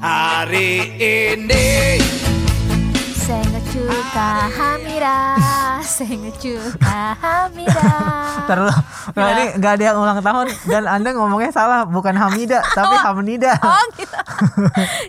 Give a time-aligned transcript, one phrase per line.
[0.00, 0.68] Hari
[1.00, 1.96] ini
[3.16, 5.40] Sengecuka Hamida
[5.80, 7.92] Sengecuka Hamida
[8.44, 8.76] Terus
[9.16, 13.56] nah, ini nggak ada yang ulang tahun dan anda ngomongnya salah bukan Hamida tapi Hamnida.
[13.64, 14.16] Oh gitu.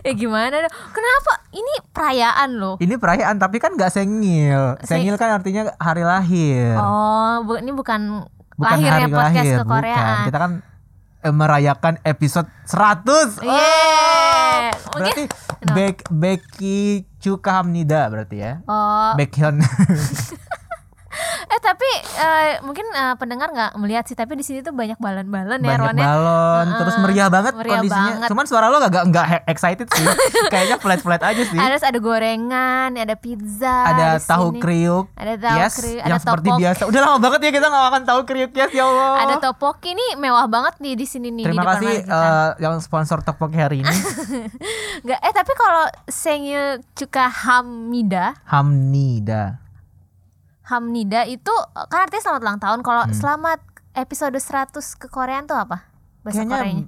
[0.00, 0.74] Ya gimana dong?
[0.92, 1.32] Kenapa?
[1.52, 2.74] Ini perayaan loh.
[2.78, 4.80] Ini perayaan tapi kan nggak sengil.
[4.80, 6.78] Seng- Sengil kan artinya hari lahir.
[6.78, 8.24] Oh bu, Ini bukan,
[8.54, 10.24] bukan Lahirnya hari podcast lahir, ke Korea bukan.
[10.24, 10.52] Kita kan
[11.22, 13.40] eh, merayakan episode 100.
[13.40, 14.70] Yeay.
[14.72, 15.24] Oh, Mungkin- berarti
[15.72, 16.80] Bek Becky
[17.22, 18.60] Cuka Hamnida berarti ya.
[18.66, 19.62] Oh Baekhyun.
[21.52, 25.60] Eh tapi eh, mungkin eh, pendengar nggak melihat sih Tapi di sini tuh banyak balon-balon
[25.60, 28.12] ya banyak Ron ya balon Heeh, terus meriah banget meriah kondisinya.
[28.16, 28.28] banget.
[28.32, 30.04] cuman suara lo gak nggak excited sih.
[30.52, 31.58] Kayaknya flat flat aja sih.
[31.58, 34.60] Ada ada gorengan, ada pizza ada tahu sini.
[34.60, 35.06] kriuk.
[35.14, 36.60] Ada tahu yes, kriuk, yang ada seperti topok.
[36.60, 36.82] biasa.
[36.88, 38.50] Udah lama banget ya kita nggak makan tahu kriuk.
[38.56, 39.12] Yes ya Allah.
[39.28, 42.74] Ada topoki nih mewah banget nih di sini nih terima di depan kasih eh, yang
[42.80, 43.96] sponsor topoki hari ini.
[45.04, 49.61] Nggak, eh tapi kalau Sengil Cuka Hamida, Hamnida
[50.72, 51.52] Hamnida itu
[51.86, 52.80] kan artinya selamat ulang tahun.
[52.80, 53.12] Kalau Hmm.
[53.12, 53.60] selamat
[53.92, 55.84] episode 100 ke Koreaan tuh apa?
[56.22, 56.84] Bahasa kayaknya Koreanya.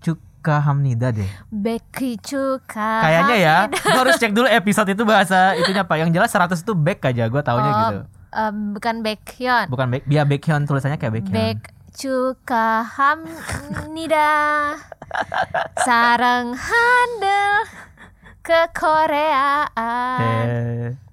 [0.00, 2.92] Cuka Hamnida deh Beki Cuka.
[3.00, 6.72] kayaknya ya gue harus cek dulu episode itu bahasa itunya apa yang jelas 100 itu
[6.72, 7.96] Bek aja gue taunya Oh, gitu
[8.30, 9.66] em, bukan Baekhyun.
[9.66, 11.58] bukan Bek dia Baekhyun tulisannya kayak Baekhyun Bek
[11.90, 14.30] Cuka Hamnida.
[15.78, 17.54] Sarang handel
[18.40, 20.20] ke Koreaan.
[20.46, 21.07] Eh.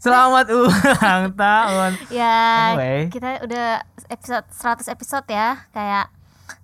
[0.00, 1.92] Selamat ulang tahun.
[2.08, 3.12] Ya, Anyway.
[3.12, 5.68] kita udah episode 100 episode ya.
[5.76, 6.08] Kayak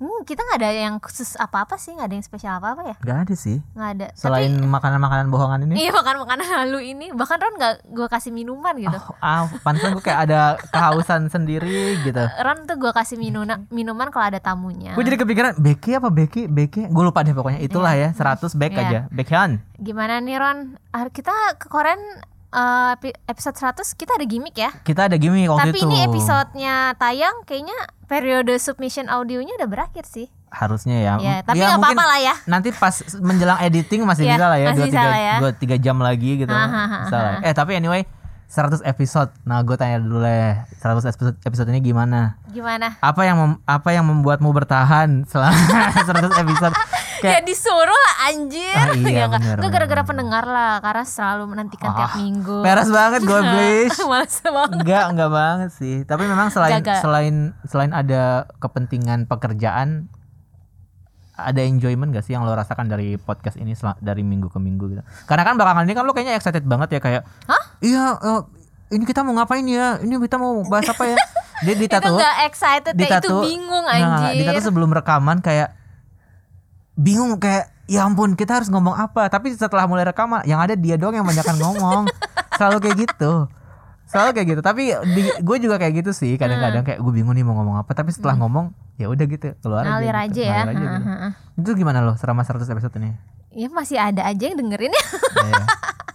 [0.00, 2.96] hmm, kita nggak ada yang khusus apa-apa sih, nggak ada yang spesial apa-apa ya?
[2.96, 3.60] Gak ada sih.
[3.76, 4.06] Nggak ada.
[4.16, 5.84] Selain makanan-makanan bohongan ini.
[5.84, 8.96] iya makan makanan halu ini, bahkan Ron nggak gue kasih minuman gitu.
[8.96, 10.40] Oh, ah, pantesan gue kayak ada
[10.72, 12.24] kehausan sendiri gitu.
[12.48, 14.96] Ron tuh gue kasih minuna, minuman kalau ada tamunya.
[14.96, 16.48] Gue jadi kepikiran Becky apa Becky?
[16.48, 16.88] Becky?
[16.88, 17.60] Gue lupa deh pokoknya.
[17.60, 18.80] Itulah ya 100 Bek Iya.
[18.80, 18.98] aja.
[19.12, 19.60] Baekhyun.
[19.76, 20.80] Gimana nih Ron?
[20.88, 21.30] Ah, Kita
[21.60, 22.00] ke Korean
[22.48, 24.70] eh, epi- episode 100 kita ada gimmick ya.
[24.80, 25.86] Kita ada gimmick waktu Tapi itu.
[25.86, 30.28] ini episodenya tayang kayaknya periode submission audionya udah berakhir sih.
[30.46, 31.14] harusnya ya.
[31.18, 32.32] Ya, tapi Ya, apa-apa lah ya.
[32.46, 35.34] Nanti pas menjelang editing masih Iya, bisa lah ya masih 2 bisa lah ya.
[35.36, 36.48] 3 2 3 jam lagi gitu.
[36.48, 37.40] Ah, ah, ah, Bisa lah ya.
[37.42, 38.02] Eh, tapi anyway
[38.46, 39.34] 100 episode.
[39.42, 40.64] Nah, gue tanya dulu lah.
[40.72, 42.38] 100 episode episode ini gimana?
[42.48, 42.94] Gimana?
[43.00, 45.58] Apa yang mem- apa yang membuatmu bertahan selama
[46.08, 46.72] 100 episode?
[47.26, 48.76] Ya Kayak disuruh lah anjir.
[48.78, 52.58] Ah, iya, ya bener, Nggak gara-gara pendengar lah, karena selalu menantikan tiap Ah, minggu.
[52.62, 53.98] peres banget gue Blish.
[54.00, 54.78] Males banget.
[54.78, 55.96] Enggak, enggak banget sih.
[56.06, 57.34] Tapi memang selain selain
[57.66, 60.06] selain ada kepentingan pekerjaan
[61.36, 65.02] ada enjoyment gak sih yang lo rasakan dari podcast ini dari minggu ke minggu gitu?
[65.28, 67.62] Karena kan belakangan ini kan lo kayaknya excited banget ya kayak Hah?
[67.84, 68.40] Iya, eh,
[68.96, 70.00] ini kita mau ngapain ya?
[70.00, 71.16] Ini kita mau bahas apa ya?
[71.64, 74.32] Dia di Itu nggak excited di ya, itu bingung nggak, anjir.
[74.32, 75.72] Di tato sebelum rekaman kayak
[76.96, 80.96] bingung kayak ya ampun kita harus ngomong apa tapi setelah mulai rekaman yang ada dia
[80.96, 82.02] doang yang banyakan ngomong
[82.52, 83.46] selalu kayak gitu
[84.06, 84.90] selalu kayak gitu tapi
[85.38, 88.34] gue juga kayak gitu sih kadang-kadang kayak gue bingung nih mau ngomong apa tapi setelah
[88.36, 89.92] ngomong ya udah gitu keluar Hmm.
[89.94, 90.24] Ngalir gitu.
[90.24, 90.60] aja ya.
[90.62, 90.96] Aja gitu.
[91.04, 91.30] Heeh.
[91.58, 93.12] itu gimana lo selama 100 episode ini
[93.52, 95.04] Ya masih ada aja yang dengerin ya.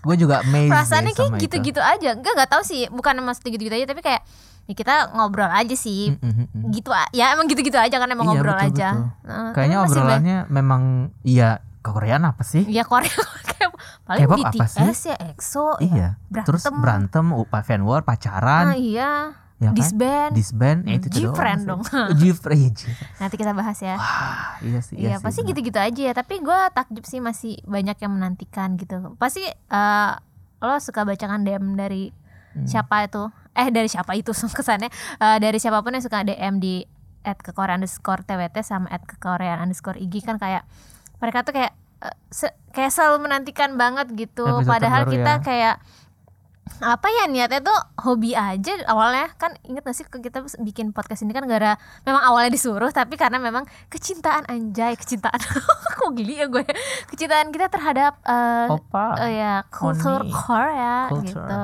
[0.01, 2.13] gue juga amazed Perasaannya kayak gitu-gitu aja.
[2.13, 4.21] Enggak nggak tahu sih, bukan maksudnya gitu-gitu aja tapi kayak
[4.63, 6.11] ya kita ngobrol aja sih.
[6.11, 6.71] Mm, mm, mm.
[6.71, 8.89] Gitu ya emang gitu-gitu aja kan emang Iya, ngobrol betul, aja.
[8.91, 9.07] betul.
[9.25, 10.81] Heeh, kayaknya obrolannya memang
[11.21, 11.49] iya
[11.79, 13.09] Korean apa sih banyak- Ya Korea
[14.03, 15.09] paling K-pop apa BTS sih?
[15.09, 15.81] ya EXO ya.
[15.81, 16.45] iya Berantem.
[16.47, 19.11] terus berantem upa fan war pacaran Ah, iya.
[19.57, 19.75] ya kan?
[19.75, 20.31] Disband.
[20.31, 21.81] disband eh, itu G-Friend dong.
[22.19, 22.93] G-Friend iya.
[23.17, 23.93] Nanti kita bahas ya.
[23.93, 25.49] Ah, iya sih Iya, sih, pasti benar.
[25.51, 26.13] gitu-gitu aja ya.
[26.13, 29.13] Tapi gue takjub sih masih banyak yang menantikan gitu.
[29.15, 30.11] Pasti eh,
[30.59, 32.09] lo suka bacakan DM dari
[32.51, 32.67] Hmm.
[32.67, 33.31] siapa itu?
[33.53, 34.89] Eh dari siapa itu kesannya?
[35.17, 36.83] Eh, dari siapa pun yang suka DM di
[37.21, 40.65] at ke Korea underscore TWT sama at ke Korea underscore IG kan kayak
[41.17, 44.41] mereka tuh kayak eh, se- kayak selalu menantikan banget gitu.
[44.43, 45.39] Episode Padahal kita ya.
[45.39, 45.75] kayak
[46.79, 51.19] apa ya niatnya tuh hobi aja awalnya kan inget gak sih ke kita bikin podcast
[51.19, 55.35] ini kan gara memang awalnya disuruh tapi karena memang kecintaan anjay kecintaan
[55.99, 56.63] kok geli ya gue
[57.05, 59.19] kecintaan kita terhadap eh Opa.
[59.19, 60.31] eh, ya kultur Oni.
[60.31, 61.27] Korea Culture.
[61.27, 61.59] gitu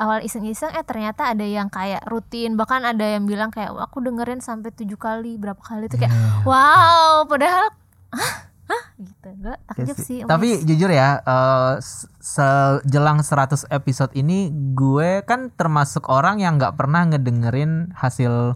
[0.00, 2.56] awal iseng-iseng eh ternyata ada yang kayak rutin.
[2.56, 5.86] Bahkan ada yang bilang kayak "Wah, aku dengerin sampai tujuh kali berapa kali?
[5.86, 6.42] Itu kayak Iya.
[6.42, 7.68] wow padahal
[8.10, 8.36] hah?
[8.66, 8.82] Hah?
[8.96, 9.28] Gitu.
[9.36, 10.04] Gue Iya takjub sih.
[10.06, 11.18] sih Tapi jujur ya,
[11.76, 18.54] s- sejelang 100 episode ini gue kan termasuk orang yang nggak pernah ngedengerin hasil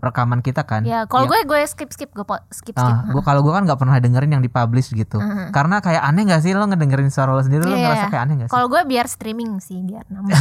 [0.00, 0.82] rekaman kita kan.
[0.82, 2.76] Ya, kalau Ya, gue gue skip skip gue skip skip.
[2.76, 5.20] ah, gua kalau gue kan nggak pernah dengerin yang dipublish gitu.
[5.50, 8.10] Karena kayak aneh gak sih lo ngedengerin suara lo sendiri lo Iya, ngerasa iya.
[8.10, 8.52] kayak aneh gak sih?
[8.52, 10.34] Kalau gue biar streaming sih biar nambah.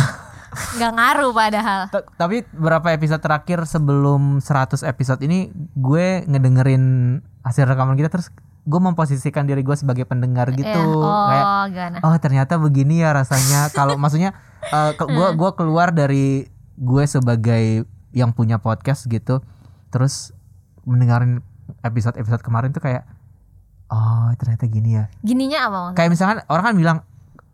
[0.50, 1.81] Nggak ngaruh padahal.
[1.89, 6.83] Ta- Tapi berapa episode terakhir sebelum 100 episode ini gue ngedengerin
[7.41, 10.65] hasil rekaman kita terus gue memposisikan diri gue sebagai pendengar gitu.
[10.65, 11.06] Iya.
[11.06, 11.97] Oh, Kayak gimana?
[12.01, 14.33] oh ternyata begini ya rasanya kalau maksudnya
[14.63, 16.45] eh, ke- gua gua keluar dari
[16.75, 19.41] gue sebagai yang punya podcast gitu
[19.89, 20.33] terus
[20.83, 21.41] mendengarin
[21.81, 23.06] episode-episode kemarin tuh kayak
[23.88, 25.95] oh ternyata gini ya Gininya apa maksudnya?
[25.95, 26.97] kayak misalkan orang kan bilang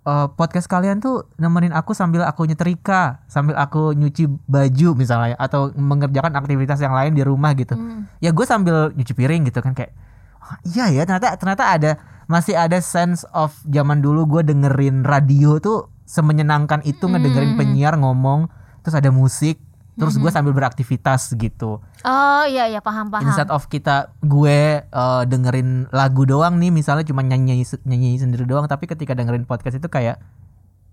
[0.03, 5.71] eh, podcast kalian tuh nemenin aku sambil aku nyetrika sambil aku nyuci baju misalnya atau
[5.73, 8.07] mengerjakan aktivitas yang lain di rumah gitu Hmm.
[8.19, 9.91] ya gue sambil nyuci piring gitu kan kayak
[10.37, 11.91] "Ah, iya ya ternyata ternyata ada
[12.25, 18.45] masih ada sense of zaman dulu gue dengerin radio tuh semenyenangkan itu ngedengerin penyiar ngomong
[18.81, 19.57] terus ada musik
[19.95, 23.23] terus gue sambil beraktivitas gitu Oh iya iya paham paham.
[23.23, 28.65] instead of kita gue eh, dengerin lagu doang nih misalnya cuma nyanyi nyanyi sendiri doang
[28.65, 30.19] tapi ketika dengerin podcast itu kayak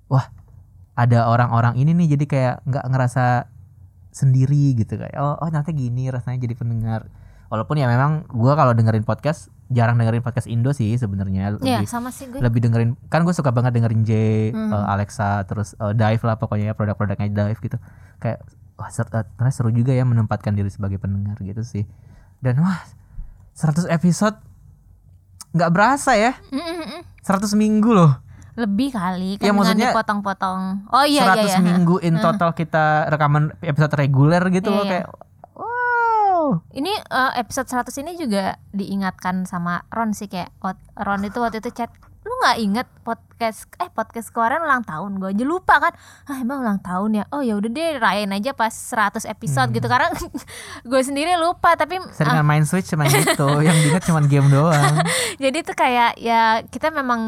[0.06, 0.31] wah
[0.93, 3.25] ada orang-orang ini nih jadi kayak nggak ngerasa
[4.10, 7.08] sendiri gitu kayak oh, oh ternyata gini rasanya jadi pendengar
[7.49, 11.88] walaupun ya memang gue kalau dengerin podcast jarang dengerin podcast Indo sih sebenarnya Iya lebih
[11.90, 12.38] sama sih gue.
[12.38, 14.12] lebih dengerin kan gue suka banget dengerin J
[14.52, 14.69] Hmm.
[14.70, 17.76] eh, Alexa terus eh, Dive lah pokoknya ya produk-produknya Dive gitu
[18.19, 18.44] kayak
[18.82, 19.06] wah eh,
[19.38, 21.87] ternyata seru juga ya menempatkan diri sebagai pendengar gitu sih
[22.43, 22.82] dan wah
[23.55, 24.34] 100 episode
[25.55, 27.02] nggak berasa ya Mm, mm, mm.
[27.23, 28.12] 100 minggu loh
[28.52, 30.84] Lebih kali kan Ya, maksudnya dipotong-potong.
[30.93, 31.58] Oh iya 100 iya iya.
[31.64, 34.90] minggu in total kita rekaman episode reguler gitu Iya, loh iya.
[34.93, 35.06] kayak
[35.56, 40.52] wow Ini eh, episode 100 ini juga diingatkan sama Ron sih kayak
[41.00, 41.88] Ron itu waktu itu chat
[42.23, 45.19] lu nggak inget podcast eh podcast kemarin ulang tahun?
[45.19, 45.93] Gue aja lupa kan.
[46.25, 47.25] Ah emang ulang tahun ya?
[47.29, 49.91] Oh ya udah deh rayain aja pas 100 episode gitu.
[49.91, 50.07] Karena
[50.91, 53.47] gue sendiri lupa tapi ah, seringan main switch cuman gitu.
[53.59, 54.95] Yang diingat cuman game doang.
[55.43, 57.21] Jadi tuh kayak ya kita memang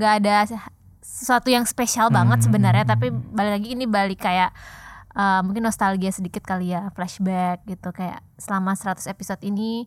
[0.00, 0.48] nggak ada
[1.04, 2.46] sesuatu yang spesial banget Hmm.
[2.48, 2.88] sebenarnya.
[2.88, 4.56] Tapi balik lagi ini balik kayak
[5.12, 7.92] uh, mungkin nostalgia sedikit kali ya flashback gitu.
[7.92, 9.84] Kayak selama 100 episode ini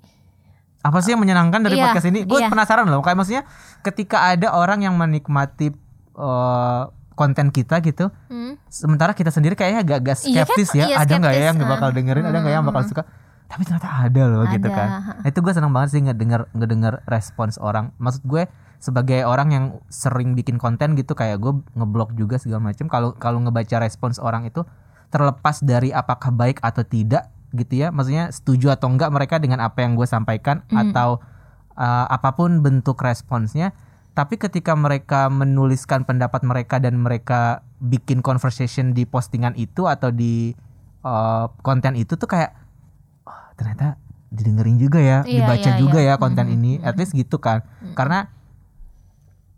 [0.81, 2.25] apa sih yang menyenangkan dari Iya, podcast ini?
[2.25, 2.49] Gue iya.
[2.49, 3.43] penasaran loh, kayak maksudnya
[3.85, 5.69] ketika ada orang yang menikmati
[6.17, 6.83] eh,
[7.13, 10.57] konten kita gitu, hmm, sementara kita sendiri kayaknya agak-agak Iya kan?
[10.57, 11.93] skeptis ya, Iya, ada nggak ya skeptis, yang nggak bakal ah.
[11.93, 13.03] dengerin, ada nggak yang bakal suka?
[13.51, 14.89] Tapi ternyata ada loh gitu Ada, kan.
[15.21, 17.91] Nah, itu gue seneng banget sih ngedenger ngedenger respons orang.
[17.99, 18.47] Maksud gue
[18.79, 22.87] sebagai orang yang sering bikin konten gitu kayak gue ngeblok juga segala macam.
[22.87, 24.63] Kalau kalau ngebaca respons orang itu
[25.11, 27.87] terlepas dari apakah baik atau tidak gitu ya.
[27.93, 31.19] Maksudnya setuju atau enggak mereka dengan apa yang gue sampaikan atau
[31.75, 33.75] uh, apa pun bentuk responsnya.
[34.11, 40.51] Tapi ketika mereka menuliskan pendapat mereka dan mereka bikin conversation di postingan itu atau di
[41.07, 42.51] uh, konten itu tuh kayak
[43.23, 43.95] oh, ternyata
[44.31, 46.15] didengerin juga ya, Iya, dibaca iya, juga iya.
[46.15, 46.83] ya konten ini.
[46.83, 47.63] At least gitu kan.
[47.95, 48.27] Karena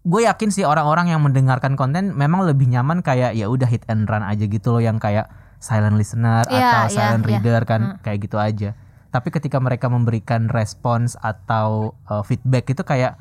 [0.03, 4.03] gue yakin sih orang-orang yang mendengarkan konten memang lebih nyaman kayak ya udah hit and
[4.11, 5.31] run aja gitu loh yang kayak
[5.63, 7.29] silent listener Iya, atau iya, silent iya.
[7.39, 8.75] reader kan kayak gitu aja.
[9.07, 13.15] Tapi ketika mereka memberikan respons atau uh, feedback itu kayak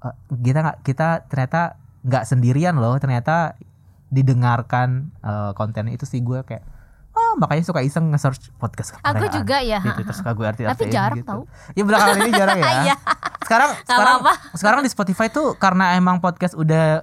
[0.00, 3.58] uh, kita nggak kita ternyata nggak sendirian loh ternyata
[4.06, 6.62] didengarkan uh, konten itu sih gue kayak
[7.10, 10.86] oh makanya suka iseng nge-search podcast Aku juga ya, gitu terus suka gue arti Tapi
[10.86, 11.42] jarang tau.
[11.72, 12.96] ya belakangan ini jarang ya Iya.
[13.42, 14.34] sekarang sekarang apa-apa.
[14.54, 17.02] sekarang di Spotify tuh karena emang podcast udah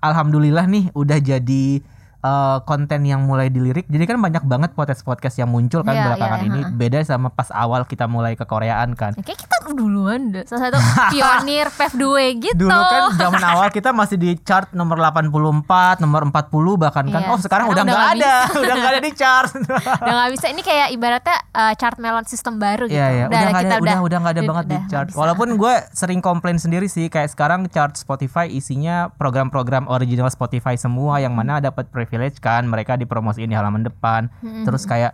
[0.00, 1.80] alhamdulillah nih udah jadi
[2.24, 6.04] eh, konten yang mulai dilirik jadi kan banyak banget podcast podcast yang muncul kan Iya,
[6.06, 6.72] belakangan iya, ini iya.
[6.72, 10.70] beda sama pas awal kita mulai ke Koreaan kan ya kayak kita duluan deh salah
[10.70, 10.78] satu
[11.10, 11.92] pionir PEV
[12.32, 16.30] 2 gitu Dulu kan zaman awal kita masih di chart nomor 84, nomor 40
[16.78, 17.20] bahkan kan.
[17.20, 19.50] Iya, Oh, sekarang, sekarang udah udah nggak ada, udah nggak ada di chart.
[19.98, 23.24] udah nggak bisa ini kayak ibaratnya uh, chart melon sistem baru gitu Iya, iya.
[23.26, 24.92] Udah ada, kita udah udah nggak ada udah- banget di udah chart.
[25.02, 25.18] nggak bisa.
[25.18, 31.18] Walaupun gue sering komplain sendiri sih kayak sekarang chart Spotify isinya program-program original Spotify semua
[31.18, 34.30] yang mana dapat privilege kan mereka dipromosiin di halaman depan.
[34.64, 35.12] Terus kayak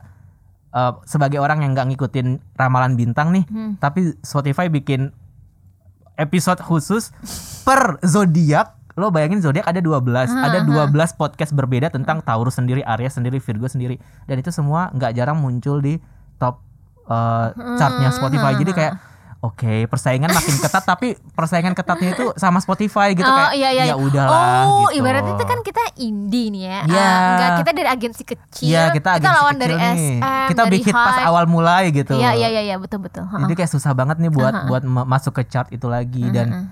[0.70, 3.44] eh, sebagai orang yang nggak ngikutin ramalan bintang nih,
[3.78, 5.10] tapi Spotify bikin
[6.14, 7.10] episode khusus
[7.64, 8.76] per zodiak.
[8.98, 13.64] Lo bayangin zodiak ada 12, ada 12 podcast berbeda tentang Taurus sendiri, Aries sendiri, Virgo
[13.64, 13.96] sendiri.
[14.28, 15.96] Dan itu semua nggak jarang muncul di
[16.36, 16.60] top
[17.08, 17.48] eh,
[17.80, 18.52] chartnya Spotify.
[18.60, 19.09] Jadi kayak
[19.40, 23.82] Oke, persaingan makin ketat tapi persaingan ketatnya itu sama Spotify gitu Oh kayak iya iya.
[23.82, 23.96] ya iya.
[23.96, 25.00] udahlah Oh, gitu.
[25.00, 26.78] ibaratnya itu kan kita indie nih ya.
[26.84, 27.00] Iya.
[27.00, 28.68] Ah, enggak kita dari agensi kecil.
[28.68, 29.96] Iya, kita, agensi lawan kecil dari nih.
[30.20, 30.48] SM.
[30.52, 32.14] Kita dari bikin pas awal mulai gitu.
[32.14, 33.24] Iya iya iya iya betul betul.
[33.24, 33.40] Ha-ha.
[33.40, 36.68] Jadi kayak susah banget nih buat buat ma- masuk ke chart itu lagi dan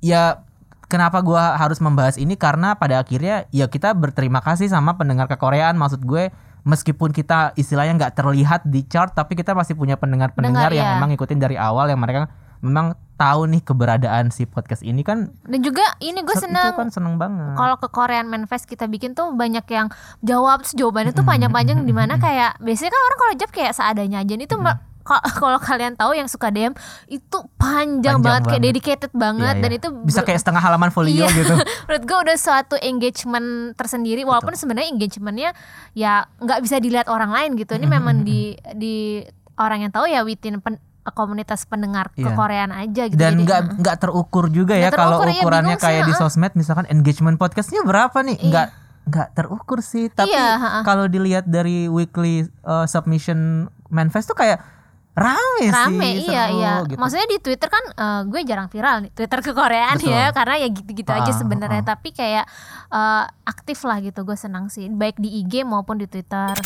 [0.00, 0.40] ya
[0.88, 5.72] kenapa gua harus membahas ini karena pada akhirnya ya kita berterima kasih sama pendengar kekoreaan
[5.74, 10.72] maksud gue meskipun kita istilahnya nggak terlihat di chart tapi kita masih punya pendengar-pendengar Pendengar,
[10.72, 10.92] yang ya.
[10.96, 12.30] memang ngikutin dari awal yang mereka
[12.62, 15.30] memang tahu nih keberadaan si podcast ini kan.
[15.42, 16.74] Dan juga ini gue se- seneng.
[16.74, 17.54] kan seneng banget.
[17.54, 19.90] Kalau ke Korean Manifest kita bikin tuh banyak yang
[20.20, 24.18] jawab terus jawabannya tuh panjang-panjang di mana kayak biasanya kan orang kalau jawab kayak seadanya
[24.22, 24.74] aja itu mbak.
[24.74, 24.82] ka-
[25.40, 26.72] kalau kalian tahu yang suka DM
[27.06, 28.68] itu Panjang panjang, banget, kayak banget.
[28.68, 29.78] dedicated banget Iya, dan iya.
[29.78, 31.28] itu bisa kayak setengah halaman folio Iya.
[31.32, 31.54] gitu.
[31.86, 35.50] Menurut gue udah suatu engagement tersendiri walaupun sebenarnya engagementnya
[35.92, 37.72] ya nggak bisa dilihat orang lain gitu.
[37.72, 39.22] Ini memang di di
[39.54, 42.30] orang yang tahu ya within pen- komunitas pendengar Iya.
[42.30, 43.16] kekoreaan aja gitu.
[43.16, 46.14] Dan nggak nggak terukur juga ya Nggak kalau terukur, iya, ukurannya bingung sih, kayak di
[46.14, 48.38] sosmed misalkan engagement podcastnya berapa nih?
[48.38, 48.66] Nggak
[49.02, 50.06] nggak terukur sih.
[50.08, 54.62] Tapi Iya, kalau dilihat dari weekly uh, submission manifest tuh kayak
[55.12, 56.72] rame, rame sih iya seru iya.
[56.84, 56.96] gitu.
[56.96, 60.08] maksudnya di Twitter kan eh, gue jarang viral nih Twitter kekoreaan Betul.
[60.08, 61.82] ya karena ya gitu-gitu aja Ah, sebenarnya.
[61.82, 61.88] ah.
[61.88, 62.44] tapi kayak
[62.88, 64.88] eh, aktif lah gitu gue senang sih.
[64.88, 66.56] Baik di IG maupun di Twitter.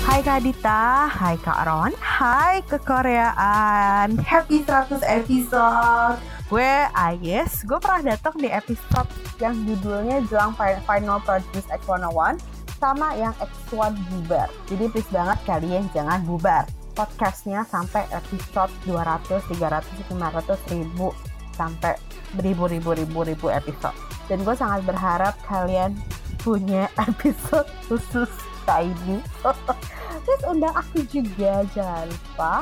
[0.00, 4.14] Hai Kak Dita, hai Kak Ron, hai kekoreaan.
[4.20, 6.16] Happy 100 episode.
[6.46, 12.38] Gue Ayes, gue pernah datang di episode yang judulnya Jelang Fi- Final Produce X101
[12.78, 14.46] Sama yang X1 bubar.
[14.70, 16.62] Jadi please banget kalian jangan bubar.
[16.94, 19.82] Podcastnya sampai episode 200, 300,
[20.14, 21.10] 500, ribu
[21.58, 21.98] Sampai
[22.38, 23.94] beribu-ribu-ribu-ribu episode.
[24.30, 25.98] Dan gue sangat berharap kalian
[26.38, 28.30] punya episode khusus
[28.62, 29.18] kayak ini.
[30.24, 32.54] Terus undang aku juga jangan lupa.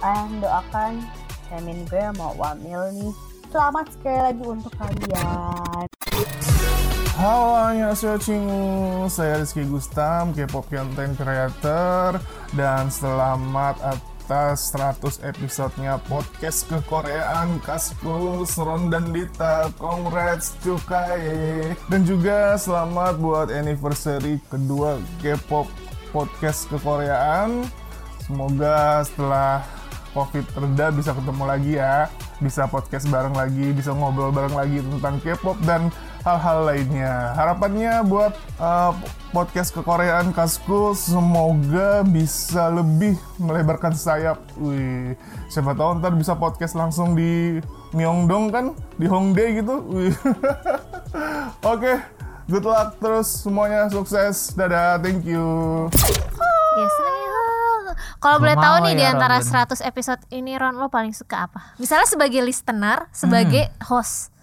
[0.00, 1.04] And doakan
[1.52, 3.12] Semin gue mau wamil nih.
[3.52, 5.88] Selamat sekali lagi untuk kalian
[7.18, 9.10] Halo, annyeonghaseyo.
[9.10, 12.22] Saya Rizky Gustam, K-pop content creator
[12.54, 19.66] dan selamat atas 100 episodenya podcast kekoreaan Kaskus, Ron dan Dita.
[19.82, 21.74] Congrats Cukai.
[21.90, 25.66] Dan juga selamat buat anniversary kedua K-pop
[26.14, 27.66] podcast kekoreaan.
[28.30, 29.66] Semoga setelah
[30.14, 32.06] COVID reda bisa ketemu lagi ya,
[32.38, 35.90] bisa podcast bareng lagi, bisa ngobrol bareng lagi tentang K-pop dan
[36.22, 37.32] hal-hal lainnya.
[37.34, 38.92] Harapannya buat uh,
[39.30, 44.40] podcast kekoreaan Kasku semoga bisa lebih melebarkan sayap.
[44.56, 45.14] Wih,
[45.48, 47.58] siapa tahu ntar bisa podcast langsung di
[47.92, 48.64] Myeongdong kan,
[48.96, 49.74] di Hongdae gitu.
[49.88, 50.14] Wih.
[51.72, 52.00] Oke,
[52.46, 54.52] good luck terus semuanya sukses.
[54.52, 55.88] Dadah, thank you.
[56.78, 56.94] Yes,
[58.18, 59.78] kalau boleh tahu nih ya, di antara Ron.
[59.78, 61.74] 100 episode ini Ron lo paling suka apa?
[61.78, 63.86] Misalnya sebagai listener, sebagai Hmm.
[63.86, 64.34] host.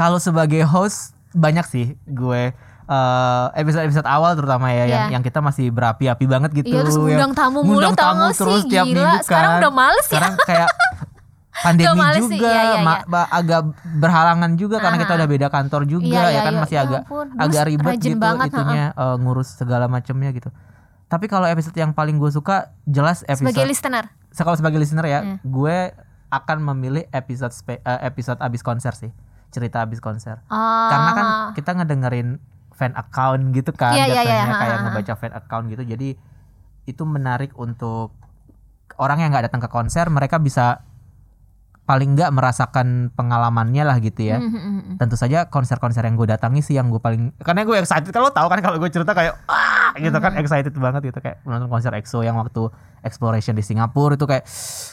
[0.00, 2.56] Kalau sebagai host banyak sih gue
[2.88, 5.14] eh, episode-episode awal terutama ya yang Iya.
[5.14, 8.30] yang kita masih berapi-api banget gitu Iya, terus ngundang tamu mulu, ngundang tau tamu gak
[8.30, 8.40] sih?
[8.40, 9.60] terus tiap Gila, minggu sekarang kan.
[9.60, 10.08] udah males ya.
[10.08, 10.68] sekarang kayak
[11.60, 13.22] pandemi males juga sih, iya, iya, iya.
[13.30, 13.60] agak
[13.94, 15.18] berhalangan juga karena kita Ah.
[15.18, 16.60] udah beda kantor juga Iya, ya iya, kan iya.
[16.60, 20.48] masih Ya agak ampun, agak ribet rajin gitu banget, itunya eh, ngurus segala macamnya gitu
[21.06, 24.04] tapi kalau episode yang paling gue suka jelas episode Sebagai listener.
[24.30, 25.36] Se- kalau sebagai listener ya, Hmm.
[25.42, 25.90] gue
[26.28, 29.10] akan memilih episode eh, episode abis konser sih,
[29.50, 30.40] cerita abis konser.
[30.46, 30.88] Oh.
[30.88, 32.38] Karena kan kita ngedengerin
[32.72, 35.82] fan account gitu kan, Iya, iya, jatuhnya iya, kayak ha, ngebaca fan account gitu.
[35.84, 36.08] Jadi
[36.86, 38.16] itu menarik untuk
[38.96, 40.80] orang yang nggak datang ke konser, mereka bisa
[41.82, 44.38] paling nggak merasakan pengalamannya lah gitu ya.
[44.38, 44.96] Hmm, hmm, hmm, hmm.
[44.96, 48.46] Tentu saja konser-konser yang gue datangi sih yang gue paling karena gue excited kalau tahu
[48.46, 50.40] kan kalau gue cerita kayak ah gitu kan Hmm.
[50.40, 52.70] excited banget gitu kayak nonton konser EXO yang waktu
[53.02, 54.46] exploration di Singapura itu kayak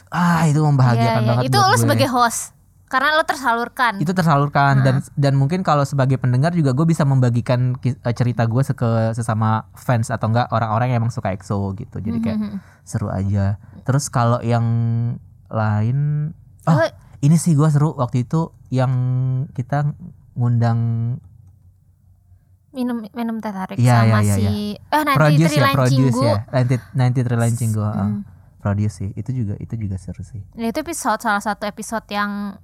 [0.10, 1.30] ah itu membahagiakan Iya, iya.
[1.30, 2.57] banget Itu lo sebagai host.
[2.88, 4.00] Karena lo tersalurkan.
[4.00, 8.64] itu tersalurkan dan dan mungkin kalau sebagai pendengar juga gue bisa membagikan eh, cerita gue
[8.64, 12.00] ke sesama fans atau enggak orang-orang yang emang suka EXO gitu.
[12.00, 13.60] Jadi kayak Hmm, seru aja.
[13.84, 14.64] Terus kalau yang
[15.48, 16.32] lain
[16.64, 16.88] oh Oh,
[17.20, 17.92] ini sih gue seru.
[17.92, 18.92] Waktu itu yang
[19.52, 19.92] kita
[20.34, 20.80] ngundang
[22.70, 26.36] minum minum teh tarik Iya, sama iya, iya, si eh nanti produce ya produce ya.
[26.52, 27.96] Nanti nanti Trilan Cinggu heeh.
[27.98, 28.22] Hmm.
[28.60, 29.10] produce sih.
[29.12, 30.40] Itu juga itu juga seru sih.
[30.54, 32.56] Nah, itu episode salah satu episode yang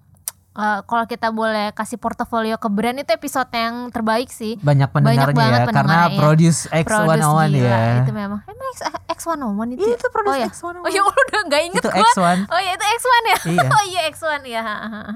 [0.54, 4.58] eh, kalau kita boleh kasih portofolio ke brand itu episode yang terbaik sih.
[4.62, 6.18] banyak pendengarnya banget ya karena iya.
[6.18, 8.40] produce X101 Produce gila, ya Itu memang.
[8.46, 8.80] Emang X,
[9.24, 9.88] X101 itu.
[9.94, 10.48] Itu Produce oh, ya?
[10.50, 10.84] X101.
[10.86, 12.12] Oh ya udah nggak inget itu gua.
[12.14, 13.38] X1 Oh ya itu X1 ya.
[13.44, 13.68] Iya.
[13.76, 14.64] oh iya X1 ya.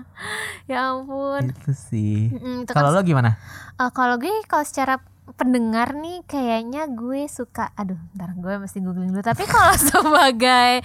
[0.72, 1.44] ya ampun.
[1.54, 3.40] itu sih Mm, itu kalau kan lo gimana
[3.78, 4.98] Eh, kalau gue kalau secara
[5.38, 10.82] pendengar nih kayaknya gue suka aduh ntar gue mesti googling dulu tapi kalau sebagai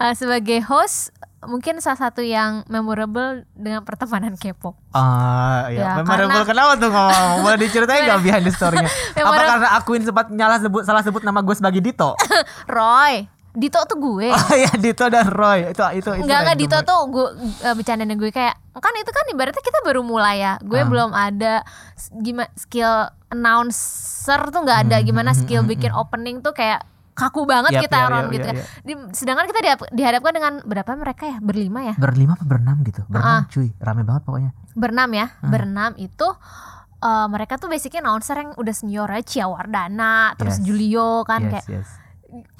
[0.00, 5.90] eh, sebagai host mungkin salah satu yang memorable dengan pertemanan K-pop Ah, Ya, ya.
[5.98, 7.38] Memorable karena- kenapa tuh ngomong?
[7.42, 8.86] Boleh diceritain gak behind the story-nya?
[9.18, 12.14] Apa karena akuin sempat nyalah sebut salah sebut nama gue sebagai Dito?
[12.68, 14.32] Roy Dito tuh gue.
[14.38, 16.24] Oh iya Dito dan Roy itu itu itu.
[16.24, 17.26] Enggak enggak Dito tuh gue
[17.60, 20.56] uh, bercandain gue kayak kan itu kan ibaratnya kita baru mulai ya.
[20.62, 20.88] Gue Ah.
[20.88, 21.60] belum ada
[22.14, 26.80] gimana skill announcer tuh nggak ada Hmm, gimana hmm, skill hmm, bikin opening tuh kayak
[27.12, 28.56] kaku banget Yap, kita yap, Ron yap, gitu yap, kan.
[28.56, 28.66] yap.
[28.82, 31.36] Di- sedangkan kita dihadap- dihadapkan dengan berapa mereka ya?
[31.38, 31.94] Berlima ya?
[31.94, 33.46] berlima apa berenam gitu berenam Ah.
[33.46, 35.26] cuy rame banget pokoknya Berenam ya.
[35.36, 35.50] Hmm.
[35.50, 36.28] Berenam itu
[36.98, 40.64] uh, mereka tuh basicnya announcer yang udah senior aja Cia Wardana, terus Yes.
[40.64, 41.88] Julio kan yes kayak yes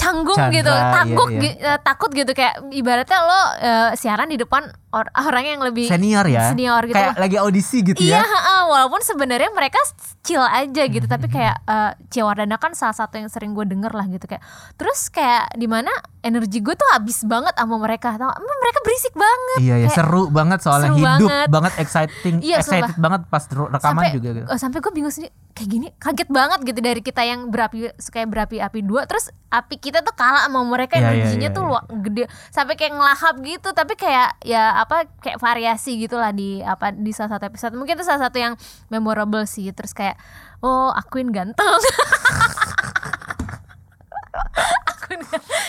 [0.03, 1.41] canggung Chandra, gitu, iya, takut iya.
[1.41, 5.87] gi- eh, takut gitu kayak ibaratnya lo eh, siaran di depan or- orang yang lebih
[5.87, 9.79] senior ya senior gitu kayak lagi audisi gitu Iya, ya heeh, walaupun sebenarnya mereka
[10.21, 11.35] chill aja gitu, tapi Hmm.
[11.35, 14.43] kayak eh Cia Wardana kan salah satu yang sering gue denger lah gitu kayak.
[14.75, 15.91] Terus kayak di mana
[16.21, 19.59] energi gue tuh habis banget sama mereka, tau mereka berisik banget.
[19.61, 21.49] Iya ya Kayak- seru banget soalnya seru hidup banget.
[21.49, 24.47] banget, exciting Iya, excited banget pas rekaman sampai juga gitu.
[24.47, 28.25] eh, sampai gue bingung sendiri kayak gini kaget banget gitu dari kita yang berapi kayak
[28.27, 31.69] berapi-api dua terus api kita tuh kalah sama mereka Iya, iya, energinya iya, tuh iya.
[31.69, 36.89] luar gede sampai kayak ngelahap gitu tapi kayak ya apa kayak variasi gitulah di apa
[36.91, 37.77] di salah satu episode.
[37.77, 38.57] Mungkin itu salah satu yang
[38.89, 40.17] memorable sih terus kayak
[40.59, 41.69] oh akuin ganteng.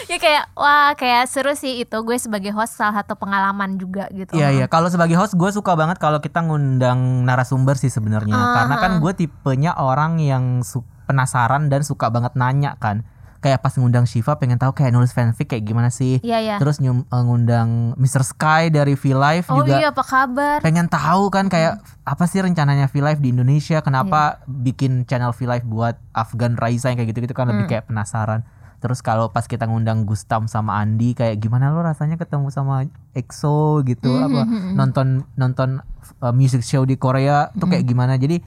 [0.06, 1.98] Ya kayak wah kayak seru sih itu.
[2.02, 4.34] Gue sebagai host salah satu pengalaman juga gitu.
[4.34, 8.54] Iya iya, kalau sebagai host gue suka banget kalau kita ngundang narasumber sih sebenarnya, Ah,
[8.58, 13.04] karena kan gue tipenya orang yang su- penasaran dan suka banget nanya kan.
[13.44, 16.18] Kayak pas ngundang Shiva pengen tahu kayak nulis fanfic kayak gimana sih.
[16.20, 16.56] Iya, iya.
[16.56, 18.24] Terus nyum- eh, ngundang Mr.
[18.24, 22.40] Sky dari V Live oh juga iya apa kabar pengen tahu kan kayak apa sih
[22.40, 24.48] rencananya V Live di Indonesia kenapa Iya.
[24.64, 27.60] bikin channel V Live buat Afgan Raisa yang kayak gitu-gitu kan Hmm.
[27.60, 28.48] lebih kayak penasaran
[28.78, 32.84] terus kalau pas kita ngundang Gustam sama Andi kayak gimana lo rasanya ketemu sama
[33.14, 34.42] EXO gitu Hmm, apa
[34.74, 35.70] nonton nonton
[36.18, 37.72] uh, music show di Korea tuh Hmm.
[37.72, 38.40] kayak gimana jadi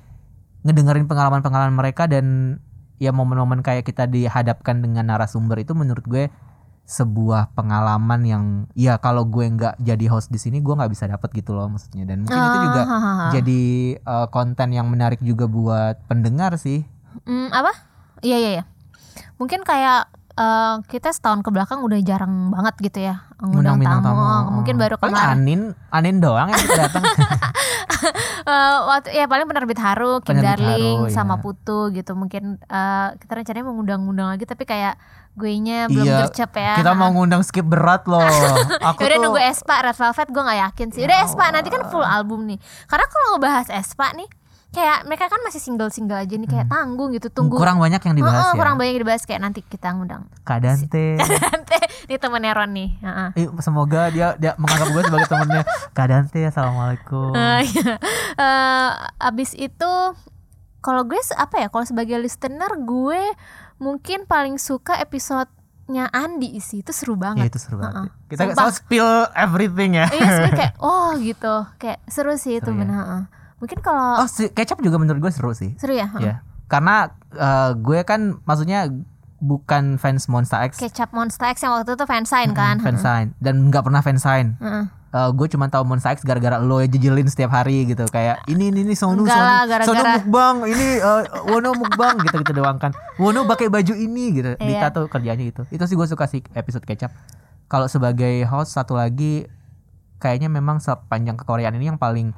[0.62, 2.58] ngedengerin pengalaman-pengalaman mereka dan
[2.96, 6.26] ya momen-momen kayak kita dihadapkan dengan narasumber itu menurut gue
[6.82, 11.28] sebuah pengalaman yang ya kalau gue nggak jadi host di sini gue nggak bisa dapat
[11.32, 13.62] gitu loh maksudnya dan mungkin itu juga Ah, jadi
[14.00, 16.86] uh, konten yang menarik juga buat pendengar sih
[17.18, 17.72] Hmm, apa?
[18.20, 18.64] Iya iya iya.
[19.36, 20.04] Mungkin kayak
[20.36, 24.04] eh, kita setahun ke belakang udah jarang banget gitu ya ngundang tamu.
[24.04, 24.24] tamu.
[24.54, 25.32] Mungkin baru Paling kemarin.
[25.34, 27.00] Anin Anin doang yang datang
[28.46, 31.42] Eh, waktu ya paling penerbit Haru, Kim Penerbit Darling Haru, sama ya.
[31.42, 32.14] Putu gitu.
[32.14, 34.94] Mungkin eh, kita rencananya mau ngundang-ngundang lagi tapi kayak
[35.36, 36.80] gue nya belum iya gercep ya.
[36.80, 38.24] kita mau ngundang skip berat loh
[38.88, 41.02] aku Udah nunggu Espa Red Velvet gue gak yakin sih.
[41.04, 42.56] Udah Espa nanti kan full album nih.
[42.88, 44.30] Karena kalau ngebahas Espa nih
[44.76, 47.56] kayak mereka kan masih single-single aja nih kayak tanggung gitu tunggu.
[47.56, 47.62] Hmm.
[47.65, 50.28] kurang banyak yang dibahas Heeh, ya kurang banyak dibahas kayak nanti kita ngundang.
[50.43, 51.17] Kak Dante
[51.49, 52.91] Nanti ini temennya Ron nih.
[53.00, 53.28] Heeh.
[53.34, 57.95] Eh, semoga dia dia menganggap gue sebagai temennya Kak Dante assalamualaikum Eh, iya.
[58.36, 59.93] Eh, abis itu
[60.78, 63.21] kalau gue apa ya kalau sebagai listener gue
[63.76, 68.28] mungkin paling suka episodenya Andi sih itu seru ya banget itu seru banget Heeh.
[68.28, 68.71] kita Sumpah.
[68.71, 72.80] spill everything ya iya sih kayak oh gitu kayak seru sih itu Seru ya.
[72.80, 73.23] benar heeh.
[73.56, 75.73] Mungkin kalau oh si kecap juga menurut gue seru sih.
[75.76, 76.08] Seru ya?
[76.12, 76.23] Heeh.
[76.23, 76.34] ya
[76.66, 78.90] karena eh, gue kan maksudnya
[79.36, 80.76] bukan fans Monster X.
[80.76, 82.80] Kecap Monster X yang waktu itu fansign kan?
[82.80, 84.84] fansign dan nggak pernah fansign Heeh.
[85.08, 88.04] Eh, gue cuma tahu Monster X gara-gara lo ya jejelin setiap hari gitu.
[88.06, 89.47] Kayak ini ini ini Sonu Enggak Sonu.
[89.47, 92.92] lah, Sonu gara-gara- mukbang ini eh, Wono mukbang gitu gitu doang kan.
[93.16, 94.50] Wono pakai baju ini gitu.
[94.54, 94.66] Iya.
[94.82, 97.14] Dita tuh kerjanya gitu itu sih gue suka sih episode kecap.
[97.66, 99.47] Kalau sebagai host satu lagi
[100.16, 102.32] kayaknya memang sepanjang kekoreaan ini yang paling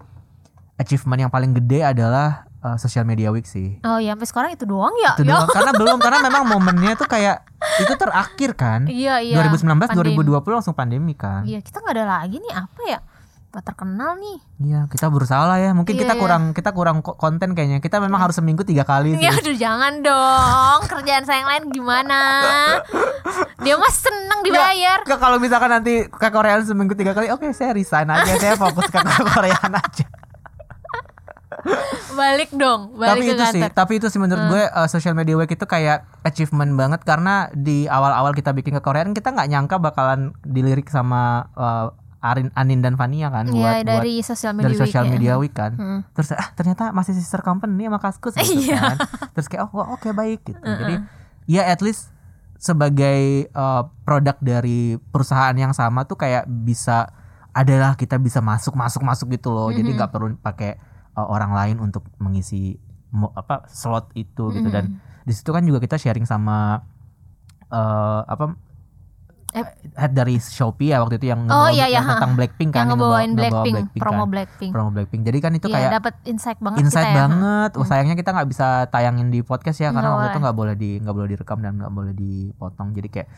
[0.78, 4.64] achievement yang paling gede adalah eh, social media week sih oh ya sampai sekarang itu
[4.64, 5.34] doang ya itu Ya.
[5.34, 7.42] doang karena belum karena memang momennya tuh kayak
[7.78, 10.14] itu terakhir kan iya iya 2019 Pandemi.
[10.16, 13.00] 2020 langsung pandemi kan iya kita nggak ada lagi nih apa ya
[13.48, 15.72] Gak terkenal nih Iya, kita berusaha lah ya.
[15.72, 16.20] Mungkin Iya, kita iya.
[16.20, 17.80] kurang kita kurang ko- konten kayaknya.
[17.80, 19.24] Kita memang harus seminggu tiga kali sih.
[19.24, 22.20] Ya aduh jangan dong Kerjaan saya yang lain gimana
[23.58, 27.72] Dia mah seneng dibayar Nggak, kalau misalkan nanti ke Korea seminggu tiga kali, oke saya
[27.72, 30.04] resign aja, saya fokus ke Koreaan aja.
[32.14, 35.14] Balik dong tapi Balik ke itu sih, kantor tapi itu sih menurut gue uh, social
[35.14, 39.48] media week itu kayak achievement banget karena di awal-awal kita bikin ke Koreaan kita nggak
[39.48, 44.50] nyangka bakalan dilirik sama uh, Arin, Anin dan Fania kan buat Iya buat dari sosial
[44.50, 45.10] media dari week social ya.
[45.14, 45.72] media week kan.
[45.78, 46.00] Hmm.
[46.18, 48.78] Terus ah ternyata masih sister company sama Kaskus gitu Iya.
[48.82, 48.96] kan.
[49.38, 50.58] Terus kayak oh oke baik gitu.
[50.58, 50.98] Jadi
[51.46, 52.10] ya at least
[52.58, 57.06] sebagai uh, produk dari perusahaan yang sama tuh kayak bisa
[57.54, 59.70] adalah kita bisa masuk masuk masuk gitu loh.
[59.70, 60.74] Jadi nggak perlu pakai
[61.18, 62.78] uh, orang lain untuk mengisi
[63.34, 66.86] apa slot itu gitu dan di situ kan juga kita sharing sama
[67.68, 68.54] uh, apa
[69.48, 69.64] Eh.
[69.96, 73.24] head dari Shopee ya waktu itu yang Oh, iya, iya, tentang Blackpink kan Yang ngebawa-
[73.24, 75.22] ngebawain ngebawa Blackpink, promo kan Blackpink promo Blackpink.
[75.24, 77.70] Jadi kan itu Iya kayak dapat insight banget insight kita ya banget.
[77.80, 80.90] Oh, sayangnya kita nggak bisa tayangin di podcast ya karena waktu itu nggak boleh di
[81.00, 82.92] nggak boleh direkam dan nggak boleh dipotong.
[82.92, 83.28] Jadi kayak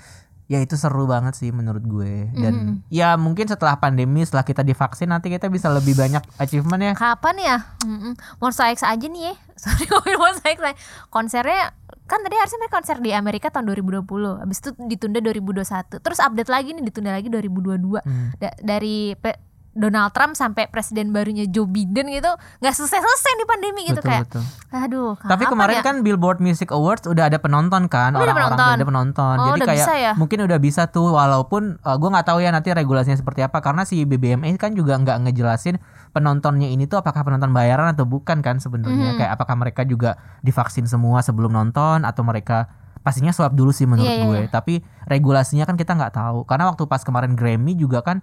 [0.50, 2.74] ya itu seru banget sih menurut gue dan Mm-hmm.
[2.90, 7.36] ya mungkin setelah pandemi setelah kita divaksin nanti kita bisa lebih banyak achievement ya Kapan
[7.38, 7.56] ya?
[7.80, 8.12] Mm-mm.
[8.36, 9.34] Monster X aja nih ya.
[9.62, 10.58] Sorry ngomongin Monster X.
[10.60, 10.76] aja.
[11.06, 11.70] Konsernya
[12.04, 14.02] kan tadi harusnya mereka konser di Amerika tahun 2020.
[14.42, 15.62] Habis itu ditunda 2021.
[15.96, 18.02] Terus update lagi nih ditunda lagi 2022.
[18.02, 18.34] Hmm.
[18.36, 19.38] Da- dari pe-
[19.72, 22.26] Donald Trump sampai presiden barunya Joe Biden gitu
[22.58, 25.82] nggak selesai-selesai di pandemi gitu betul kayak betul aduh tapi kemarin ya?
[25.82, 29.56] kan Billboard Music Awards udah ada penonton kan udah orang-orang udah ada penonton Oh, jadi
[29.56, 30.12] udah kayak bisa ya?
[30.14, 33.82] mungkin udah bisa tuh walaupun uh, gue nggak tahu ya nanti regulasinya seperti apa karena
[33.82, 35.78] si BBMA kan juga nggak ngejelasin
[36.10, 39.18] penontonnya ini tuh apakah penonton bayaran atau bukan kan sebenarnya Mhm.
[39.18, 42.66] kayak apakah mereka juga divaksin semua sebelum nonton atau mereka
[43.00, 44.48] pastinya swab dulu sih menurut Iya, iya, gue iya.
[44.50, 44.74] tapi
[45.06, 48.20] regulasinya kan kita nggak tahu karena waktu pas kemarin Grammy juga kan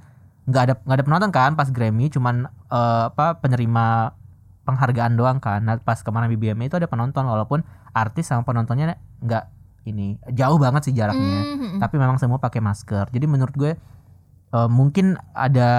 [0.47, 4.15] nggak ada nggak ada penonton kan pas Grammy cuman eh, apa penerima
[4.63, 5.63] penghargaan doang kan.
[5.63, 7.63] Nah, pas kemarin BBM itu ada penonton walaupun
[7.95, 9.43] artis sama penontonnya nggak
[9.87, 11.55] ini jauh banget sih jaraknya.
[11.55, 11.79] Mhm.
[11.79, 13.07] tapi memang semua pakai masker.
[13.11, 13.71] Jadi menurut gue
[14.47, 15.71] eh, mungkin ada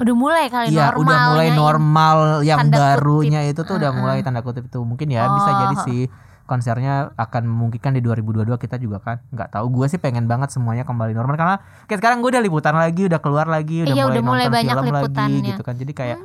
[0.00, 4.40] udah mulai kali Iya udah normalnya mulai normal yang barunya itu tuh udah mulai tanda
[4.40, 4.80] kutip itu.
[4.80, 5.56] Mungkin ya bisa Oh.
[5.64, 6.02] jadi sih
[6.50, 10.82] konsernya akan memungkinkan di 2022 kita juga kan nggak tahu gue sih pengen banget semuanya
[10.82, 14.10] kembali normal karena kayak sekarang gue udah liputan lagi udah keluar lagi udah Iya, mulai
[14.10, 15.38] udah mulai nonton banyak film lagi liputannya.
[15.38, 15.48] Hmm.
[15.48, 16.18] gitu kan jadi kayak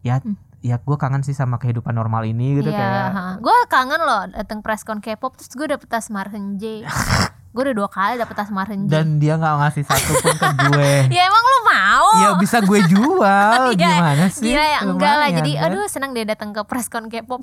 [0.00, 0.14] ya
[0.62, 4.58] ya gue kangen sih sama kehidupan normal ini gitu Iya, kayak gue kangen loh dateng
[4.60, 6.86] preskon K-pop terus gue dapet tas Marhenje.
[7.54, 8.86] gue udah dua kali dapet tas Marhenje.
[8.86, 12.08] dan dia nggak ngasih satu pun ke gue ya emang lu mau?
[12.14, 16.24] ya bisa gue jual Iya, gimana sih Gila ya enggak lah jadi aduh senang dia
[16.24, 17.40] datang ke preskon K-pop.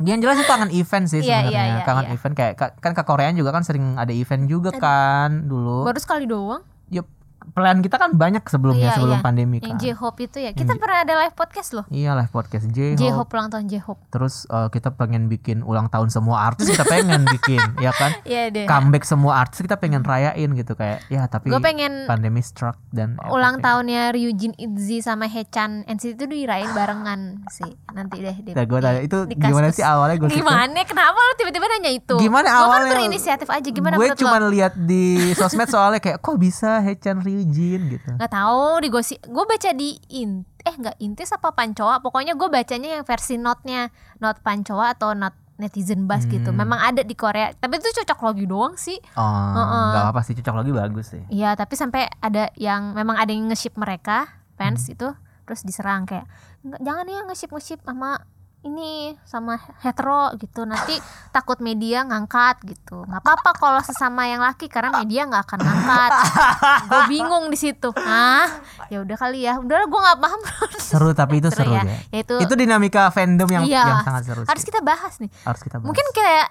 [0.00, 1.52] Yang jelas itu kangen event sih Iya, sebenarnya.
[1.52, 2.14] iya, iya, kangen iya.
[2.14, 5.84] event kayak ka- kan ke Korea juga kan sering ada event juga kan dulu.
[5.84, 6.64] Baru sekali doang.
[6.88, 7.04] Ya
[7.52, 9.24] plan kita kan banyak sebelumnya Iya, sebelum iya.
[9.24, 9.80] pandemi Yang kan.
[9.82, 10.50] J-Hope itu ya.
[10.54, 11.84] Kita Yang pernah ada live podcast loh.
[11.90, 14.00] Iya live podcast J J-Hope ulang tahun J-Hope.
[14.12, 18.14] Terus eh, kita pengen bikin ulang tahun semua artis kita pengen bikin ya kan.
[18.22, 18.66] Iya deh.
[18.68, 23.18] Comeback semua artis kita pengen rayain gitu kayak ya tapi Gue pengen pandemi struck dan
[23.18, 27.70] ya, ulang tahunnya Ryujin Itzy sama Hechan NCT itu dirayain barengan sih.
[27.96, 30.80] Nanti deh di, Ya, gue tanya itu di gimana sih awalnya gue Gimana?
[30.84, 32.16] Kenapa lu tiba-tiba nanya itu?
[32.18, 32.92] Gimana kan awalnya?
[32.92, 33.68] berinisiatif aja.
[33.70, 34.50] Gimana gue cuma lo?
[34.52, 38.10] lihat di sosmed soalnya kayak kok bisa Hechan Ryujin gitu.
[38.18, 39.18] Nggak tahu di gosip.
[39.22, 41.98] Gue baca di in eh nggak intis apa pancoa.
[41.98, 43.88] Pokoknya gue bacanya yang versi notnya
[44.18, 46.50] not pancoa atau not netizen bus gitu.
[46.50, 46.58] Hmm.
[46.58, 47.52] Memang ada di Korea.
[47.52, 48.96] Tapi itu cocok logi doang sih.
[49.14, 49.86] Oh, Heeh.
[49.92, 51.22] nggak apa-apa sih cocok lagi bagus sih.
[51.28, 54.94] Iya, tapi sampai ada yang memang ada yang nge-ship mereka fans Hmm.
[54.96, 55.08] itu
[55.44, 56.24] terus diserang kayak
[56.64, 58.24] "Nggak, jangan ya nge-ship nge-ship sama
[58.60, 60.92] ini sama hetero gitu nanti
[61.32, 66.10] takut media ngangkat gitu nggak apa-apa kalau sesama yang laki karena media nggak akan ngangkat
[66.84, 68.44] gue bingung di situ ah
[68.92, 70.40] ya udah kali ya udah gue nggak paham
[70.76, 71.86] Seru tapi itu seru, ya.
[71.86, 71.96] ya.
[72.12, 74.42] ya itu, dinamika fandom yang iya, yang sangat seru.
[74.44, 74.68] harus sih.
[74.68, 75.86] kita bahas nih harus kita bahas.
[75.88, 76.46] mungkin kayak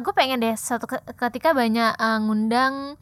[0.00, 2.96] gue pengen deh suatu ke- ketika banyak eh, ngundang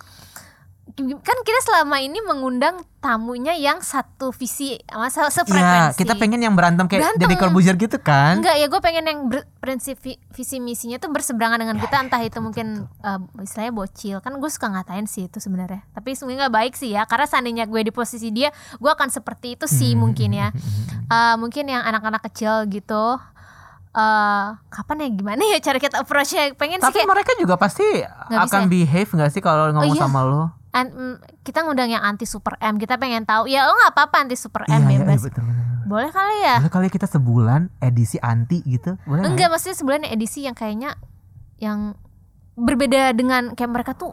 [0.96, 6.84] kan kita selama ini mengundang tamunya yang satu visi masa sefrekuensi kita pengen yang berantem
[6.84, 7.20] kayak Berantem.
[7.22, 8.38] Deddy Corbuzier gitu kan.
[8.38, 12.18] enggak ya gue pengen yang ber- prinsip vi- visi misinya tuh berseberangan dengan kita entah
[12.18, 12.66] itu mungkin
[12.98, 16.90] eh, istilahnya bocil kan gue suka ngatain sih itu sebenarnya tapi sebenarnya nggak baik sih
[16.90, 20.48] ya karena seandainya gue di posisi dia gue akan seperti itu sih Hmm, mungkin ya
[21.08, 23.16] Eh, mungkin yang anak-anak kecil gitu
[23.90, 28.04] eh kapan ya gimana ya cara kita approach-nya pengen sih Tapi kayak mereka juga pasti
[28.28, 28.68] Nggak bisa akan ya?
[28.68, 30.02] behave nggak sih kalau ngomong iya.
[30.02, 30.52] sama lo?
[30.70, 34.16] An- mm, kita ngundang yang anti super M kita pengen tahu ya lo nggak apa-apa
[34.20, 35.64] anti super M iya, iya, bebas betul, betul.
[35.84, 39.00] boleh kali ya Boleh kali kita sebulan edisi anti gitu?
[39.02, 39.30] Boleh nggak?
[39.30, 40.96] enggak maksudnya sebulan edisi yang kayaknya
[41.56, 41.96] yang
[42.54, 44.12] berbeda dengan kayak mereka tuh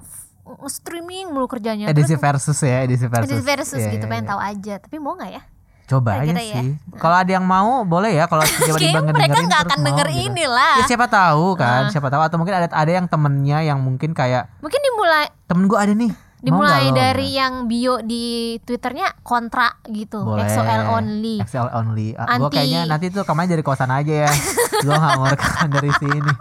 [0.66, 3.26] streaming mulu kerjanya Edisi versus ya, edisi versus.
[3.28, 4.32] edisi versus Iya, gitu iya, pengen iya.
[4.32, 5.44] tahu aja tapi mau nggak ya
[5.86, 6.56] Coba aja Kira-kira ya.
[6.58, 6.70] sih.
[6.96, 10.22] Kalau ada yang mau boleh ya kalau tiba-tiba mereka nggak akan mau denger gitu.
[10.28, 11.90] ini lah Ya siapa tahu kan, Ah.
[11.90, 15.78] siapa tahu atau mungkin ada ada yang temennya yang mungkin kayak mungkin dimulai temen gue
[15.78, 16.10] ada nih.
[16.46, 16.96] Mau dimulai lo?
[16.96, 18.26] dari yang bio di
[18.60, 20.46] twitternya kontra gitu Boleh.
[20.46, 22.14] XOL only XL only.
[22.14, 24.32] Ah, Gue Anti- kayaknya nanti tuh rekamannya dari kosan aja ya.
[24.86, 26.32] gue gak mau rekaman dari sini.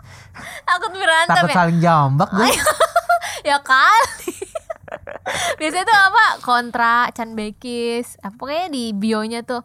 [0.63, 2.49] takut berantem Takut ya saling jambak gue.
[3.49, 4.33] ya kali
[5.57, 9.65] biasanya tuh apa kontra Chan Bekis apa pokoknya di bionya tuh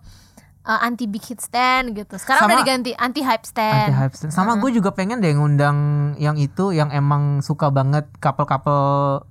[0.62, 4.15] uh, anti big hit stand gitu sekarang Sama- udah diganti anti hype Anti stand hype
[4.15, 4.32] stand.
[4.32, 5.78] Sama gue juga pengen deh ngundang
[6.15, 9.23] yang itu yang emang suka banget couple-couple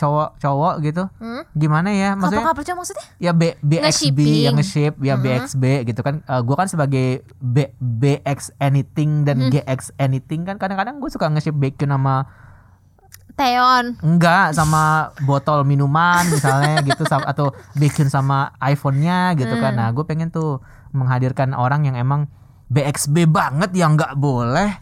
[0.00, 1.04] cowok-cowok gitu.
[1.20, 1.44] Hmm?
[1.52, 2.16] Gimana ya?
[2.16, 6.24] Maksudnya couple cowok maksudnya ya B, BXB yang nge-ship ya BXB gitu kan.
[6.24, 9.52] Eh, gue kan sebagai B, BX anything dan Hmm.
[9.52, 12.24] GX anything kan kadang-kadang gue suka nge-ship bacon sama
[13.36, 19.76] Teon Enggak sama botol minuman misalnya gitu atau bikin sama iPhone-nya gitu kan.
[19.76, 19.80] Hmm.
[19.84, 20.64] Nah, gue pengen tuh
[20.96, 22.26] menghadirkan orang yang emang
[22.70, 24.78] BXB banget yang nggak boleh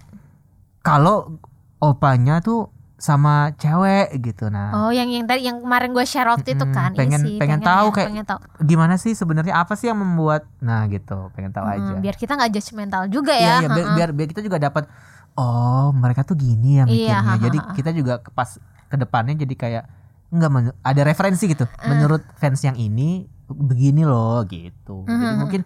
[0.81, 1.39] kalau
[1.79, 6.53] opanya tuh sama cewek gitu nah Oh, yang yang tadi yang kemarin gue share waktu
[6.53, 6.91] itu Mm-mm, kan.
[6.91, 8.39] Iya pengen- sih, pengen tahu ya, kayak- pengen tahu.
[8.61, 12.35] gimana sih sebenarnya apa sih yang membuat nah gitu pengen tahu aja Hmm, biar kita
[12.35, 13.55] nggak judgmental juga Iya, ya.
[13.57, 14.91] iya, biar, biar biar kita juga dapat
[15.33, 17.19] oh mereka tuh gini ya Iya, mikirnya.
[17.25, 17.73] ha, jadi ha, ha.
[17.73, 18.51] kita juga ke- pas
[18.85, 19.85] ke depannya jadi kayak
[20.29, 21.65] enggak men- ada referensi gitu.
[21.65, 21.87] Eh.
[21.87, 25.07] Menurut fans yang ini begini loh gitu.
[25.07, 25.39] Jadi Mhm.
[25.39, 25.61] mungkin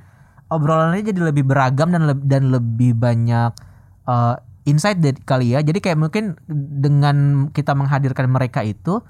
[0.46, 3.50] obrolannya jadi lebih beragam dan leb- dan lebih banyak
[4.04, 5.60] eh, insight dari kali ya.
[5.62, 6.38] Jadi kayak mungkin
[6.82, 9.02] dengan kita menghadirkan mereka itu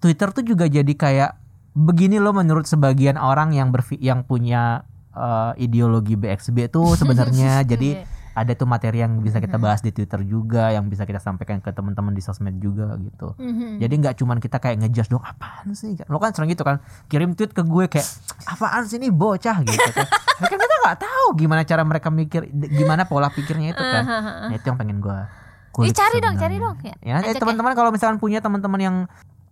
[0.00, 1.30] Twitter tuh juga jadi kayak
[1.76, 8.04] begini loh menurut sebagian orang yang berfi yang punya eh, ideologi BXB itu sebenarnya jadi
[8.04, 8.15] Iya.
[8.36, 11.72] Ada tuh materi yang bisa kita bahas di Twitter juga yang bisa kita sampaikan ke
[11.72, 13.32] teman-teman di sosmed juga gitu.
[13.40, 13.80] Mhm.
[13.80, 15.96] Jadi nggak cuman kita kayak ngejudge dong apaan sih?
[16.12, 18.04] Lo kan sering gitu kan kirim tweet ke gue kayak
[18.44, 20.04] apaan sih ini bocah gitu kan.
[20.36, 24.04] Tapi kan kita nggak tahu gimana cara mereka mikir, gimana pola pikirnya itu kan.
[24.04, 25.18] Nah, itu yang pengen gue.
[25.88, 26.76] Ih, cari dong, cari dong.
[26.84, 27.40] Ya, Ya, eh, ya.
[27.40, 28.96] teman-teman kalau misalkan punya teman-teman yang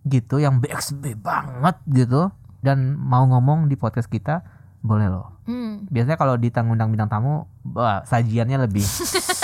[0.05, 2.29] gitu, yang BXB banget gitu
[2.61, 4.45] dan mau ngomong di podcast kita,
[4.85, 5.33] boleh loh.
[5.49, 5.89] Hmm.
[5.89, 8.85] Biasanya kalau di undang bintang tamu, wah, sajiannya lebih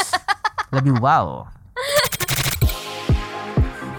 [0.78, 1.50] lebih wow.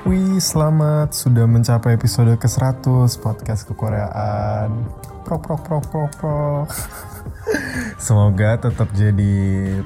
[0.07, 4.71] Wih, selamat sudah mencapai episode ke-100 podcast kekoreaan.
[5.27, 6.43] Pro pro pro pro pro.
[8.07, 9.35] Semoga tetap jadi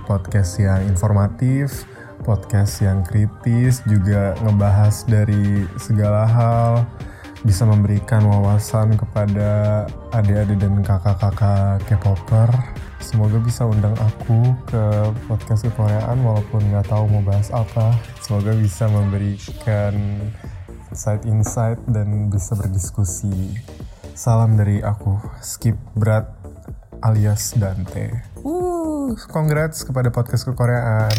[0.09, 1.85] podcast yang informatif,
[2.25, 6.89] podcast yang kritis, juga ngebahas dari segala hal,
[7.45, 9.85] bisa memberikan wawasan kepada
[10.17, 12.49] adik-adik dan kakak-kakak K-popper.
[13.05, 14.85] Semoga bisa undang aku ke
[15.29, 17.93] podcast kekoreaan walaupun nggak tahu mau bahas apa.
[18.25, 19.93] Semoga bisa memberikan
[20.89, 23.61] insight-insight dan bisa berdiskusi.
[24.17, 26.33] Salam dari aku, Skip Berat
[27.05, 28.25] alias Dante.
[28.41, 31.13] Uh, congrats kepada podcast kekoreaan.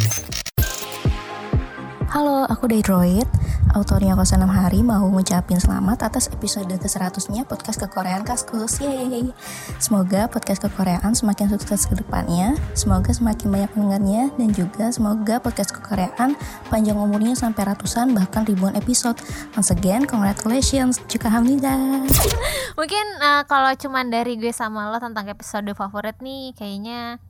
[2.09, 3.26] Halo, aku Detroit.
[3.77, 8.81] Autornya 06 Hari mau ngucapin selamat atas episode ke-100-nya podcast kekoreaan Kaskus.
[8.81, 9.29] Yeay.
[9.77, 12.57] Semoga podcast kekoreaan semakin sukses ke depannya.
[12.73, 16.33] Semoga semakin banyak pendengarnya dan juga semoga podcast kekoreaan
[16.73, 19.21] panjang umurnya sampai ratusan bahkan ribuan episode.
[19.53, 20.97] Once again, congratulations.
[21.05, 21.77] Juga hamida.
[22.81, 27.21] Mungkin eh, kalau cuman dari gue sama lo tentang episode favorit nih kayaknya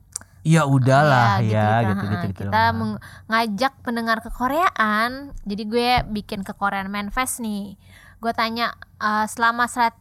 [0.48, 2.42] Ya udahlah ya, kita, gitu gitu gitu.
[2.48, 5.36] kita meng- ngajak pendengar ke Koreaan.
[5.44, 7.76] Jadi gue bikin ke Korean Manfest nih.
[8.24, 9.92] Gue tanya eh, selama 100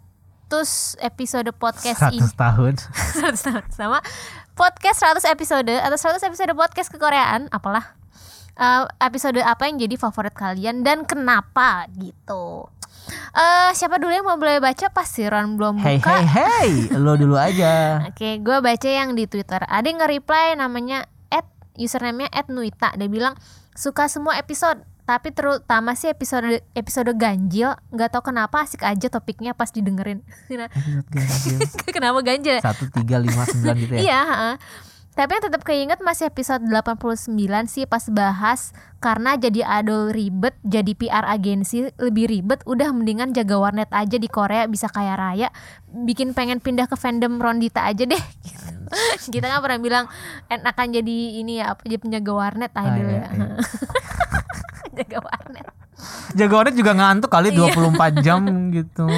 [1.03, 2.73] episode podcast ini 100 tahun.
[3.35, 3.99] 100 tahun sama
[4.55, 7.97] podcast 100 episode atau 100 episode podcast ke Koreaan apalah
[8.57, 12.65] Eh, episode apa yang jadi favorit kalian dan kenapa gitu
[13.09, 16.69] eh siapa dulu yang mau boleh baca pasti Ron belum Hey buka hey hey,
[17.03, 18.03] lo dulu aja.
[18.09, 19.61] Oke, gue baca yang di Twitter.
[19.63, 22.93] Ada yang nge-reply namanya at username-nya at Nuita.
[22.95, 23.35] Dia bilang
[23.77, 27.77] suka semua episode, tapi terutama sih episode episode ganjil.
[27.93, 30.25] Nggak tahu kenapa asik aja topiknya pas didengerin.
[30.51, 31.57] Episode ganjil.
[31.95, 32.57] kenapa ganjil?
[32.59, 34.01] Satu tiga lima sembilan gitu ya.
[34.03, 34.21] Iya.
[35.17, 37.33] Tapi yang tetap keinget masih episode 89
[37.65, 38.69] sih pas bahas
[39.01, 44.29] karena jadi adol ribet, jadi PR agensi lebih ribet, udah mendingan jaga warnet aja di
[44.29, 45.49] Korea bisa kaya raya,
[45.89, 48.23] bikin pengen pindah ke fandom Rondita aja deh.
[48.45, 48.73] Gitu.
[49.33, 50.05] Kita kan pernah bilang
[50.47, 53.27] enakan jadi ini ya apa jadi penjaga warnet Ah, idol iya, ya.
[53.33, 53.47] iya.
[55.01, 55.67] jaga warnet.
[56.37, 57.73] Jagoannya juga ngantuk kali Iya.
[57.73, 59.09] 24 jam gitu.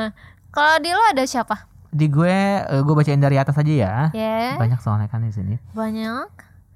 [0.56, 1.71] Kalau di lo ada siapa?
[1.92, 3.94] Di gue, eh, gue bacain dari atas aja ya.
[4.10, 5.60] Ya, Banyak soalnya kan di sini.
[5.70, 6.28] banyak.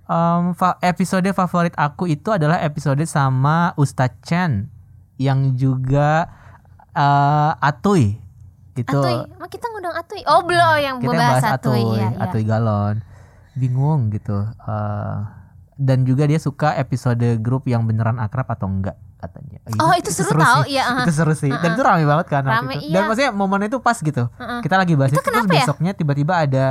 [0.07, 4.69] Em, fa- episode favorit aku itu adalah episode sama Ustadz Chen
[5.17, 6.29] yang juga
[6.93, 8.21] eh, Atuy.
[8.73, 10.21] Itu Atuy, emang kita ngundang Atuy.
[10.25, 12.23] Oh, belum yang kita bahas bahas Atuy, Atuy, ya, ya.
[12.23, 12.97] Atuy Galon.
[13.53, 14.37] Bingung gitu.
[14.47, 15.17] Eh,
[15.75, 18.97] dan juga dia suka episode grup yang beneran akrab atau enggak
[19.27, 19.59] katanya.
[19.83, 20.79] Oh, itu seru tau, sih.
[20.79, 21.03] iya, aha.
[21.03, 21.51] Itu seru sih.
[21.51, 22.95] Dan itu rame banget kan Rame, itu.
[22.95, 23.09] Dan iya.
[23.11, 24.31] maksudnya momen itu pas gitu.
[24.39, 24.61] Heeh.
[24.63, 25.53] Kita lagi bahas Itu itu, terus ya?
[25.59, 26.65] besoknya tiba-tiba ada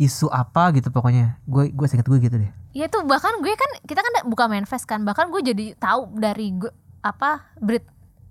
[0.00, 1.36] isu apa gitu pokoknya.
[1.44, 2.50] Gue gue singkat gue gitu deh.
[2.72, 6.56] Ya itu bahkan gue kan kita kan buka manifest kan bahkan gue jadi tahu dari
[6.56, 6.72] gue
[7.04, 7.84] apa berit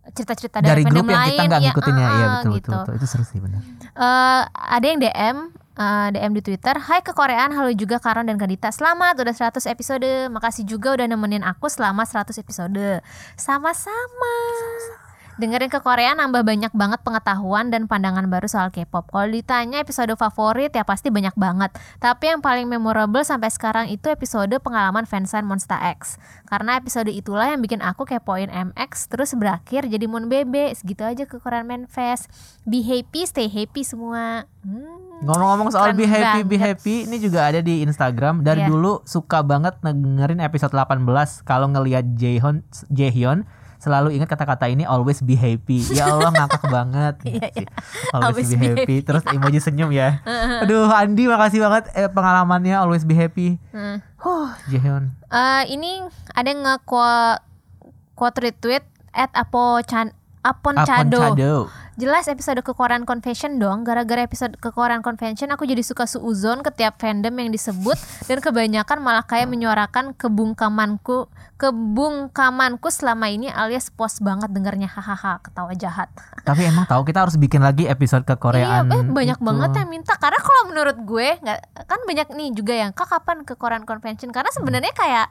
[0.09, 2.69] cerita-cerita dari, Dari grup yang kita lain, nggak ya, ngikutin ya, iya ah, betul, gitu.
[2.71, 3.61] betul betul itu seru sih benar.
[3.93, 5.37] Eh, ada yang DM
[5.79, 8.69] eh, DM di Twitter Hai ke Koreaan halo juga Karon dan Kadita.
[8.69, 10.27] Selamat udah 100 episode.
[10.27, 12.99] Makasih juga udah nemenin aku selama 100 episode.
[13.39, 14.35] Sama-sama
[15.39, 19.07] Dengerin ke Korea nambah banyak banget pengetahuan dan pandangan baru soal K-pop.
[19.07, 21.71] Kalau ditanya episode favorit ya pasti banyak banget.
[22.03, 26.19] Tapi yang paling memorable sampai sekarang itu episode pengalaman fansign Monster X.
[26.43, 30.75] Karena episode itulah yang bikin aku kepoin MX terus berakhir jadi Moon Bebe.
[30.75, 32.27] Segitu aja ke Korean Man Fest.
[32.67, 34.43] Be happy, stay happy semua.
[34.67, 35.23] Hmm.
[35.23, 36.83] Ngomong-ngomong soal be happy be banget.
[36.83, 38.43] happy ini juga ada di Instagram.
[38.43, 38.71] Dari Iya.
[38.71, 42.59] dulu suka banget dengerin episode 18 kalau ngelihat Jaehyun
[42.91, 43.47] Jaehyun
[43.79, 45.81] selalu ingat kata-kata ini always be happy.
[45.95, 47.15] Ya Allah ngakak banget.
[47.23, 47.69] Iya, iya.
[48.11, 48.95] Always, be, happy.
[49.01, 50.19] Terus emoji senyum ya.
[50.63, 53.55] Aduh Andi makasih banget eh, pengalamannya always be happy.
[53.71, 54.03] Hmm.
[54.19, 55.15] Huh, Jaehyun.
[55.31, 56.03] Eh, ini
[56.35, 57.39] ada yang nge-quote
[58.19, 58.83] quote retweet
[59.15, 60.11] at Apo Chan
[60.43, 61.19] Apon Chado.
[61.35, 61.55] Chado.
[61.99, 63.83] Jelas episode kekorean convention dong.
[63.83, 69.03] Gara-gara episode kekorean convention aku jadi suka suuzon ke tiap fandom yang disebut dan kebanyakan
[69.03, 71.27] malah kayak menyuarakan kebungkamanku
[71.59, 76.07] kebungkamanku selama ini alias puas banget dengernya hahaha ketawa jahat.
[76.47, 78.87] Tapi emang tahu kita harus bikin lagi episode ke Koreaan.
[78.87, 79.47] Iya, eh, banyak itu.
[79.51, 83.43] banget yang minta karena kalau menurut gue nggak kan banyak nih juga yang kak kapan
[83.43, 85.27] ke Korean convention karena sebenarnya kayak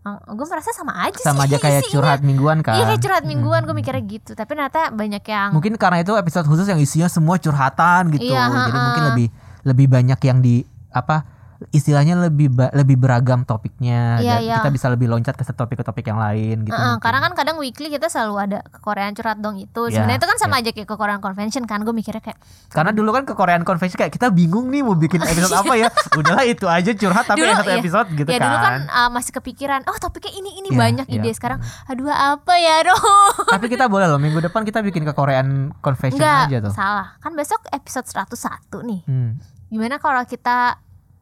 [0.00, 1.92] gue merasa sama aja sama sih aja kayak isinya.
[2.00, 2.80] curhat mingguan kan.
[2.80, 6.48] Iya kayak curhat mingguan gue mikirnya gitu tapi ternyata banyak yang Mungkin karena itu episode
[6.48, 8.32] khusus yang isinya semua curhatan gitu.
[8.32, 8.80] Iya, Jadi ha-ha.
[8.80, 9.26] mungkin lebih
[9.60, 11.39] lebih banyak yang di apa
[11.70, 14.56] istilahnya lebih lebih beragam topiknya Iya, dan iya.
[14.60, 16.72] kita bisa lebih loncat ke topik ke topik yang lain gitu.
[16.72, 16.98] Mungkin.
[16.98, 19.82] karena kan kadang weekly kita selalu ada ke Korean curhat dong itu.
[19.86, 21.84] Iya, Sebenarnya itu kan sama aja kayak ke Korean convention kan.
[21.84, 25.20] Gue mikirnya kayak Karena dulu kan ke Korean Convention kayak kita bingung nih mau bikin
[25.20, 25.88] episode apa ya.
[26.20, 28.44] Udahlah itu aja curhat tapi dulu satu ya, episode gitu ya kan.
[28.46, 31.20] dulu kan uh, masih kepikiran, oh topiknya ini ini Iya, banyak iya.
[31.20, 31.58] ide sekarang.
[31.86, 33.02] Aduh apa ya dong?
[33.46, 36.72] tapi kita boleh loh minggu depan kita bikin ke Korean Convention Enggak, aja tuh.
[36.72, 37.08] salah.
[37.18, 39.00] Kan besok episode 101 nih.
[39.04, 39.30] Hmm.
[39.68, 40.78] Gimana kalau kita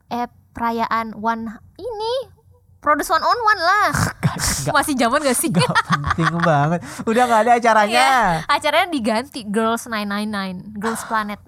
[0.09, 2.15] eh perayaan one ini
[2.79, 3.91] produce one on one lah.
[4.65, 5.49] Nggak- Masih zaman gak sih?
[5.49, 6.81] Gak penting banget.
[7.03, 7.91] Udah nggak ada acaranya.
[7.91, 11.41] Iya, acaranya diganti Girls 999, Girls Planet.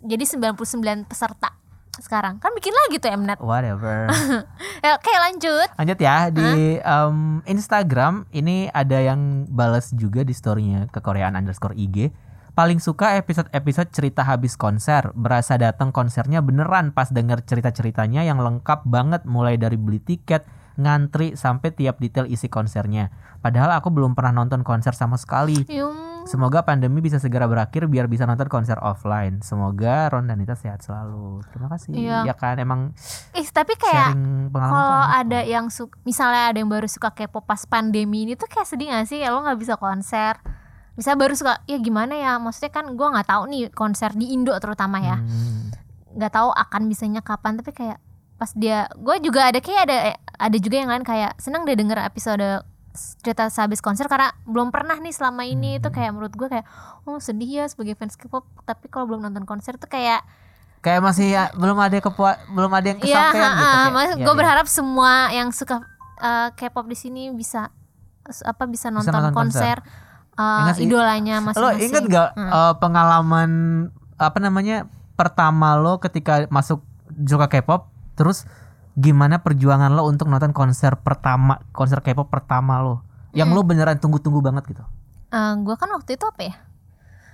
[0.00, 0.56] Jadi 99
[1.04, 1.52] peserta
[1.94, 2.38] sekarang.
[2.38, 3.36] Kan bikin lagi tuh Mnet.
[3.38, 4.08] Whatever.
[4.82, 5.68] Ya, Oke, lanjut.
[5.76, 11.76] Lanjut ya di em, Instagram ini ada yang balas juga di storynya ke Koreaan underscore
[11.76, 12.10] IG.
[12.52, 15.08] Paling suka episode-episode cerita habis konser.
[15.16, 20.44] Berasa datang konsernya beneran pas denger cerita-ceritanya yang lengkap banget mulai dari beli tiket,
[20.76, 23.08] ngantri sampai tiap detail isi konsernya.
[23.40, 25.64] Padahal aku belum pernah nonton konser sama sekali.
[25.72, 29.42] Yung Semoga pandemi bisa segera berakhir biar bisa nonton konser offline.
[29.42, 31.42] Semoga Ron dan Nita sehat selalu.
[31.50, 31.90] Terima kasih.
[31.96, 32.18] Iya.
[32.30, 32.94] Ya kan emang
[33.34, 34.14] Ih, tapi kayak
[34.54, 38.68] kalau ada yang suka misalnya ada yang baru suka K-pop pas pandemi ini tuh kayak
[38.68, 40.38] sedih gak sih ya lo nggak bisa konser
[40.92, 44.52] bisa baru suka ya gimana ya maksudnya kan gua nggak tahu nih konser di Indo
[44.56, 45.72] terutama ya Hmm.
[46.12, 47.96] nggak tahu akan bisanya kapan tapi kayak
[48.36, 51.96] pas dia gue juga ada kayak ada ada juga yang lain kayak seneng deh denger
[52.02, 52.42] episode
[53.22, 56.66] cerita sehabis konser karena belum pernah nih selama ini itu kayak menurut gue kayak
[57.06, 60.20] oh sedih ya sebagai fans K-pop tapi kalau belum nonton konser tuh kayak
[60.82, 63.72] kayak masih ya, belum ada kepua belum ada yang Iya, kesampaian gitu ha-ha.
[63.88, 64.40] kayak, iya, gue iya.
[64.42, 65.80] berharap semua yang suka
[66.18, 67.70] uh, K-pop di sini bisa
[68.42, 69.78] apa bisa nonton, nonton konser,
[70.34, 71.82] uh, Ingat idolanya lo masing-masing.
[71.82, 72.48] inget gak Hmm.
[72.48, 73.50] eh, pengalaman
[74.16, 76.80] apa namanya pertama lo ketika masuk
[77.20, 78.44] suka K-pop terus
[78.92, 83.00] gimana perjuangan lo untuk nonton konser pertama konser K-pop pertama lo
[83.32, 83.56] yang Hmm.
[83.56, 84.84] lo beneran tunggu-tunggu banget gitu
[85.32, 86.54] gue kan waktu itu apa ya?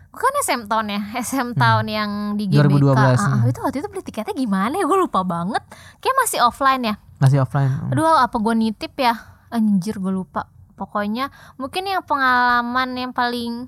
[0.08, 2.64] Gue kan SM Town ya, SM Town yang di GBK.
[2.64, 3.50] 2012, Ah, ah, hmm.
[3.50, 4.86] itu waktu itu beli tiketnya gimana ya?
[4.86, 5.60] Gue lupa banget.
[5.98, 6.94] Kayak masih offline ya.
[7.18, 9.18] masih offline Aduh, apa gue nitip ya?
[9.48, 10.46] Anjir, gue lupa.
[10.78, 13.66] Pokoknya mungkin yang pengalaman yang paling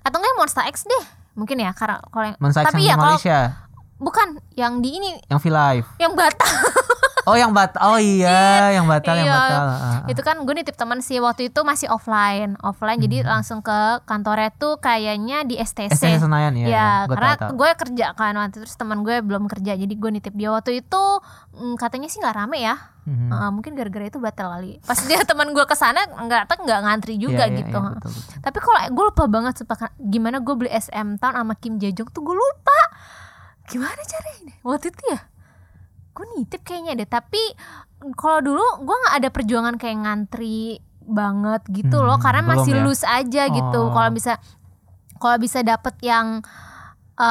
[0.00, 1.04] atau enggak Monster X deh.
[1.32, 3.38] Mungkin ya karena kalau yang- tapi yang ya kalau Malaysia
[3.96, 6.44] bukan yang di ini yang V Live yang Batam.
[7.30, 9.36] oh yang bat oh iya yang batal yang Iya.
[9.36, 10.00] batal Ah, ah.
[10.04, 13.30] itu kan gue nitip teman sih waktu itu masih offline offline jadi Hmm.
[13.32, 17.50] langsung ke kantornya tuh kayaknya di STC STC Senayan ya, ya Gua karena tahu, tahu.
[17.56, 20.80] gue kerja kan waktu itu terus teman gue belum kerja jadi gue nitip dia waktu
[20.80, 21.02] itu
[21.52, 23.28] mm, katanya sih nggak rame ya Mhm.
[23.28, 26.80] Uh, mungkin gara-gara itu batal kali pas dia teman gue ke sana nggak tak nggak
[26.80, 28.38] ngantri juga Iya, iya, gitu iya, betul, betul.
[28.38, 31.90] tapi kalau gue lupa banget sumpah kan, gimana gue beli SM Town sama Kim Jae
[31.90, 32.78] Jong tuh gue lupa
[33.66, 35.20] gimana caranya waktu itu ya
[36.10, 37.08] gue nitip kayaknya deh.
[37.08, 37.42] Tapi
[38.14, 42.16] kalau dulu gue nggak ada perjuangan kayak ngantri banget gitu loh.
[42.16, 42.82] Hmm, karena belum masih ya?
[42.82, 43.80] loose aja gitu.
[43.80, 43.90] Oh.
[43.90, 44.38] kalau bisa
[45.16, 46.40] kalau bisa dapet yang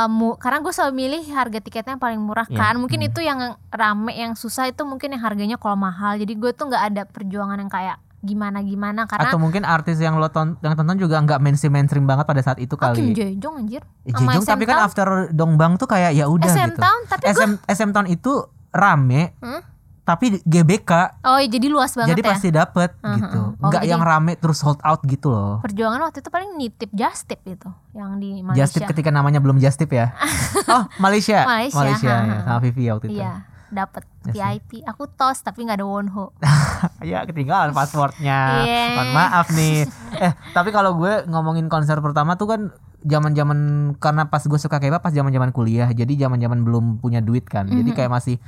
[0.06, 2.74] mu- karena gue selalu milih harga tiketnya yang paling murah Iya, kan.
[2.78, 3.10] Mungkin hmm.
[3.10, 3.40] itu yang
[3.70, 6.14] rame yang susah itu mungkin yang harganya kalau mahal.
[6.14, 10.20] Jadi gue tuh nggak ada perjuangan yang kayak gimana gimana karena atau mungkin artis yang
[10.20, 13.16] lo ton yang tonton juga nggak mainstream mainstream banget pada saat itu Oh, Kim kali.
[13.16, 13.80] Jae Jong anjir.
[14.04, 16.84] Eh, Jejong tapi kan after Dongbang tuh kayak ya udah SM gitu.
[16.84, 19.62] Town tapi SM SM Town itu rame, Hmm?
[20.04, 23.42] tapi GBK oh iya, jadi luas banget jadi ya pasti dapet Hmm, gitu.
[23.46, 23.54] hmm.
[23.56, 25.62] Oh, Enggak jadi- yang rame terus sold out gitu loh.
[25.62, 29.38] perjuangan waktu itu paling nitip just tip itu yang di Malaysia Just tip ketika namanya
[29.38, 30.10] belum just tip ya.
[30.68, 31.46] oh, Malaysia.
[31.46, 32.38] Malaysia, ya, ha, ha.
[32.44, 33.18] sama Vivi waktu itu.
[33.18, 36.34] iya dapat Yes, VIP aku tos tapi nggak ada Wonho
[37.06, 38.66] Ya ketinggalan passwordnya.
[38.92, 39.86] Mohon maaf nih.
[40.18, 42.62] Eh tapi kalau gue ngomongin konser pertama tuh kan
[43.00, 43.58] zaman-zaman
[43.96, 45.86] karena pas gue suka K-pop pas zaman-zaman kuliah.
[45.88, 47.66] Jadi zaman-zaman belum punya duit kan.
[47.66, 48.42] Jadi kayak masih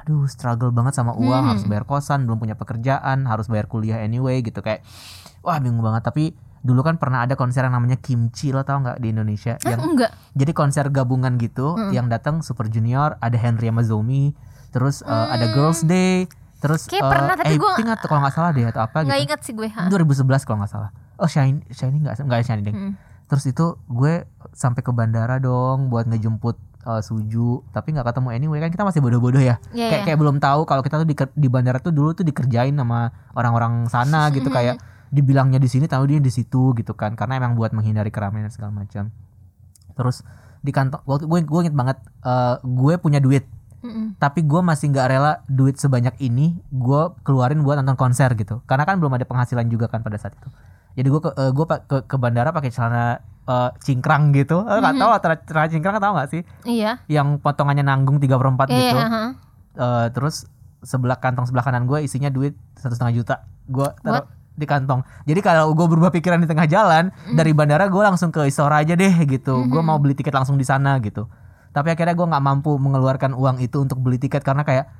[0.00, 4.40] aduh struggle banget sama uang, harus bayar kosan, belum punya pekerjaan, harus bayar kuliah anyway
[4.40, 4.58] gitu.
[4.58, 4.80] Kayak
[5.38, 6.02] wah bingung banget.
[6.02, 6.24] Tapi
[6.58, 9.56] dulu kan pernah ada konser yang namanya Kimchi lo tau nggak di Indonesia?
[9.56, 10.12] Hah, yang enggak.
[10.32, 11.90] jadi konser gabungan gitu Mm-mm.
[11.90, 14.32] yang datang Super Junior ada Henry sama Zomi
[14.70, 15.52] terus eh, ada Mm.
[15.52, 16.28] Girls Day
[16.58, 19.26] terus Kayak pernah, tapi gua- Aping atau kalau nggak salah deh atau apa nggak gitu.
[19.26, 19.88] ingat sih gue ha.
[19.88, 20.90] 2011 kalau nggak salah.
[21.16, 22.74] Oh Shiny Shiny nggak nggak Shiny deh.
[22.74, 22.92] Mm.
[23.26, 28.58] terus itu gue sampai ke bandara dong buat ngejemput eh, Suju tapi nggak ketemu anyway
[28.58, 29.60] kan kita masih bodoh-bodoh ya.
[29.70, 30.06] Iya, kayak iya.
[30.08, 33.88] kayak belum tahu kalau kita tuh di, di bandara tuh dulu tuh dikerjain sama orang-orang
[33.88, 34.48] sana gitu.
[34.48, 37.14] Kayak dibilangnya di sini tahu dia di situ gitu kan.
[37.18, 39.12] Karena emang buat menghindari keramaian dan segala macam.
[39.94, 40.24] Terus
[40.60, 43.44] di kantong waktu gue gue inget banget eh, gue punya duit.
[43.80, 44.12] Mm-mm.
[44.20, 48.60] tapi gue masih nggak rela duit sebanyak ini gue keluarin buat nonton konser gitu.
[48.68, 50.52] Karena kan belum ada penghasilan juga kan pada saat itu.
[51.00, 54.64] Jadi gue ke eh, gue pa- ke, ke bandara pakai celana eh, cingkrang gitu.
[54.64, 56.42] Eh, nggak tahu celana celana cingkrang tahu nggak sih?
[56.66, 56.92] Iya.
[57.06, 58.96] Yang potongannya nanggung tiga per empat Iya, gitu.
[58.98, 59.24] iya, ha.
[59.70, 60.44] Eh, terus
[60.80, 63.34] sebelah kantong sebelah kanan gue isinya duit satu setengah juta.
[63.68, 64.26] Gue taruh
[64.56, 65.00] di kantong.
[65.24, 68.92] Jadi kalau gue berubah pikiran di tengah jalan dari bandara gue langsung ke Istora aja
[68.92, 69.64] deh gitu.
[69.68, 71.24] Gue mau beli tiket langsung di sana gitu.
[71.70, 74.90] Tapi akhirnya gue nggak mampu mengeluarkan uang itu untuk beli tiket karena kayak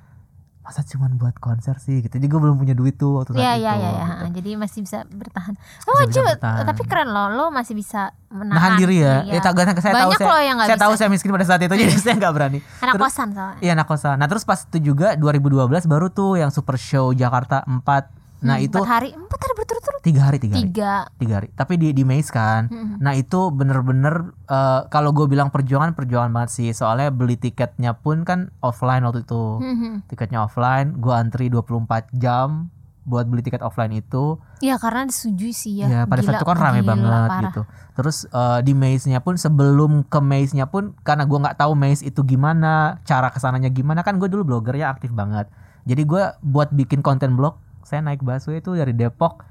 [0.70, 3.52] masa cuman buat konser sih gitu jadi gue belum punya duit tuh waktu saat Iya
[3.52, 4.06] itu iya iya ya.
[4.06, 4.24] gitu.
[4.32, 5.54] jadi masih bisa bertahan.
[5.58, 6.64] Bisa- Oh coba bertahan.
[6.64, 9.32] tapi keren loh, lo masih bisa menahan nahan diri ya Iya.
[9.34, 11.00] ya tak saya tahu Banyak saya, loh yang nggak saya tahu bisa.
[11.00, 13.58] saya miskin pada saat itu jadi saya nggak berani Anak Terus- kosan soalnya.
[13.58, 14.14] Iya anak kosan.
[14.14, 18.64] Nah terus pas itu juga 2012 baru tuh yang Super Show Jakarta 4 Nah Hmm,
[18.64, 20.00] itu empat hari, empat hari berturut-turut.
[20.00, 20.92] tiga hari tiga hari Tiga.
[21.14, 21.48] tiga hari.
[21.50, 22.66] Tapi di di Maze kan.
[22.66, 22.96] Mm-mm.
[22.96, 24.14] Nah itu bener-bener
[24.44, 26.68] eh, kalau gue bilang perjuangan perjuangan banget sih.
[26.70, 29.44] Soalnya beli tiketnya pun kan offline waktu itu.
[29.58, 30.06] Mhm.
[30.06, 30.96] Tiketnya offline.
[30.96, 32.72] Gue antri 24 jam
[33.02, 34.36] buat beli tiket offline itu.
[34.58, 35.86] Iya karena disetujui sih ya.
[35.86, 37.42] Ya, pada Gila, saat itu kan rame gila, banget parah.
[37.44, 37.62] gitu.
[37.92, 42.20] Terus eh, di maze-nya pun sebelum ke maze-nya pun karena gua nggak tahu maze itu
[42.22, 42.72] gimana,
[43.02, 45.48] cara ke sananya gimana kan gue dulu blogernya aktif banget.
[45.82, 47.56] Jadi gua buat bikin konten blog,
[47.90, 49.42] saya naik busway itu dari Depok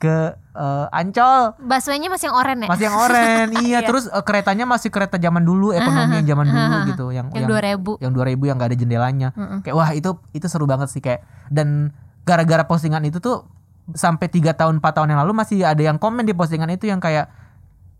[0.00, 1.58] ke eh, Ancol.
[1.60, 2.70] Busway-nya masih yang oranye ya?
[2.72, 3.78] Masih yang oren, iya.
[3.84, 7.60] Terus eh, keretanya masih kereta zaman dulu, ekonomi yang zaman dulu gitu, yang yang dua
[7.60, 7.98] ribu.
[8.00, 9.28] yang 2000 yang gak ada jendelanya.
[9.66, 11.90] Kayak wah itu itu seru banget sih kayak dan
[12.24, 13.44] gara-gara postingan itu tuh
[13.92, 17.02] sampai tiga tahun 4 tahun yang lalu masih ada yang komen di postingan itu yang
[17.02, 17.26] kayak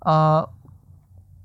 [0.07, 0.43] eh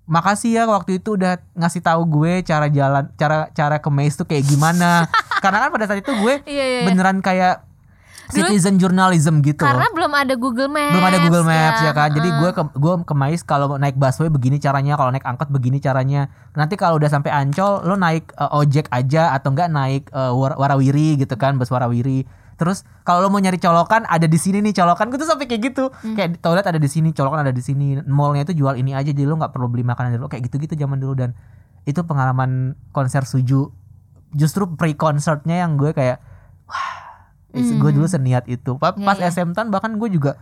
[0.05, 4.29] makasih ya waktu itu udah ngasih tahu gue cara jalan cara cara ke maze tuh
[4.29, 5.09] kayak gimana.
[5.43, 6.65] Karena kan pada saat itu gue Iya iya.
[6.81, 6.87] iya.
[6.87, 7.65] beneran kayak
[8.31, 9.61] citizen journalism gitu.
[9.61, 10.93] Karena belum ada Google Maps.
[10.93, 12.09] belum ada Google Maps ya, kan.
[12.13, 15.77] Jadi gue ke gue ke Mais kalau naik busway begini caranya, kalau naik angkot begini
[15.77, 16.31] caranya.
[16.55, 20.57] Nanti kalau udah sampai Ancol lo naik eh, ojek aja atau enggak naik eh, war-
[20.57, 22.25] warawiri gitu kan, bus warawiri.
[22.55, 25.75] Terus kalau lo mau nyari colokan ada di sini nih colokan gue tuh sampai kayak
[25.75, 25.91] gitu.
[25.91, 26.15] Hmm.
[26.15, 27.99] Kayak toilet ada di sini, colokan ada di sini.
[28.07, 30.97] Mallnya itu jual ini aja jadi lo nggak perlu beli makanan dulu kayak gitu-gitu zaman
[31.03, 31.35] dulu dan
[31.83, 33.69] itu pengalaman konser Suju.
[34.35, 36.19] Justru pre-concertnya yang gue kayak
[36.67, 37.04] wah,
[37.55, 37.79] Hmm.
[37.79, 38.75] gue dulu seniat itu.
[38.75, 39.31] Iya, Pas iya.
[39.31, 40.35] SM Tan bahkan gue juga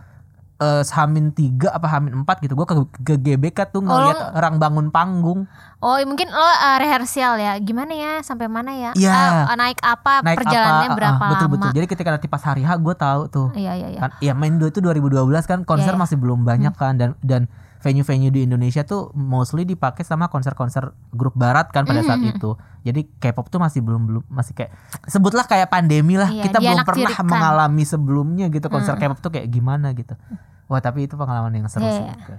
[0.54, 4.86] eh Hamin 3 apa Hamin 4 gitu gue ke, ke GBK tuh ngeliat orang bangun
[4.94, 5.50] panggung
[5.82, 7.58] Oh mungkin lo uh, rehearsal ya.
[7.60, 8.12] Gimana ya?
[8.24, 8.90] Sampai mana ya?
[8.96, 9.50] Iya.
[9.50, 10.22] Ah, naik apa?
[10.24, 11.76] naik perjalanannya apa berapa ah, betul betul lama?
[11.76, 14.00] jadi ketika nanti pas hari H gue tahu tuh Iya iya iya.
[14.00, 16.02] kan ya main dua itu 2012 kan konser Iya, iya.
[16.06, 17.50] masih belum banyak kan dan dan
[17.84, 20.80] venue-venue di Indonesia tuh mostly dipakai sama konser-konser
[21.10, 22.32] grup barat kan pada saat Mhm.
[22.32, 24.72] itu jadi K-pop tuh masih belum belum masih kayak
[25.04, 27.28] sebutlah kayak pandemi lah Iya, kita belum pernah dianaktirikan.
[27.28, 29.00] mengalami sebelumnya gitu konser Mhm.
[29.04, 30.16] K-pop tuh kayak gimana gitu
[30.64, 32.16] wah tapi itu pengalaman yang seru sih Iya.
[32.16, 32.36] Oke.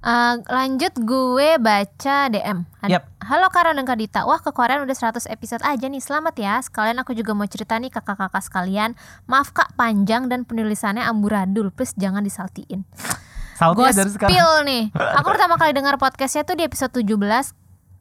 [0.00, 2.64] Eh, lanjut gue baca DM.
[2.88, 3.04] Yap.
[3.20, 4.24] Halo Karen dan Kadita.
[4.24, 6.00] Wah ke Korean udah 100 episode aja nih.
[6.00, 6.56] Selamat ya.
[6.56, 8.96] Sekalian aku juga mau cerita nih kakak-kakak sekalian.
[9.28, 11.68] Maaf kak panjang dan penulisannya amburadul.
[11.68, 12.88] Please jangan disaltiin.
[13.60, 14.84] Gue Saltnya dari sekarang spill nih.
[15.20, 17.12] Aku pertama kali dengar podcastnya tuh di episode 17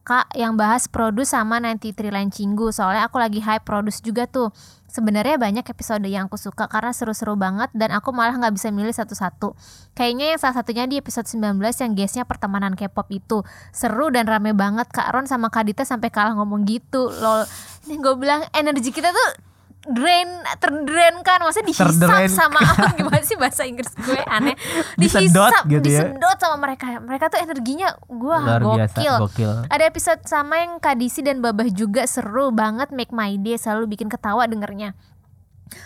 [0.07, 4.55] Kak yang bahas produce sama 93 Line Cinggu Soalnya aku lagi hype produce juga tuh
[4.89, 8.89] Sebenarnya banyak episode yang aku suka karena seru-seru banget dan aku malah nggak bisa milih
[8.89, 9.53] satu-satu.
[9.93, 14.57] Kayaknya yang salah satunya di episode 19 yang guestnya pertemanan K-pop itu seru dan rame
[14.57, 17.05] banget Kak Ron sama Kak Dita sampai kalah ngomong gitu.
[17.05, 17.45] Lol.
[17.86, 19.49] Ini gue bilang energi kita tuh
[19.80, 20.27] drain
[20.59, 22.27] terdrain kan maksudnya dihisap Terdrain.
[22.27, 22.59] sama
[22.99, 24.53] gimana sih bahasa Inggris gue aneh
[24.99, 26.03] Disedot dihisap gitu ya.
[26.11, 28.38] disedot sama mereka mereka tuh energinya gue
[28.75, 33.39] biasa gokil gokil ada episode sama yang Kadisi dan Babah juga seru banget make my
[33.39, 34.93] day selalu bikin ketawa dengernya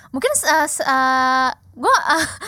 [0.09, 0.31] mungkin
[0.81, 1.95] uh, gue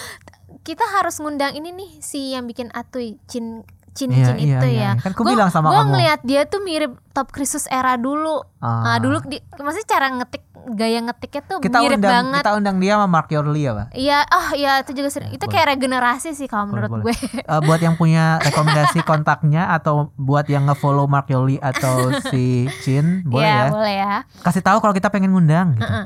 [0.68, 3.62] kita harus ngundang ini nih si yang bikin Atuy Cin
[3.94, 4.92] Cin Iya, Cin iya, itu iya.
[4.92, 5.92] ya Kan bilang sama gua kamu.
[5.94, 9.00] ngeliat dia tuh mirip Top Krisus era dulu Nah, Ah.
[9.00, 12.92] dulu di, maksudnya cara ngetik gaya ngetiknya tuh kita mirip undang banget kita undang dia
[12.94, 15.30] sama Mark Yorli ya pak Iya, oh iya itu juga sering.
[15.30, 15.54] Itu boleh.
[15.54, 17.16] kayak regenerasi sih kalau menurut Boleh, gue.
[17.46, 23.22] Eh, buat yang punya rekomendasi kontaknya atau buat yang ngefollow Mark Yoli atau si Chin
[23.24, 24.16] boleh Iya, ya boleh ya.
[24.42, 25.86] kasih tahu kalau kita pengen ngundang gitu.
[25.86, 26.06] Heeh.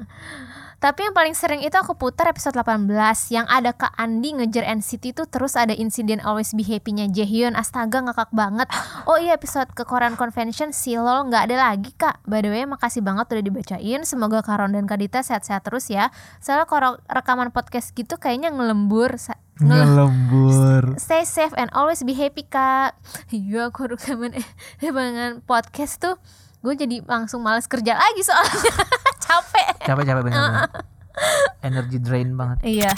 [0.79, 2.87] Tapi yang paling sering itu aku putar episode 18
[3.35, 7.59] yang ada Kak Andi ngejar NCT itu terus ada insiden Always Be Happy-nya Jaehyun.
[7.59, 8.71] Astaga ngakak banget.
[9.03, 12.23] Oh iya episode ke Korean Convention si LOL nggak ada lagi Kak.
[12.23, 14.07] By the way makasih banget udah dibacain.
[14.07, 16.15] Semoga Karon dan Kadita sehat-sehat terus ya.
[16.39, 19.19] Soalnya kalau rekaman podcast gitu kayaknya ngelembur.
[19.59, 20.95] Ngelembur.
[21.03, 22.95] Stay safe and always be happy kak
[23.27, 24.31] Iya aku rekaman
[24.79, 26.15] rekaman podcast tuh
[26.59, 28.73] Gue jadi langsung males kerja lagi soalnya.
[29.25, 29.73] Capek.
[29.85, 30.67] Capek capek bener
[31.67, 32.57] Energy drain banget.
[32.63, 32.91] Iya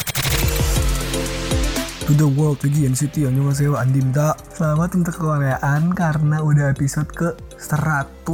[2.12, 7.07] to the world lagi yang situ yang nyongasewa andimda selamat untuk kekoreaan karena udah episode
[7.07, 8.28] ke 100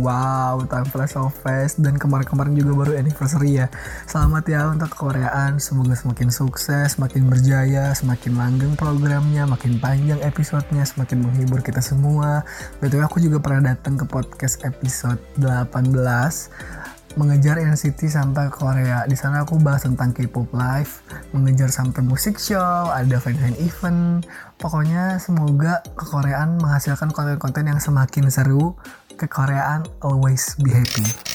[0.00, 1.84] wow time flash so fast.
[1.84, 3.66] Dan kemarin-kemarin juga baru anniversary ya.
[4.08, 5.60] Selamat ya untuk kekoreaan.
[5.60, 12.40] Semoga semakin sukses semakin berjaya semakin langgeng programnya makin panjang episodenya semakin menghibur kita semua.
[12.80, 16.79] Betul aku juga pernah datang ke podcast episode 18
[17.18, 19.06] mengejar NCT sampai Korea.
[19.06, 20.92] Di sana aku bahas tentang K-pop live,
[21.32, 24.26] mengejar sampai musik show, ada fan-fan event.
[24.60, 28.76] Pokoknya semoga kekoreaan menghasilkan konten-konten yang semakin seru.
[29.16, 31.29] Kekoreaan always be happy.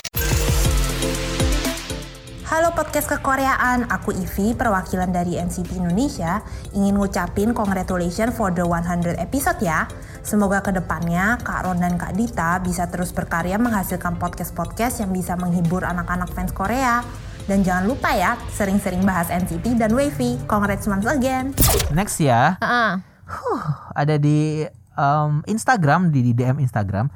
[2.56, 6.40] Halo podcast kekoreaan, aku Ivi, perwakilan dari NCT Indonesia,
[6.72, 9.92] ingin ngucapin congratulations for the 100 episode ya.
[10.24, 15.36] Semoga ke depannya Kak Ron dan Kak Dita bisa terus berkarya menghasilkan podcast-podcast yang bisa
[15.36, 17.04] menghibur anak-anak fans Korea.
[17.44, 20.40] Dan jangan lupa ya, sering-sering bahas NCT dan Wavy.
[20.48, 21.52] Congrats once again.
[21.92, 22.56] Next ya.
[22.64, 23.04] Heeh.
[24.00, 24.64] ada di
[24.96, 27.12] um, Instagram di, di DM Instagram.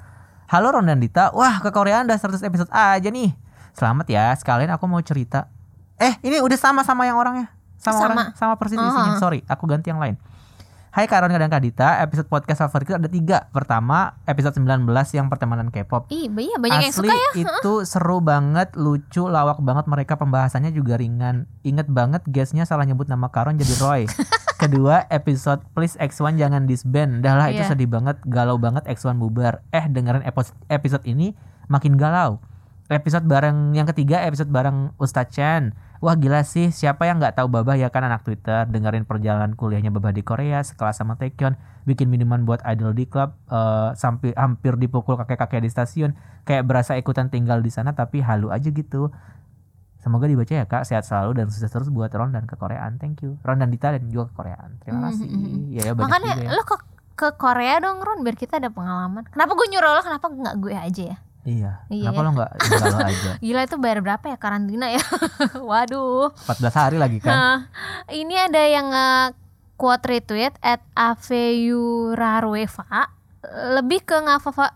[0.51, 1.31] Halo Ron dan Dita.
[1.31, 3.47] Wah, ke Korea udah 100 episode aja nih.
[3.80, 4.36] Selamat ya.
[4.36, 5.47] Sekalian aku mau cerita.
[5.95, 7.47] Eh, ini udah sama sama yang orangnya.
[7.80, 8.03] Sama, Sama.
[8.11, 9.15] orang sama persis isinya.
[9.15, 9.19] Oh.
[9.23, 10.19] Sorry, aku ganti yang lain.
[10.89, 13.45] Hai Karon dan Kak Dita, episode podcast favoritku ada tiga.
[13.53, 14.84] Pertama, episode 19
[15.15, 16.09] yang pertemanan K-pop.
[16.09, 20.73] Ih, iya banyak yang Asli suka ya itu seru banget, lucu, lawak banget mereka pembahasannya
[20.73, 21.45] juga ringan.
[21.61, 24.01] Ingat banget guestnya salah nyebut nama Karon jadi Roy.
[24.61, 27.21] Kedua episode Please X1 jangan disband.
[27.23, 27.69] Dah lah itu Iya.
[27.71, 29.61] sedih banget, galau banget X1 bubar.
[29.69, 30.25] Eh dengerin
[30.67, 31.38] episode ini
[31.69, 32.41] makin galau.
[32.89, 35.77] Episode bareng yang ketiga episode bareng Ustadz Chen.
[36.01, 39.93] Wah gila sih, siapa yang nggak tahu Babah ya kan anak Twitter dengerin perjalanan kuliahnya
[39.93, 41.53] Babah di Korea sekelas sama Taekyon,
[41.85, 46.17] bikin minuman buat idol di klub, eh, sampai hampir dipukul kakek-kakek di stasiun,
[46.49, 49.13] kayak berasa ikutan tinggal di sana tapi halu aja gitu.
[50.01, 52.97] Semoga dibaca ya kak, sehat selalu dan sukses terus buat Ron dan ke Koreaan.
[52.97, 53.37] Thank you.
[53.45, 54.81] Ron dan Dita dan juga ke Koreaan.
[54.81, 55.29] Terima kasih.
[55.69, 56.49] Ya, ya banyak Makanya juga ya.
[56.57, 56.75] lo ke,
[57.13, 60.71] ke Korea dong Ron Biar kita ada pengalaman Kenapa gue nyuruh lo Kenapa nggak gue
[60.73, 61.17] aja ya
[61.49, 61.81] Iya.
[61.89, 62.23] Iya Kenapa ya.
[62.25, 63.31] lo nggak galau aja?
[63.41, 65.01] Gila itu bayar berapa ya karantina ya
[65.69, 67.33] Waduh 14 hari lagi kan?
[67.33, 67.57] Nah,
[68.13, 69.33] ini ada yang nge
[69.73, 74.19] quote retweet at Aveyurarueva lebih ke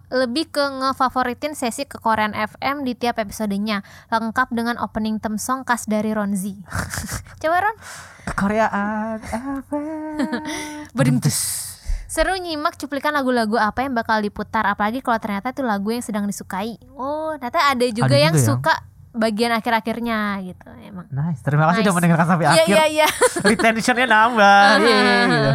[0.10, 5.68] lebih ke ngefavoritin sesi ke Korean FM di tiap episodenya lengkap dengan opening theme song
[5.68, 6.64] khas dari Ronzi.
[7.44, 7.76] Coba Ron.
[8.24, 9.20] Kekoreaan.
[9.20, 9.78] apa?
[10.96, 11.73] Berdentes.
[12.14, 16.30] Seru nyimak cuplikan lagu-lagu apa yang bakal diputar apalagi kalau ternyata itu lagu yang sedang
[16.30, 16.78] disukai.
[16.94, 18.50] Oh, ternyata ada juga Ada yang juga ya?
[18.54, 18.74] suka
[19.14, 21.06] bagian akhir-akhirnya gitu emang.
[21.08, 21.40] Nice.
[21.40, 21.86] Terima kasih Nice.
[21.86, 22.74] udah mendengarkan sampai Iya akhir.
[22.74, 23.08] iya iya.
[23.48, 25.52] retentionnya nambah Yeay, gitu.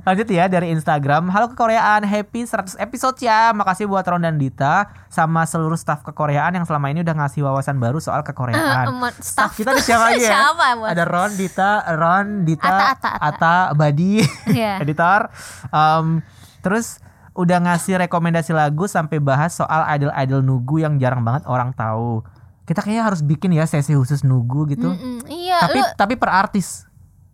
[0.00, 4.86] lanjut ya dari Instagram halo kekoreaan happy 100 episode ya makasih buat Ron dan Dita
[5.06, 9.50] sama seluruh staff kekoreaan yang selama ini udah ngasih wawasan baru soal kekoreaan Emang staff
[9.50, 13.56] staff kita ada siapa ya Siapa, ada Ron Dita Ron Dita Ata, Ata, Ata.
[13.72, 14.78] Badi Iya.
[14.78, 15.28] editor
[15.68, 16.22] Em,
[16.60, 17.02] terus
[17.34, 22.24] udah ngasih rekomendasi lagu sampai bahas soal idol-idol nugu yang jarang banget orang tahu
[22.66, 26.30] kita kayaknya harus bikin ya sesi khusus nugu gitu Mm-mm, iya, tapi lu tapi per
[26.30, 26.84] artis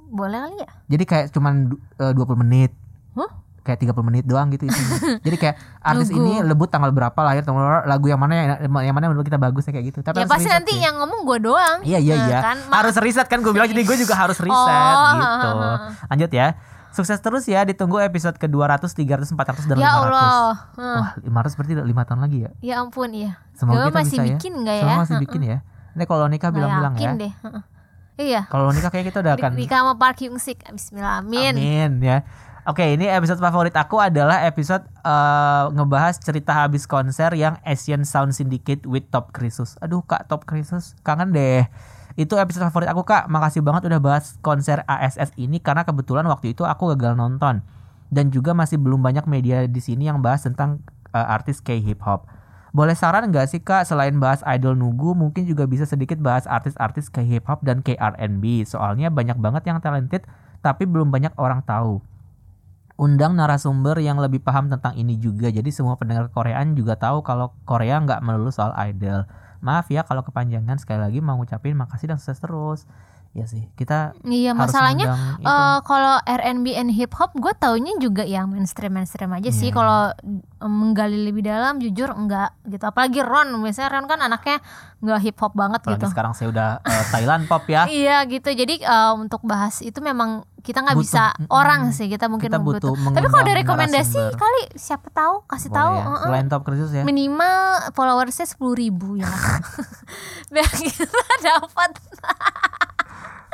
[0.06, 0.68] boleh kali ya?
[0.86, 2.70] jadi kayak cuman du- eh, 20 menit.
[3.14, 3.32] Hah?
[3.62, 4.66] Kayak 30 menit doang gitu.
[5.24, 6.18] Jadi kayak artis Nugu.
[6.20, 8.48] ini lebut tanggal berapa lahir tanggal berapa, lagu yang mana yang,
[8.82, 10.02] yang mana menurut kita bagus kayak gitu.
[10.02, 10.82] Tapi Ya pasti riset nanti sih.
[10.82, 11.78] yang ngomong gue doang.
[11.80, 12.38] Iya iya Nah, iya.
[12.42, 14.52] kan, harus riset kan gue bilang jadi gue juga harus riset
[14.98, 15.48] Oh, gitu.
[16.10, 16.58] Lanjut ya.
[16.92, 19.82] Sukses terus ya ditunggu episode ke 200, 300, 400 dan 500.
[19.82, 20.52] Ya Allah.
[20.76, 21.00] Hmm.
[21.00, 21.10] Wah,
[21.48, 22.50] 500 berarti 5 tahun lagi ya.
[22.60, 23.40] Ya ampun iya.
[23.56, 24.60] Semoga Gue kita masih bisa bikin ya.
[24.60, 24.82] nggak ya?
[24.84, 25.58] Semoga masih bikin ya.
[25.92, 27.12] Ini kalau nikah bilang-bilang ya.
[27.16, 27.32] deh.
[28.20, 28.40] Iya.
[28.52, 30.68] Kalau nikah kayak kita udah akan Nikah sama Park Hyung Sik.
[30.68, 31.24] Bismillah.
[31.24, 31.56] Amin.
[31.56, 32.28] Amin ya.
[32.62, 38.38] Oke, ini episode favorit aku adalah episode eh, ngebahas cerita habis konser yang Asian Sound
[38.38, 39.74] Syndicate with Top Krisus.
[39.82, 41.66] Aduh, Kak Top Krisus, kangen deh.
[42.14, 43.28] Itu episode favorit aku, Kak.
[43.32, 47.64] Makasih banget udah bahas konser ASS ini karena kebetulan waktu itu aku gagal nonton.
[48.12, 50.84] Dan juga masih belum banyak media di sini yang bahas tentang
[51.16, 52.28] eh, artis K-hip hop.
[52.72, 57.12] Boleh saran nggak sih kak selain bahas idol nugu mungkin juga bisa sedikit bahas artis-artis
[57.12, 60.24] K-hip hop dan K-R&B soalnya banyak banget yang talented
[60.64, 62.00] tapi belum banyak orang tahu.
[62.96, 67.52] Undang narasumber yang lebih paham tentang ini juga jadi semua pendengar Koreaan juga tahu kalau
[67.68, 69.28] Korea nggak melulu soal idol.
[69.62, 72.84] Maaf ya kalau kepanjangan sekali lagi mau ngucapin makasih dan sukses terus
[73.32, 75.08] ya sih kita Iya harus masalahnya
[75.40, 79.68] eh kalau R&B and hip hop gue taunya juga yang mainstream mainstream aja sih.
[79.68, 82.84] Iya, kalau eh, menggali lebih dalam jujur enggak gitu.
[82.84, 84.60] Apalagi Ron misalnya Ron kan anaknya
[85.00, 86.12] nggak hip hop banget Apalagi gitu.
[86.12, 87.88] sekarang saya udah eh, Thailand pop ya.
[88.04, 88.52] Iya gitu.
[88.52, 92.06] Jadi eh, untuk bahas itu memang kita nggak Butuh, bisa orang sih.
[92.06, 94.38] Kita mungkin Kita butuh tapi kalau ada rekomendasi narasumber.
[94.38, 96.20] kali siapa tahu kasih Boleh tahu ya.
[96.22, 97.02] selain top krisis ya.
[97.02, 97.58] Minimal
[97.96, 99.26] followersnya sepuluh ribu ya.
[100.52, 101.08] Biar kita
[101.40, 101.90] dapat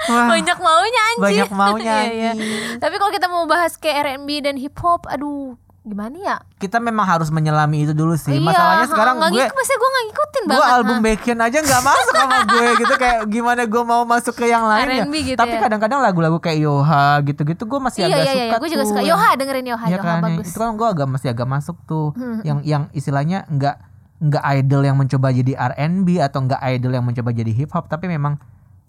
[0.00, 2.32] Wah, banyak maunya anjir banyak maunya Iya, iya.
[2.78, 7.02] tapi kalau kita mau bahas kayak R&B dan hip hop aduh gimana ya kita memang
[7.02, 10.42] harus menyelami itu dulu sih Iya, masalahnya ha, sekarang nggak gue maksudnya gue nggak ngikutin
[10.42, 10.96] gue banget album.
[11.00, 14.84] Baekhyun aja nggak masuk sama gue gitu kayak gimana gue mau masuk ke yang lain
[14.86, 15.60] ya gitu tapi ya.
[15.64, 19.02] kadang-kadang lagu-lagu kayak Yoha gitu-gitu gue masih iya agak iya suka iya gue juga suka
[19.02, 22.06] Yoha dengerin Yoha Iya Yoha kan, bagus itu kan gue agak masih agak masuk tuh,
[22.12, 22.40] Hmm.
[22.44, 23.76] yang yang istilahnya nggak
[24.18, 28.10] nggak idol yang mencoba jadi R&B atau nggak idol yang mencoba jadi hip hop, tapi
[28.10, 28.36] memang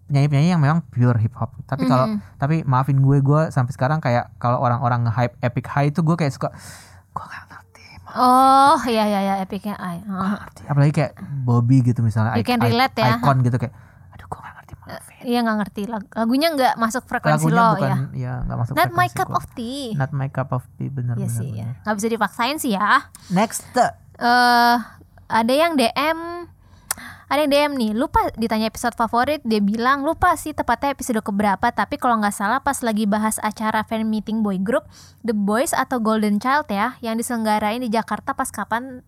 [0.10, 1.54] penyanyi-penyanyi yang memang pure hip hop.
[1.64, 2.20] Tapi kalau Hmm.
[2.36, 6.30] tapi maafin gue, gue sampai sekarang kayak kalau orang-orang nge-hype Epic High itu gue kayak
[6.32, 6.50] suka,
[7.08, 10.02] gue nggak ngerti, ma- oh iya iya iya epicnya gua Heeh.
[10.04, 10.62] nggak ngerti.
[10.66, 13.16] Apalagi kayak Bobby gitu misalnya, You i- can i- relate ya.
[13.16, 13.74] icon gitu kayak,
[14.12, 15.18] aduh gue nggak ngerti maafin.
[15.22, 18.74] iya nggak ngerti Lag- lagunya nggak masuk frekuensi Lagunya lo bukan, ya ya nggak masuk.
[18.74, 19.38] not my cup gua.
[19.38, 21.62] of tea Not my cup of tea, bener Iya bener, sih bener.
[21.62, 22.90] ya nggak bisa dipaksain sih ya
[23.30, 24.76] Next, eh
[25.30, 26.39] ada yang DM
[27.30, 31.70] ada yang DM nih lupa ditanya episode favorit dia bilang lupa sih tepatnya episode keberapa
[31.70, 34.90] tapi kalau nggak salah pas lagi bahas acara fan meeting boy group
[35.22, 39.06] The Boys atau Golden Child ya yang diselenggarain di Jakarta pas kapan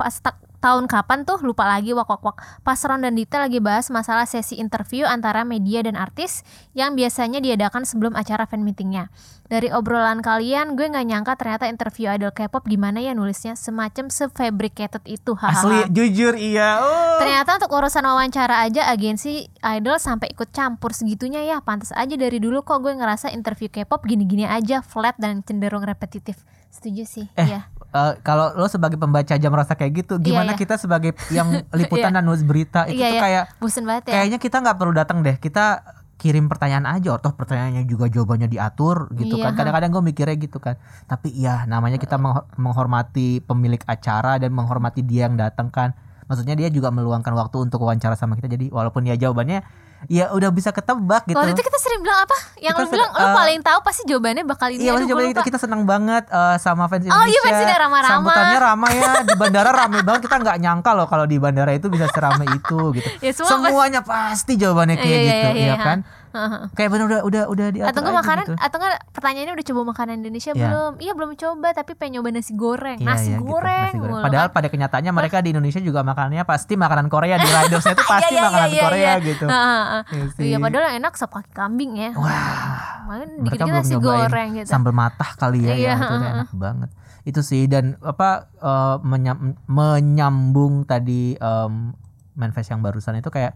[0.00, 3.58] pas ta- tahun kapan tuh lupa lagi wak wak wak pas Ron dan Dita lagi
[3.58, 6.44] bahas masalah sesi interview antara media dan artis
[6.76, 9.08] yang biasanya diadakan sebelum acara fan meetingnya
[9.50, 15.02] dari obrolan kalian gue nggak nyangka ternyata interview idol K-pop gimana ya nulisnya semacam sefabricated
[15.10, 15.66] itu hahaha.
[15.66, 16.78] asli jujur iya.
[16.78, 17.18] Oh.
[17.18, 21.58] Ternyata untuk urusan wawancara aja agensi idol sampai ikut campur segitunya ya.
[21.66, 26.38] Pantas aja dari dulu kok gue ngerasa interview K-pop gini-gini aja flat dan cenderung repetitif.
[26.70, 27.26] Setuju sih.
[27.34, 27.66] Eh, ya.
[27.90, 30.58] Eh, kalau lo sebagai pembaca aja merasa kayak gitu, gimana iya.
[30.58, 33.20] kita sebagai yang liputan dan nulis berita itu Iya, tuh iya.
[33.20, 33.44] kayak
[33.82, 34.12] banget ya.
[34.14, 35.34] kayaknya kita nggak perlu datang deh.
[35.36, 35.82] Kita
[36.14, 39.52] kirim pertanyaan aja, toh pertanyaannya juga jawabannya diatur gitu Iya, kan.
[39.56, 40.78] Kadang-kadang gue mikirnya gitu kan.
[41.08, 45.90] Tapi ya namanya kita mengho- menghormati pemilik acara dan menghormati dia yang datang kan.
[46.28, 48.46] Maksudnya dia juga meluangkan waktu untuk wawancara sama kita.
[48.46, 49.66] Jadi walaupun ya jawabannya
[50.08, 51.36] ya udah bisa ketebak gitu.
[51.36, 52.36] Waktu itu kita sering bilang apa?
[52.56, 54.80] Yang Kita lu bilang lu eh, paling tahu pasti jawabannya bakal ini.
[54.80, 57.20] Iya jawabannya kita, kita senang banget eh, sama fans Indonesia.
[57.20, 58.14] Oh, iya, fans Indonesia ramah-ramah.
[58.16, 60.20] Sambutannya ramai ya di bandara ramai banget.
[60.24, 63.08] Kita nggak nyangka loh kalau di bandara itu bisa seramai itu gitu.
[63.20, 65.76] Ya, semua Semuanya pasti jawabannya kayak Iya, gitu, iya, ya iya.
[65.76, 65.98] kan?
[66.00, 66.29] Heeh.
[66.72, 68.54] Kayak bener udah udah udah diatur atau enggak makanan gitu.
[68.56, 70.62] atau enggak pertanyaannya udah coba makanan Indonesia Iya.
[70.62, 70.92] belum?
[70.96, 72.98] Iya belum coba tapi pengen nyoba nasi goreng.
[72.98, 73.84] Iya, nasi, iya, gitu, goreng.
[73.84, 74.14] nasi goreng.
[74.14, 74.54] mulu Padahal kan.
[74.54, 78.36] pada kenyataannya mereka di Indonesia juga makanannya pasti makanan Korea di ridersnya itu pasti Iya,
[78.36, 79.14] iya, makanan iya, iya, Korea iya.
[79.20, 79.46] gitu.
[79.46, 80.44] Iya.
[80.46, 82.10] Iya padahal yang enak sop kaki kambing ya.
[82.12, 84.68] Wah, Makan mereka belum nasi goreng gitu.
[84.68, 89.58] sambal matah kali ya Iya, yang itu enak banget itu sih dan apa eh, menyam-
[89.66, 91.92] menyambung tadi em,
[92.32, 93.52] manifest yang barusan itu kayak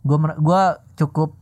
[0.00, 0.62] gue gua
[0.94, 1.38] cukup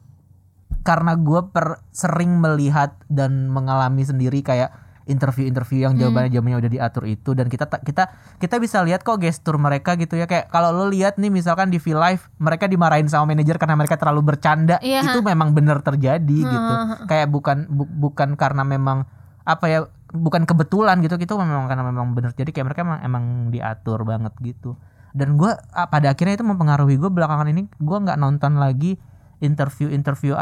[0.84, 7.04] karena gue per sering melihat dan mengalami sendiri kayak interview-interview yang jawabannya jawabannya udah diatur
[7.04, 7.36] itu.
[7.36, 8.08] Dan kita ta- kita
[8.40, 10.24] kita bisa lihat kok gestur mereka gitu ya.
[10.24, 14.00] Kayak kalau lo lihat nih misalkan di V Live mereka dimarahin sama manajer karena mereka
[14.00, 14.80] terlalu bercanda.
[14.80, 15.04] Iya.
[15.04, 16.72] itu memang bener terjadi gitu.
[16.74, 17.04] Hmm.
[17.04, 19.04] kayak bukan bu- bukan karena memang
[19.44, 21.20] apa ya bukan kebetulan gitu.
[21.20, 24.80] Gitu memang karena memang bener jadi kayak mereka emang, emang diatur banget gitu.
[25.12, 28.96] Dan gue pada akhirnya itu mempengaruhi gue belakangan ini gue nggak nonton lagi
[29.44, 30.32] interview interview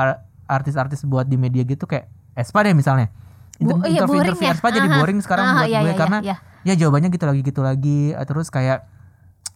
[0.46, 3.10] artis-artis buat di media gitu kayak Espa deh misalnya
[3.58, 4.54] Bu- Inter- iya, interview interview ya.
[4.54, 4.96] Espa jadi Aha.
[5.02, 6.36] boring sekarang Aha, buat iya, gue iya, karena iya.
[6.62, 8.86] ya jawabannya gitu lagi gitu lagi terus kayak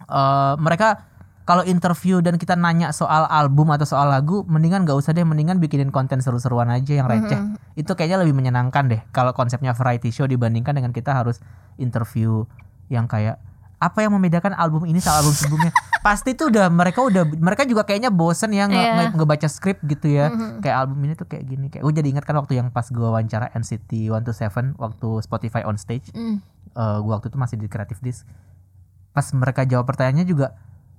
[0.07, 1.07] eh mereka
[1.47, 5.63] kalau interview dan kita nanya soal album atau soal lagu mendingan nggak usah deh mendingan
[5.63, 7.39] bikinin konten seru-seruan aja yang receh
[7.79, 11.39] itu kayaknya lebih menyenangkan deh kalau konsepnya variety show dibandingkan dengan kita harus
[11.79, 12.43] interview
[12.91, 13.39] yang kayak
[13.77, 15.73] apa yang membedakan album ini sama album sebelumnya?
[16.07, 18.93] Pasti tuh udah mereka udah mereka juga kayaknya bosen ya nge- Iya.
[18.97, 20.31] nge- ngebaca skrip gitu ya.
[20.59, 21.67] Kayak album ini tuh kayak gini.
[21.67, 25.77] Kayak gue jadi ingat kan waktu yang pas gue wawancara NCT 127 waktu Spotify on
[25.77, 26.09] stage.
[26.11, 26.41] Mm.
[26.73, 28.25] eh gue waktu itu masih di Creative Disc.
[29.11, 30.57] Pas mereka jawab pertanyaannya juga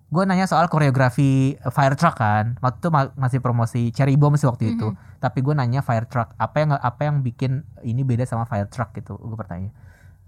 [0.08, 2.56] gue nanya soal koreografi Fire Truck kan.
[2.58, 4.92] Waktu itu ma- masih promosi Cherry Bomb sih waktu itu.
[5.18, 8.94] Tapi gue nanya Fire Truck apa yang apa yang bikin ini beda sama Fire Truck
[8.94, 9.16] gitu?
[9.16, 9.74] Gue bertanya.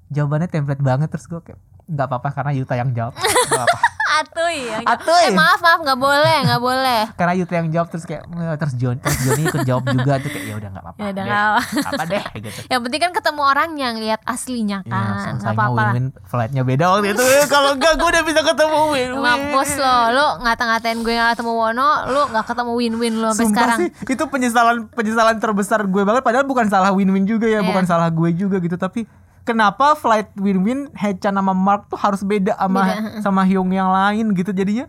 [0.08, 1.60] Jawabannya template banget terus gue kayak
[1.90, 3.14] nggak apa-apa karena Yuta yang jawab
[3.50, 3.80] nggak apa
[4.10, 4.66] Atuy.
[4.68, 5.22] yang- Atuy.
[5.24, 7.02] Eh maaf maaf nggak boleh nggak boleh.
[7.20, 10.28] Karena Yuta yang jawab terus kayak "Eh, terus Jon terus Joni ikut jawab juga tuh
[10.28, 11.00] kayak ya udah nggak apa-apa.
[11.00, 11.62] Ya udah nggak apa.
[11.62, 12.60] Nggak apa deh gitu.
[12.68, 15.34] Yang penting kan ketemu orang yang lihat aslinya Iya, kan.
[15.38, 15.78] Nggak apa-apa.
[15.78, 15.92] lah.
[15.94, 17.24] win-win flightnya beda waktu itu.
[17.48, 19.22] Kalau enggak gue udah bisa ketemu win-win.
[19.22, 23.56] Mampus lo, lo ngata-ngatain gue yang ketemu Wono, lo nggak ketemu win-win lo sampai Sumpah
[23.62, 23.78] sekarang.
[23.78, 26.26] sih, itu penyesalan penyesalan terbesar gue banget.
[26.26, 27.68] Padahal bukan salah win-win juga ya, Iya.
[27.68, 28.74] bukan salah gue juga gitu.
[28.74, 29.06] Tapi
[29.50, 33.26] kenapa flight win-win Hechan sama Mark tuh harus beda sama Beda.
[33.26, 34.86] sama Hyung yang lain gitu jadinya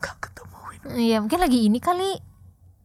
[0.00, 0.80] gak ketemu win.
[0.96, 2.24] Iya mungkin lagi ini kali.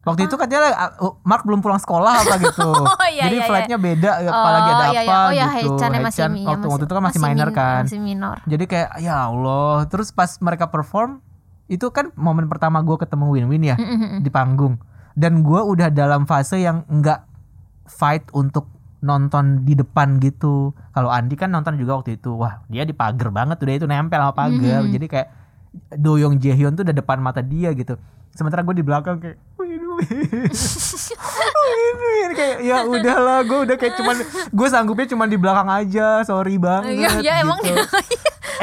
[0.04, 2.68] Waktu itu katanya uh, Mark belum pulang sekolah apa gitu.
[2.94, 5.16] Oh, iya, Jadi iya, flightnya beda apalagi ada iya, apa iya.
[5.16, 5.72] Oh ya gitu.
[5.80, 7.82] Hechan masih, Haechan iya, waktu, waktu itu kan masih, masih minor min- kan.
[7.88, 8.36] Masih minor.
[8.44, 11.24] Jadi kayak ya Allah, terus pas mereka perform
[11.64, 13.76] itu kan momen pertama gue ketemu Win-Win ya
[14.20, 14.76] di panggung.
[15.16, 17.24] Dan gue udah dalam fase yang enggak
[17.88, 18.68] fight untuk
[19.04, 20.72] nonton di depan gitu.
[20.96, 22.32] Kalau Andi kan nonton juga waktu itu.
[22.32, 24.88] Wah, dia di pagar banget udah itu nempel sama pagar.
[24.88, 25.28] Jadi kayak
[26.00, 28.00] Doyong Jaehyun tuh udah depan mata dia gitu.
[28.32, 29.38] Sementara gue di belakang kayak.
[31.64, 34.16] Win-Win kayak ya udahlah gue udah kayak cuman
[34.50, 36.24] gue sanggupnya cuman di belakang aja.
[36.26, 36.98] Sorry banget.
[36.98, 37.78] Iya, iya, emang gitu.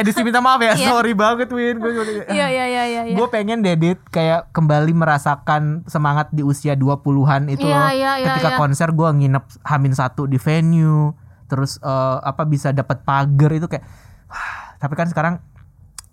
[0.01, 0.89] Edisi minta maaf ya, Iya.
[0.89, 1.77] sorry banget Win.
[1.77, 1.91] Gue
[2.27, 3.13] Iya iya iya iya.
[3.13, 7.89] gue pengen Dedit kayak kembali merasakan semangat di usia 20-an itu Iya, loh.
[7.93, 8.59] iya, iya, Ketika iya.
[8.59, 11.13] konser gue nginep Hamin satu di venue,
[11.45, 13.85] terus eh, apa bisa dapat pagar itu kayak
[14.25, 15.33] wah, tapi kan sekarang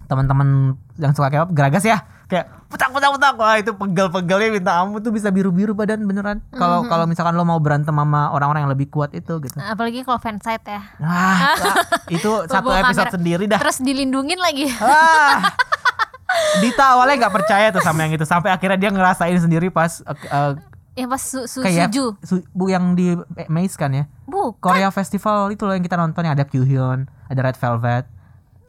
[0.04, 2.04] teman-teman yang suka K-pop geragas ya.
[2.28, 6.44] Kayak putak putak putak wah itu pegel-pegelnya minta ampun tuh bisa biru-biru badan beneran.
[6.50, 6.88] Kalau Mhm.
[6.88, 9.56] kalau misalkan lo mau berantem sama orang-orang yang lebih kuat itu gitu.
[9.56, 10.84] Apalagi kalau fansite ya.
[10.98, 11.08] Wah,
[11.64, 11.76] wah,
[12.06, 13.16] itu satu episode kamera.
[13.16, 13.56] sendiri dah.
[13.58, 14.68] Terus dilindungin lagi.
[14.78, 15.40] Ah.
[16.60, 20.16] Dita awalnya nggak percaya tuh sama yang itu sampai akhirnya dia ngerasain sendiri pas eh,
[20.28, 20.52] eh,
[20.94, 22.04] yang pas su, su, kayak suju.
[22.20, 23.16] su- bu yang di
[23.48, 24.60] Maze kan ya Bukan.
[24.60, 28.04] Korea Festival itu loh yang kita nonton yang ada Kyuhyun ada Red Velvet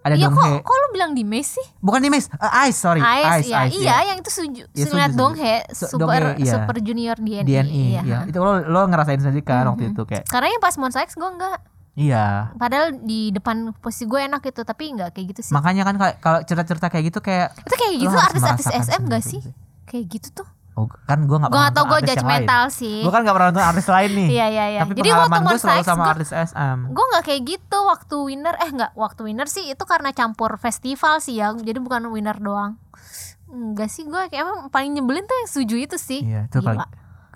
[0.10, 1.62] ada Iya kok, Donghae kok lu bilang di Messi?
[1.78, 3.66] bukan di Maze eh, Ice sorry Ice, ya.
[3.66, 4.64] Ice, iya, yang itu suju.
[4.68, 6.54] Iya, Yeah, suju, Donghae, Su- super Donghae, iya.
[6.56, 7.44] super junior DNI.
[7.44, 8.02] DNI iya.
[8.04, 11.14] ya itu lo lo ngerasain sendiri kan waktu itu kayak Karena yang pas Monsta X
[11.14, 11.60] gue enggak.
[11.94, 15.52] iya Padahal di depan posisi gue enak gitu, tapi enggak kayak gitu sih.
[15.52, 19.42] makanya kan kalau cerita-cerita kayak gitu kayak itu kayak gitu artis-artis SM gak sendiri sih?
[19.86, 20.48] Kayak gitu tuh.
[20.80, 22.24] Oh kan gue pernah gak tau nonton gue artis yang lain.
[22.40, 22.98] judgmental sih.
[23.02, 24.80] gue kan nggak pernah nonton artis lain nih Iya iya iya.
[24.80, 28.70] tapi Jadi pengalaman gue selalu sama artis SM gue nggak kayak gitu waktu winner eh
[28.70, 32.80] nggak waktu winner sih itu karena campur festival sih ya jadi bukan winner doang
[33.46, 36.82] enggak sih gue kayak emang paling nyebelin tuh yang setuju itu sih Iya, itu paling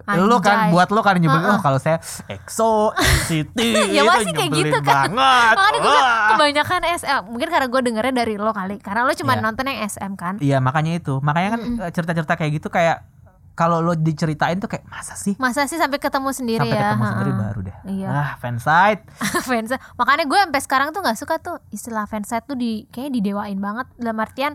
[0.04, 0.72] Lu kan Anjay.
[0.74, 1.54] buat lu kan nyebelin Heeh.
[1.54, 1.96] oh kalau saya
[2.28, 3.56] EXO, NCT
[3.96, 5.08] Ya itu pasti kayak nyebelin gitu kan.
[5.08, 5.54] banget.
[5.54, 9.41] makanya gue kebanyakan SM mungkin karena gue dengernya dari lo kali karena lo cuma Iya.
[9.41, 11.14] nonton yang SM kan Iya, makanya itu.
[11.18, 13.06] Makanya kan eh, cerita-cerita kayak gitu kayak
[13.54, 15.38] kalau lo diceritain tuh kayak masa sih?
[15.38, 17.41] masa sih sampai ketemu sendiri Sampai ya ketemu sendiri Heeh.
[17.45, 17.76] baru deh.
[17.86, 18.08] Iya.
[18.10, 19.01] Ah, fansite.
[19.49, 23.60] fans makanya gue sampai sekarang tuh nggak suka tuh istilah fansite tuh di kayaknya didewain
[23.62, 24.54] banget dalam artian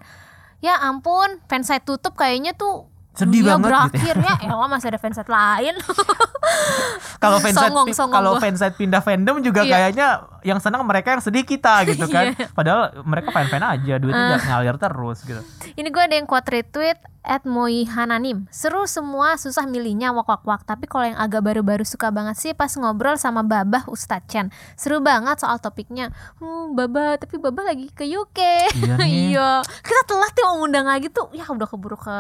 [0.58, 4.98] ya ampun fansite tutup kayaknya tuh Sedih dunia banget gitu berakhir ya elah masih ada
[4.98, 5.74] fansite lain
[7.18, 8.40] Kalau fansite songong kalau gua.
[8.40, 9.72] fansite pindah fandom juga Iya.
[9.74, 10.08] kayaknya
[10.40, 12.30] yang senang mereka yang sedih kita gitu kan.
[12.30, 12.46] Iya.
[12.48, 15.42] Padahal mereka fan-fan aja, duitnya nggak ngalir terus gitu.
[15.74, 20.62] Ini gue ada yang quote retweet at Moihananim Seru semua susah milihnya wak wak wak
[20.64, 24.98] Tapi kalau yang agak baru-baru suka banget sih Pas ngobrol sama Babah Ustadz Chen Seru
[24.98, 26.08] banget soal topiknya
[26.38, 28.38] Hmm Babah tapi Babah lagi ke UK
[28.72, 28.96] Iya.
[29.28, 32.16] Iya Kita telat tuh ngundang lagi tuh Ya udah keburu ke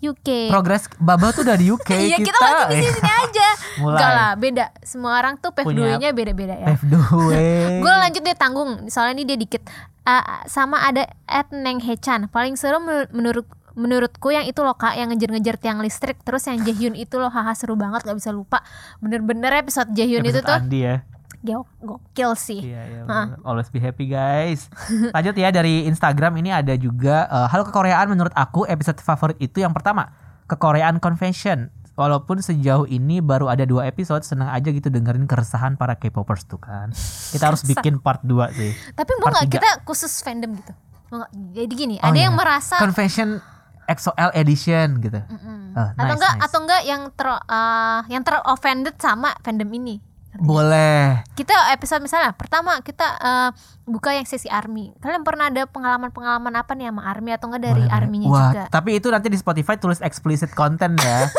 [0.00, 3.48] UK Progres Baba tuh udah di UK Iya kita, masih di sini aja.
[3.76, 3.92] Mulai.
[3.92, 4.64] Enggak lah beda.
[4.80, 6.66] Semua orang tuh PF2 nya beda-beda ya.
[6.74, 6.94] F2
[7.84, 8.70] Gue lanjut deh tanggung.
[8.86, 9.62] Soalnya ini dia dikit.
[10.02, 12.26] Ah, Sama ada at Neng Hechan.
[12.26, 16.18] Paling seru menur- menurut menurutku yang itu loh kak yang ngejar-ngejar tiang listrik.
[16.20, 18.64] Terus yang Jaehyun itu loh haha seru banget gak bisa lupa.
[18.98, 20.96] Bener-bener episode Jaehyun itu Episode tuh Andi ya.
[21.40, 23.02] Gok- gokil sih Iya, iya.
[23.02, 23.40] Bener.
[23.42, 24.68] Always be happy guys.
[25.16, 29.58] Lanjut ya dari Instagram ini ada juga eh, halo kekoreaan menurut aku episode favorit itu
[29.58, 30.12] yang pertama
[30.46, 31.68] kekoreaan convention.
[31.92, 36.56] Walaupun sejauh ini baru ada dua episode, senang aja gitu dengerin keresahan para K-popers tuh
[36.56, 36.88] kan.
[37.28, 38.72] Kita harus bikin part 2 sih.
[38.94, 40.72] tapi mau nggak kita khusus fandom gitu
[41.08, 42.24] Mau jadi gini Oh, ada iya.
[42.24, 43.42] yang merasa Convention
[43.84, 45.18] XOL edition gitu.
[45.18, 45.60] Mm.
[45.70, 46.44] Oh, atau nice, enggak nice.
[46.46, 49.98] atau enggak yang ter eh, yang ter offended sama fandom ini
[50.32, 51.26] Boleh.
[51.34, 53.50] kita episode misalnya pertama kita eh,
[53.84, 54.94] buka yang sesi army.
[54.98, 58.62] Kalian pernah ada pengalaman-pengalaman apa nih sama army atau enggak dari Boleh, arminya Wah, juga?
[58.70, 61.26] tapi itu nanti di Spotify tulis explicit content ya.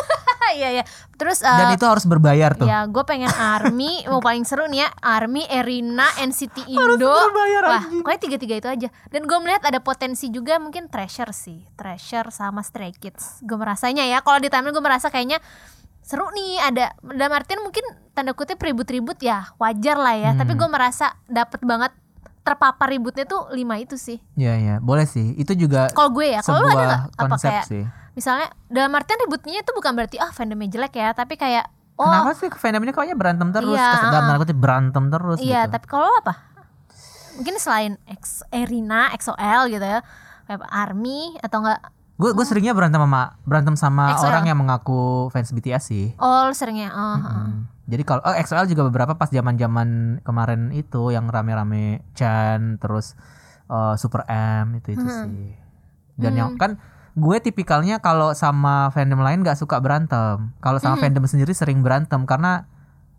[0.52, 0.84] iya iya.
[1.16, 2.68] Terus Dan eh, itu harus berbayar tuh.
[2.68, 4.04] ya gue pengen army.
[4.04, 7.08] Mau paling seru nih ya army Erina NCT Indo.
[7.08, 8.04] berbayar, wah anjing.
[8.04, 8.88] pokoknya tiga tiga itu aja.
[9.08, 11.64] Dan gue melihat ada potensi juga mungkin treasure sih.
[11.80, 13.40] Treasure sama stray kids.
[13.40, 15.40] Gue merasanya ya kalau di timeline gue merasa kayaknya
[16.02, 20.68] seru nih ada dalam artian mungkin tanda kutip ribut-ribut ya wajar lah ya tapi gue
[20.68, 21.94] merasa dapet banget
[22.42, 24.18] terpapar ributnya tuh lima itu sih.
[24.34, 25.38] Iya iya, boleh sih.
[25.38, 27.84] Itu juga Kalau gue ya, kalau lu ada nggak apa konsep kayak sih.
[28.18, 31.70] misalnya dalam artian ributnya itu bukan berarti ah fandomnya jelek ya, tapi kayak
[32.02, 33.78] oh Kenapa sih fandom ini kayaknya berantem terus?
[33.78, 35.74] Iya, Kes- dalam tanda kutip berantem terus iya, gitu.
[35.78, 36.34] tapi kalau apa?
[37.38, 40.02] Mungkin selain X, Erina, XOL gitu ya,
[40.50, 41.80] kayak Army atau enggak?
[42.22, 44.30] Gue gue seringnya berantem sama berantem sama XOL.
[44.30, 45.02] orang yang mengaku
[45.34, 46.06] fans BTS sih.
[46.16, 46.94] Oh, seringnya.
[46.94, 47.18] Oh, oh.
[47.18, 47.66] Hmm.
[47.90, 53.18] Jadi kalau oh, XL juga beberapa pas zaman-zaman kemarin itu yang rame-rame Chan terus
[53.68, 55.26] eh, Super M itu itu Hmm.
[55.26, 55.58] sih.
[56.16, 56.78] Dan yang kan
[57.12, 60.54] gue tipikalnya kalau sama fandom lain gak suka berantem.
[60.62, 61.04] Kalau sama Hmm.
[61.04, 62.70] fandom sendiri sering berantem karena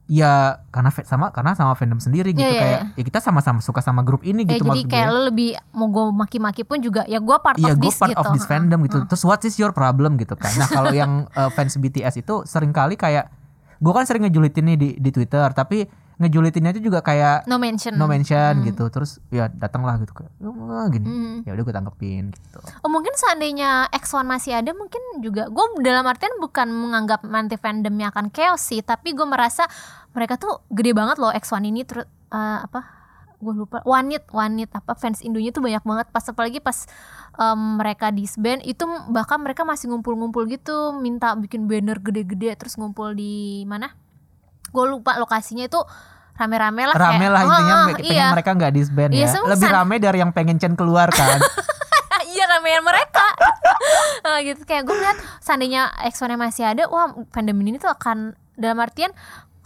[0.04, 3.78] ya karena sama karena sama fandom sendiri gitu Iya, iya, kayak ya kita sama-sama suka
[3.78, 5.20] sama grup ini Ya, gitu jadi maksud kayak gue.
[5.30, 8.20] lebih mau gue maki-maki pun juga ya gue part Iya of this part gitu.
[8.20, 8.98] of this fandom gitu.
[9.06, 10.50] Terus what is your problem gitu kan?
[10.54, 13.30] Nah kalau yang uh, fans BTS itu sering kali kayak
[13.78, 15.86] gue kan sering ngejulitin nih di di Twitter, tapi
[16.16, 17.94] ngejulitinnya itu juga kayak No mention.
[17.94, 18.88] no mention gitu.
[18.88, 21.06] Terus ya datanglah gitu kayak "Oh, gini.
[21.06, 21.36] Hmm.
[21.44, 22.58] Ya udah gue tanggepin gitu.
[22.80, 28.08] Oh mungkin seandainya X1 masih ada mungkin juga gue dalam artian bukan menganggap anti fandomnya
[28.08, 29.64] akan chaos sih tapi gue merasa
[30.12, 33.00] mereka tuh gede banget loh X1 ini terus eh, apa
[33.38, 36.86] gue lupa wanit wanit apa fans Indonya tuh banyak banget pas apalagi pas
[37.34, 43.10] em, mereka disband itu bahkan mereka masih ngumpul-ngumpul gitu minta bikin banner gede-gede terus ngumpul
[43.10, 43.90] di mana
[44.72, 45.78] gue lupa lokasinya itu
[46.32, 48.26] rame-rame lah Rame kayak- lah intinya Oh, pengen iya.
[48.30, 49.28] mereka nggak disband Iya, ya.
[49.30, 51.38] semua Lebih rame dari yang pengen Chen keluar kan.
[52.32, 53.26] iya ramean mereka
[54.24, 58.78] Nah, gitu kayak gue ngeliat seandainya X1 masih ada wah fandom ini tuh akan dalam
[58.78, 59.10] artian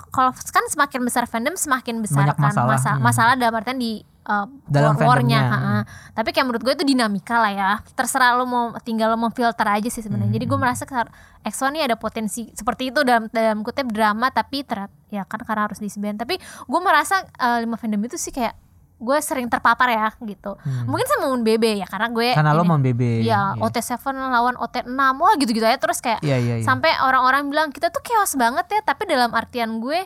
[0.08, 3.04] kalau kan semakin besar fandom semakin besar Banyak kan masalah, masa- hmm.
[3.04, 5.78] masalah dalam artian di uh, Dalam war- warnya ha-ha.
[6.12, 9.64] tapi kayak menurut gue itu dinamika lah ya terserah lo mau tinggal lo mau filter
[9.64, 10.52] aja sih sebenarnya jadi Hmm.
[10.52, 11.10] gue merasa ke-
[11.42, 15.64] X1 ini ada potensi seperti itu dalam dalam kutip drama tapi ter ya kan karena
[15.64, 18.58] harus disband tapi gue merasa uh, lima fandom itu sih kayak
[18.96, 22.38] gue sering terpapar ya gitu mungkin sama Moon BB ya karena gue Hmm.
[22.40, 23.02] Karena lo ini- mau BB.
[23.22, 23.92] Iya, OT7
[24.26, 26.64] lawan OT6 wah gitu-gitu aja terus kayak Iya iya iya.
[26.64, 30.00] sampai orang-orang bilang kita tuh chaos banget ya tapi dalam artian gue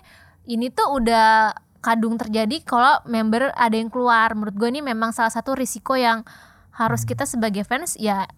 [0.44, 5.28] ini tuh udah kadung terjadi kalau member ada yang keluar menurut gue ini memang salah
[5.28, 6.22] satu risiko yang
[6.72, 7.08] harus Hmm.
[7.08, 8.28] kita sebagai fans ya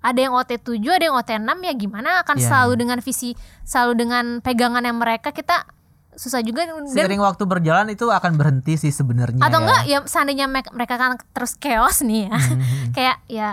[0.00, 2.80] ada yang OT7 ada yang OT6 ya gimana akan Iya, selalu iya.
[2.80, 3.30] dengan visi
[3.62, 5.66] selalu dengan pegangan yang mereka kita
[6.12, 9.40] susah juga dan Seiring waktu berjalan itu akan berhenti sih sebenarnya.
[9.40, 9.62] atau ya.
[9.62, 12.60] enggak ya seandainya me- mereka kan terus chaos nih ya Hmm.
[12.96, 13.48] kayak ya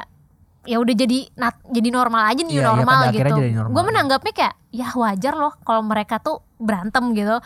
[0.63, 4.33] ya udah jadi nat- jadi normal aja nih Iya, iya, normal akhirnya gitu gue menanggapnya
[4.35, 7.39] kayak ya wajar loh kalau mereka tuh berantem gitu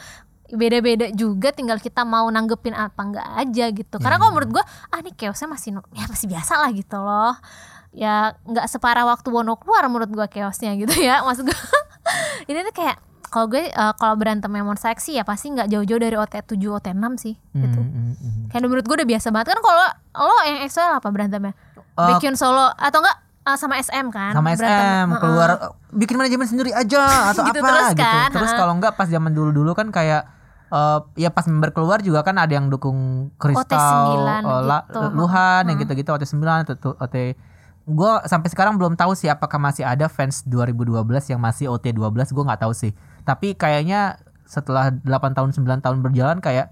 [0.52, 3.96] beda-beda juga tinggal kita mau nanggepin apa enggak aja gitu.
[4.02, 7.36] Karena kalau menurut gue ah ini chaosnya masih ya masih biasa lah gitu loh.
[7.94, 11.60] Ya nggak separah waktu Wono keluar menurut gue chaosnya gitu ya maksud gue
[12.50, 12.98] ini tuh kayak
[13.34, 16.88] kalau gue eh, kalau berantem yang seksi ya pasti nggak jauh-jauh dari OT 7 OT
[16.94, 17.82] 6 sih gitu.
[17.82, 18.44] Hmm, hmm, hmm.
[18.54, 19.58] Kayak menurut gue udah biasa banget.
[19.58, 19.88] Kan kalau
[20.30, 21.54] lo yang EXO apa berantemnya?
[21.98, 24.32] Eh, Baekhyun solo atau enggak eh, sama SM kan?
[24.32, 24.66] sama berantem.
[24.66, 25.20] SM Heeh.
[25.20, 25.50] keluar
[25.92, 28.02] bikin manajemen sendiri aja atau Gitu apa terus gitu.
[28.02, 28.60] kan, Terus heeh.
[28.60, 30.24] kalau enggak pas zaman dulu-dulu kan kayak
[30.70, 35.00] eh, ya pas member keluar juga kan ada yang dukung Kristal, OT9 La- gitu.
[35.12, 35.86] Luhan yang Heeh.
[35.86, 37.36] gitu-gitu OT9 atau tu- OT
[37.84, 42.00] gue sampai sekarang belum tahu sih apakah masih ada fans 2012 yang masih OT12
[42.32, 44.16] gue nggak tahu sih tapi kayaknya
[44.46, 46.72] setelah 8 tahun 9 tahun berjalan kayak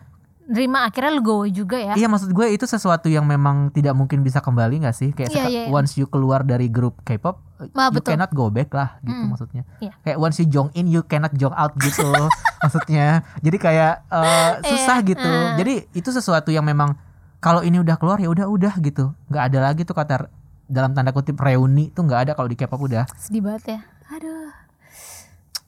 [0.51, 1.95] Nerima akhirnya legowo juga ya.
[1.95, 5.37] Iya maksud gue itu sesuatu yang memang tidak mungkin bisa kembali gak sih kayak Iya,
[5.39, 5.63] seka- iya.
[5.67, 7.39] once you keluar dari grup K-pop
[7.71, 8.11] Wah, you betul.
[8.11, 9.29] cannot go back lah gitu Mm.
[9.29, 9.93] maksudnya Iya.
[10.01, 12.03] kayak once you jong in you cannot jong out gitu
[12.61, 15.47] maksudnya jadi kayak eh, susah Iya, gitu eh.
[15.55, 16.99] jadi itu sesuatu yang memang
[17.37, 20.27] kalau ini udah keluar ya udah udah gitu nggak ada lagi tuh kata
[20.65, 23.79] dalam tanda kutip reuni tuh nggak ada kalau di K-pop udah Sedih banget ya.
[24.11, 24.51] Aduh.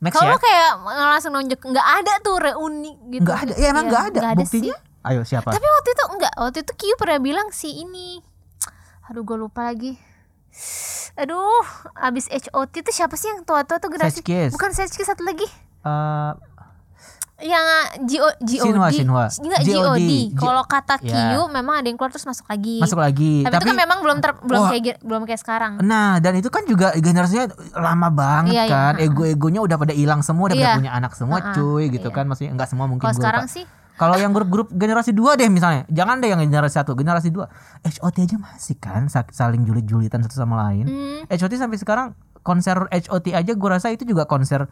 [0.04, 3.24] Next Kalau ya kayak langsung nunjuk nggak ada tuh reuni gitu.
[3.24, 5.08] nggak ada ya emang Iya, nggak ada nggak buktinya sih.
[5.08, 8.20] ayo siapa Tapi waktu itu enggak, waktu itu Kyu pernah bilang si ini.
[9.08, 9.95] Aduh gue lupa lagi.
[11.14, 11.62] Aduh,
[11.93, 14.26] abis HOT itu siapa sih yang tua-tua tuh generasi?
[14.49, 15.45] Bukan Kiss, satu lagi.
[15.84, 16.32] Eh,
[17.44, 17.66] Yang
[18.08, 18.52] GO, GOD.
[18.58, 19.26] Shinhwa, Shinhwa.
[19.28, 19.76] Enggak GOD.
[19.76, 20.12] GOD.
[20.26, 21.36] G- Kalau kata Ya.
[21.36, 22.80] Kyu memang ada yang keluar terus masuk lagi.
[22.80, 24.70] masuk lagi Tapi, itu kan memang belum ter, belum Wah.
[24.72, 25.74] kayak belum kayak sekarang.
[25.80, 28.94] Nah, dan itu kan juga generasinya lama banget Iya, iya, kan.
[28.96, 29.04] ha-ha.
[29.04, 30.80] Ego-egonya udah pada hilang semua, udah pada Iya.
[30.80, 32.16] punya anak semua, Ha-ha, cuy gitu iya.
[32.16, 32.26] kan.
[32.26, 33.54] Maksudnya enggak semua mungkin Kalau sekarang lupa.
[33.54, 35.86] sih Kalau yang grup-grup generasi 2 deh misalnya.
[35.86, 37.46] Jangan deh yang generasi 1, generasi 2.
[37.84, 40.88] HOT aja masih kan sa- saling julit-julitan satu sama lain.
[40.88, 42.08] hmm, HOT sampai sekarang
[42.41, 44.66] konser HOT aja gue rasa itu juga konser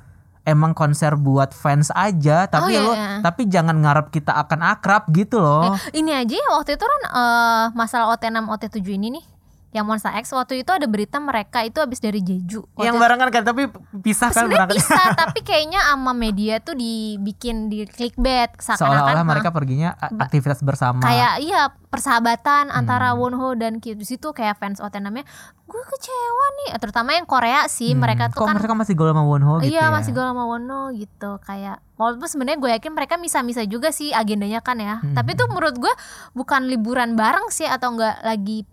[0.45, 3.21] emang konser buat fans aja tapi iya, lo iya.
[3.21, 5.77] tapi jangan ngarep kita akan akrab gitu loh.
[5.93, 9.25] ini aja ya waktu itu kan eh, masalah OT6 OT7 ini nih
[9.71, 12.67] yang Monsta X waktu itu ada berita mereka itu habis dari Jeju.
[12.71, 13.63] Waktu Yang barengan kan tapi
[13.97, 14.77] pisah kan sebenarnya berangkat.
[14.77, 20.99] bisa tapi kayaknya sama media tuh dibikin di clickbait Seolah-olah mereka ha, perginya aktivitas bersama.
[20.99, 23.19] kayak iya persahabatan antara Hmm.
[23.21, 25.27] Wonho dan Kyo di situ kayak fans OT namanya
[25.63, 29.07] gue kecewa nih terutama yang Korea sih Hmm, mereka tuh kok kan mereka masih gol
[29.07, 29.87] sama Wonho gitu iya ya.
[29.89, 34.59] masih gaul sama Wono gitu kayak walaupun sebenarnya gue yakin mereka misa-misa juga sih agendanya
[34.59, 35.13] kan ya Hmm.
[35.13, 35.93] tapi tuh menurut gue
[36.33, 38.67] bukan liburan bareng sih atau enggak lagi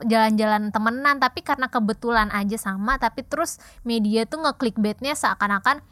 [0.00, 5.84] jalan-jalan temenan tapi karena kebetulan aja sama tapi terus media tuh ngeklikbaitnya seakan-akan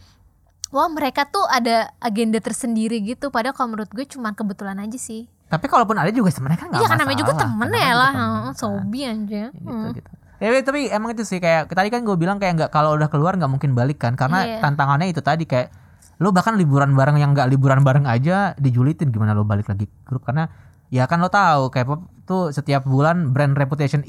[0.69, 5.29] wah mereka tuh ada agenda tersendiri gitu padahal kalau menurut gue cuman kebetulan aja sih
[5.47, 7.03] Tapi kalaupun ada juga sebenarnya kan nggak iya kan masalah.
[7.05, 8.53] namanya juga temen ya lah kan.
[8.55, 9.93] sobi aja gitu Hmm.
[9.93, 10.11] gitu.
[10.41, 13.37] Ya, tapi emang itu sih kayak tadi kan gue bilang kayak nggak kalau udah keluar
[13.37, 14.59] nggak mungkin balik kan karena Iya.
[14.59, 15.71] tantangannya itu tadi kayak
[16.19, 20.25] lo bahkan liburan bareng yang nggak liburan bareng aja dijulitin gimana lo balik lagi grup
[20.25, 20.49] karena
[20.89, 21.85] ya kan lo tahu kayak
[22.23, 24.01] tuh setiap bulan brand reputation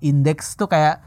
[0.00, 1.00] index tuh kayak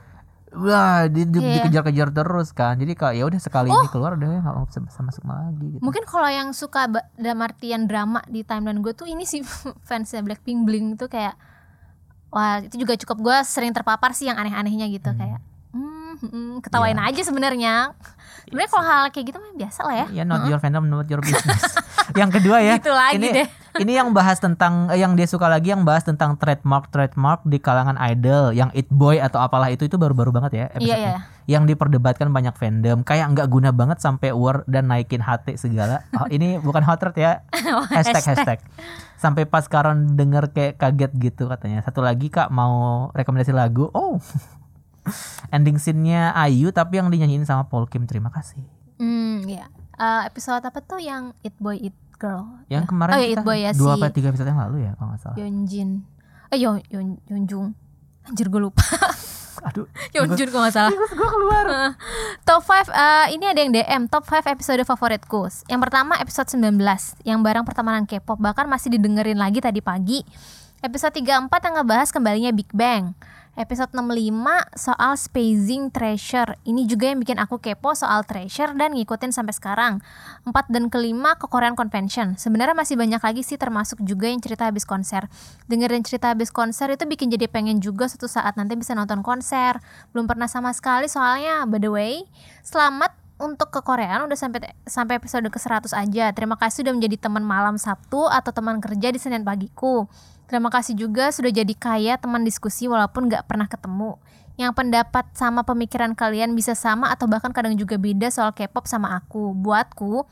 [0.52, 1.60] wah di, di- Iya.
[1.60, 5.24] dikejar-kejar terus kan jadi kalau ya udah sekali ini keluar udah nggak mau bisa masuk
[5.24, 5.82] lagi gitu.
[5.82, 6.86] Mungkin kalau yang suka
[7.16, 9.42] dalam artian drama di timeline gue tuh ini sih
[9.88, 11.34] fansnya Blackpink Bling tuh kayak
[12.30, 16.96] wah itu juga cukup gue sering terpapar sih yang aneh-anehnya gitu kayak hmm, hmm, ketawain
[16.96, 17.10] Iya.
[17.10, 17.74] aja sebenarnya.
[18.44, 20.08] Sebenarnya kalau hal kayak gitu mah biasa lah ya.
[20.12, 21.64] Ya not your fandom, not your business.
[22.20, 22.76] yang kedua ya.
[22.78, 23.48] Gitu lagi ini, deh.
[23.74, 27.58] Ini yang bahas tentang eh, yang dia suka lagi yang bahas tentang trademark trademark di
[27.58, 31.10] kalangan idol, yang it boy atau apalah itu itu baru-baru banget ya Iya episode-nya.
[31.10, 31.18] iya.
[31.50, 36.06] Yang diperdebatkan banyak fandom, kayak nggak guna banget sampai war dan naikin HT segala.
[36.22, 37.42] Oh, ini bukan hot rate ya.
[37.90, 38.60] hashtag hashtag.
[39.18, 41.82] Sampai pas Karon denger kayak kaget gitu katanya.
[41.82, 43.90] Satu lagi Kak mau rekomendasi lagu.
[43.90, 44.22] Oh.
[45.52, 48.08] Ending scene-nya Ayu tapi yang dinyanyiin sama Paul Kim.
[48.08, 48.64] Terima kasih.
[48.98, 49.68] Hmm, ya.
[49.94, 52.64] Eh, episode apa tuh yang It Boy It Girl?
[52.72, 52.90] Yang Ya.
[52.90, 54.92] kemarin oh, ya, kita It Boy ya dua si apa tiga episode yang lalu ya
[54.98, 55.38] kalau nggak salah.
[55.38, 55.90] Yeonjin.
[56.50, 57.68] Eh Yeon Yeon Yeonjung.
[58.24, 58.82] Anjir gue lupa.
[59.70, 59.88] Aduh.
[60.12, 60.92] Yeonjun kalau nggak salah.
[60.92, 61.66] gue keluar.
[62.48, 65.46] top 5 eh, ini ada yang DM top 5 episode favoritku.
[65.70, 66.80] Yang pertama episode 19
[67.24, 70.24] yang barang pertemanan K-pop bahkan masih didengerin lagi tadi pagi.
[70.84, 73.16] Episode 34 yang ngebahas kembalinya Big Bang.
[73.54, 74.34] Episode 65
[74.74, 76.58] soal Spacing Treasure.
[76.66, 80.02] Ini juga yang bikin aku kepo soal Treasure dan ngikutin sampai sekarang.
[80.42, 82.34] 4 dan kelima ke Korean Convention.
[82.34, 85.30] Sebenarnya masih banyak lagi sih termasuk juga yang cerita habis konser.
[85.70, 89.78] Dengerin cerita habis konser itu bikin jadi pengen juga suatu saat nanti bisa nonton konser.
[90.18, 92.26] Belum pernah sama sekali soalnya by the way.
[92.66, 96.34] Selamat untuk ke Koreaan udah sampai sampai episode ke-100 aja.
[96.34, 100.10] Terima kasih udah menjadi teman malam Sabtu atau teman kerja di Senin pagiku.
[100.54, 104.22] Terima kasih juga sudah jadi kaya teman diskusi walaupun gak pernah ketemu.
[104.54, 109.18] Yang pendapat sama pemikiran kalian bisa sama atau bahkan kadang juga beda soal K-pop sama
[109.18, 109.58] aku.
[109.58, 110.30] Buatku,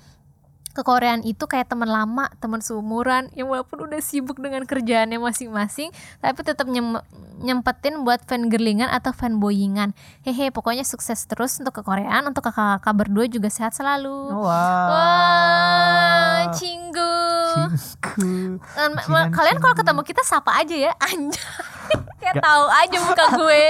[0.78, 5.90] ke Koreaan itu kayak teman lama, teman seumuran yang walaupun udah sibuk dengan kerjaannya masing-masing,
[6.22, 7.02] tapi tetap nyem-
[7.42, 9.98] nyempetin buat fangirlingan atau fanboyingan.
[10.22, 14.38] Hehe, pokoknya sukses terus untuk ke Koreaan, untuk kakak-kakak berdua juga sehat selalu.
[14.38, 14.86] Wow.
[14.94, 16.81] Wah, cinggu.
[16.81, 16.81] Cinggu.
[19.32, 21.42] Kalian kalau ketemu kita sapa aja ya, anjay.
[22.22, 23.62] Kayak tahu aja muka gue.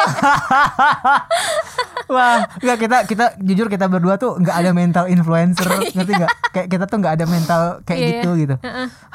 [2.11, 6.31] Wah, enggak kita kita jujur kita berdua tuh nggak ada mental influencer, ngerti nggak?
[6.51, 8.55] Kayak kita tuh nggak ada mental kayak Iya, gitu gitu.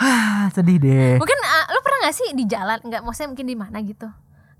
[0.00, 1.20] Hah, sedih deh.
[1.20, 4.08] Mungkin ah, lu pernah gak sih di jalan, nggak maksudnya mungkin di mana gitu.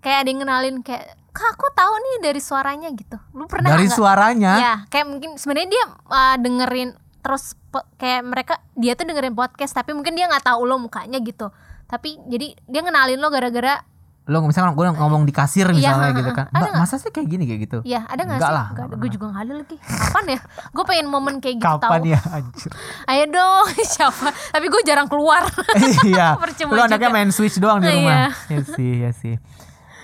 [0.04, 3.88] Kayak ada yang kenalin kayak, "Kak, aku tahu nih dari suaranya gitu." Lu pernah Dari
[3.88, 3.96] nggak?
[3.96, 6.92] suaranya, Ya, kayak mungkin sebenarnya dia ah, dengerin
[7.26, 7.58] terus
[7.92, 11.50] kayak mereka dia tuh dengerin podcast tapi mungkin dia nggak tahu lo mukanya gitu.
[11.84, 13.82] Tapi jadi dia ngenalin lo gara-gara
[14.24, 16.46] lo misalnya gue ngomong di kasir Iya, misalnya ha, gitu kan.
[16.46, 16.82] ada Mbak, nggak?
[16.82, 17.78] masa sih kayak gini kayak gitu?
[17.82, 18.56] Ya ada gak Enggak sih?
[18.58, 18.66] lah,
[18.96, 20.40] gue juga gak ada lagi Kapan ya?
[20.68, 22.70] Gue pengen momen kayak gitu Kapan tahu ya anjir?
[23.14, 25.46] Ayo dong siapa Tapi gue jarang keluar
[26.02, 26.34] iya.
[26.34, 27.94] Percuma Lo anaknya main Switch doang di Iya.
[27.94, 28.18] rumah.
[28.50, 29.34] Ya sih, ya sih.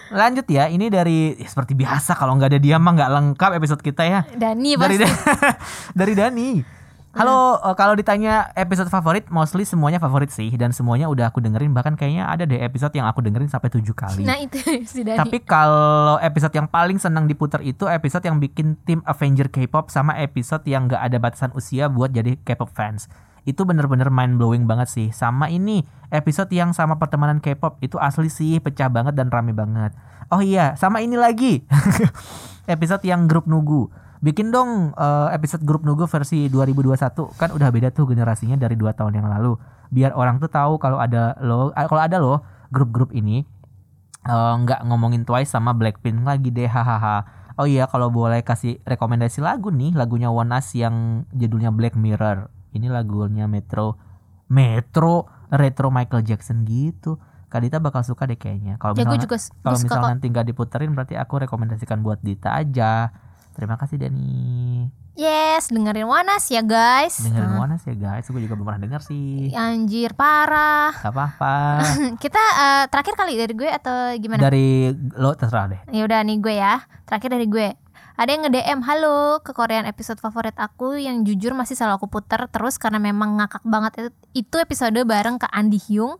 [0.08, 3.80] Lanjut ya, ini dari ya seperti biasa kalau nggak ada dia mah nggak lengkap episode
[3.80, 4.20] kita ya.
[4.28, 5.56] Dani dari pasti Da-
[5.96, 6.48] dari Dani.
[7.12, 11.76] Halo, eh, kalau ditanya episode favorit, mostly semuanya favorit sih dan semuanya udah aku dengerin
[11.76, 14.24] bahkan kayaknya ada deh episode yang aku dengerin sampai tujuh kali.
[14.24, 14.56] Nah itu
[14.88, 19.52] si Dani Tapi kalau episode yang paling senang diputar itu episode yang bikin tim Avenger
[19.52, 23.12] K-pop sama episode yang gak ada batasan usia buat jadi K-pop fans.
[23.44, 25.12] Itu bener-bener mind blowing banget sih.
[25.12, 29.92] Sama ini episode yang sama pertemanan K-pop itu asli sih pecah banget dan rame banget.
[30.32, 31.60] Oh iya, sama ini lagi.
[32.72, 33.92] episode yang grup Nugu.
[34.22, 36.94] Bikin dong eh, episode grup Nugu versi 2021
[37.34, 39.58] kan udah beda tuh generasinya dari dua tahun yang lalu.
[39.90, 42.38] Biar orang tuh tahu kalau ada lo eh, kalau ada loh
[42.70, 43.42] grup-grup ini
[44.22, 47.26] eh, nggak ngomongin Twice sama Blackpink lagi deh hahaha.
[47.58, 52.46] Oh iya kalau boleh kasih rekomendasi lagu nih lagunya Wonas yang judulnya Black Mirror.
[52.78, 53.98] Ini lagunya Metro
[54.46, 57.18] Metro Retro Michael Jackson gitu.
[57.50, 58.80] Kak Dita bakal suka deh kayaknya.
[58.80, 63.12] Kalau Ya, misalnya juga kalau misalnya nanti nggak diputerin berarti aku rekomendasikan buat Dita aja.
[63.52, 64.88] Terima kasih Dani.
[65.12, 67.20] Yes, dengerin Wanas ya guys.
[67.20, 68.24] Dengerin Nah, Monas ya guys.
[68.32, 69.52] Gue juga belum pernah denger sih.
[69.52, 70.96] Anjir parah.
[70.96, 71.56] Gak apa-apa.
[72.22, 74.40] Kita eh, terakhir kali dari gue atau gimana?
[74.40, 74.88] Dari
[75.20, 75.80] lo terserah deh.
[75.92, 76.80] Ya udah nih gue ya.
[77.04, 77.68] Terakhir dari gue.
[78.16, 82.44] Ada yang nge-DM halo ke Korean episode favorit aku yang jujur masih selalu aku puter
[82.48, 84.10] terus karena memang ngakak banget itu,
[84.44, 86.16] itu episode bareng ke Andi Hyung.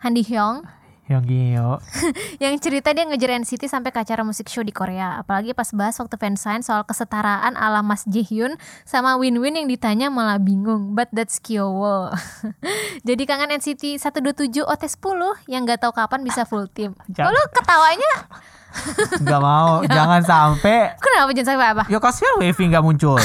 [0.00, 0.64] Andi Hyung
[1.06, 1.70] Yang gio.
[2.42, 5.22] yang cerita dia ngejar NCT sampai ke acara musik show di Korea.
[5.22, 10.42] Apalagi pas bahas waktu fansign soal kesetaraan ala Mas Jaehyun sama Win-Win yang ditanya malah
[10.42, 10.98] bingung.
[10.98, 12.10] But that's Kyowo.
[13.08, 16.98] Jadi kangen NCT 127 OT10 yang gak tahu kapan bisa full team.
[17.06, 17.30] Jangan.
[17.30, 18.12] Kok lu ketawanya
[19.20, 19.82] Gak mau.
[19.84, 20.94] Jangan sampai.
[20.98, 21.82] kenapa jangan sampai apa?
[21.88, 23.16] Ya kasihan Wavy gak muncul.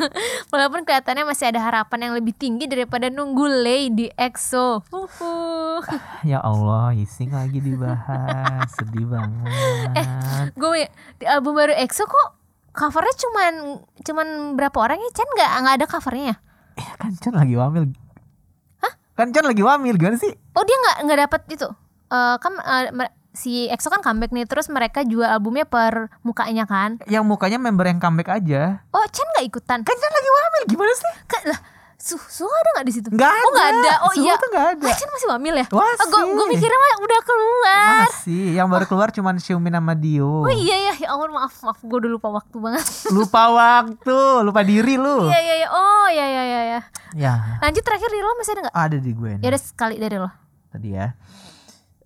[0.52, 4.84] Walaupun kelihatannya masih ada harapan yang lebih tinggi daripada nunggu Lay di EXO.
[4.88, 5.32] Huhu.
[6.22, 8.68] ya Allah, Ising lagi dibahas.
[8.72, 10.06] Sedih banget.
[10.54, 12.28] Gue di album baru EXO kok
[12.72, 13.52] covernya cuman
[14.00, 15.10] cuman berapa orang ya?
[15.12, 16.36] Chen nggak nggak ada covernya ya?
[16.78, 17.90] Ya kan Chan lagi wamil.
[18.78, 18.92] Hah?
[19.18, 20.30] Kan Chan lagi wamil gimana sih?
[20.54, 21.66] Oh dia nggak nggak dapat itu.
[22.08, 26.66] Eh kan eh, mer- si EXO kan comeback nih terus mereka jual albumnya per mukanya
[26.66, 26.98] kan.
[27.06, 28.82] Yang mukanya member yang comeback aja.
[28.90, 29.78] Oh Chen nggak ikutan.
[29.80, 31.12] Kan Chan lagi wamil gimana sih?
[31.24, 31.60] Kan lah
[31.98, 33.08] Su, Su ada nggak di situ?
[33.10, 33.78] Nggak Oh nggak ada.
[33.80, 33.94] ada.
[34.06, 34.34] Oh Su iya.
[34.34, 34.86] tuh nggak ada.
[34.86, 35.66] Ah, Chen masih wamil ya?
[35.66, 36.06] Masih.
[36.06, 37.90] gue gue mikirnya mah udah keluar.
[38.06, 40.46] Masih, yang baru keluar cuman Xiaomi sama Dio.
[40.46, 42.86] Oh iya ya, ya ampun maaf maaf gue udah lupa waktu banget.
[43.10, 45.26] Lupa waktu, lupa diri lu.
[45.26, 45.68] Iya iya iya.
[45.68, 46.80] Oh iya iya iya ya.
[47.16, 48.74] Ya, Lanjut terakhir dari lo masih ada nggak?
[48.76, 49.42] ada di gue nih.
[49.42, 50.30] Ya udah sekali dari lo.
[50.68, 51.06] tadi ya.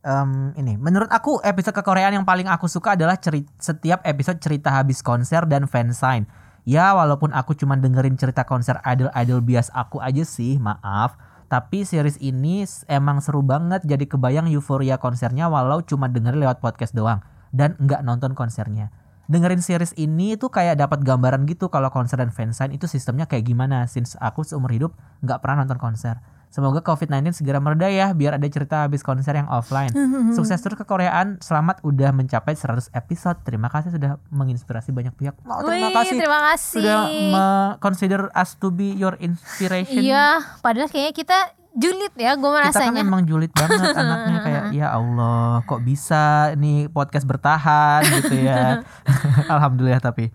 [0.03, 4.75] Em, ini menurut aku episode kekoreaan yang paling aku suka adalah ceri- setiap episode cerita
[4.75, 6.27] habis konser dan fansign.
[6.67, 11.15] Ya walaupun aku cuma dengerin cerita konser idol-idol bias aku aja sih, maaf.
[11.47, 16.99] Tapi series ini emang seru banget jadi kebayang euforia konsernya walau cuma dengerin lewat podcast
[16.99, 17.23] doang
[17.55, 18.91] dan nggak nonton konsernya.
[19.31, 23.47] Dengerin series ini tuh kayak dapat gambaran gitu kalau konser dan fansign itu sistemnya kayak
[23.47, 26.19] gimana since aku seumur hidup nggak pernah nonton konser.
[26.53, 29.89] Semoga COVID-19 segera mereda ya biar ada cerita habis konser yang offline.
[30.37, 31.41] Sukses terus ke Koreaan.
[31.41, 33.41] Selamat udah mencapai 100 episode.
[33.41, 35.33] Terima kasih sudah menginspirasi banyak pihak.
[35.49, 36.83] Oh, terima Wih, kasih terima kasih.
[36.85, 37.01] sudah
[37.81, 40.05] consider us to be your inspiration.
[40.05, 41.39] Iya, padahal kayaknya kita
[41.73, 43.01] julid ya, gue Kita kan merasanya.
[43.01, 48.85] emang julid banget anaknya kayak ya Allah kok bisa nih podcast bertahan gitu ya.
[49.57, 50.29] Alhamdulillah tapi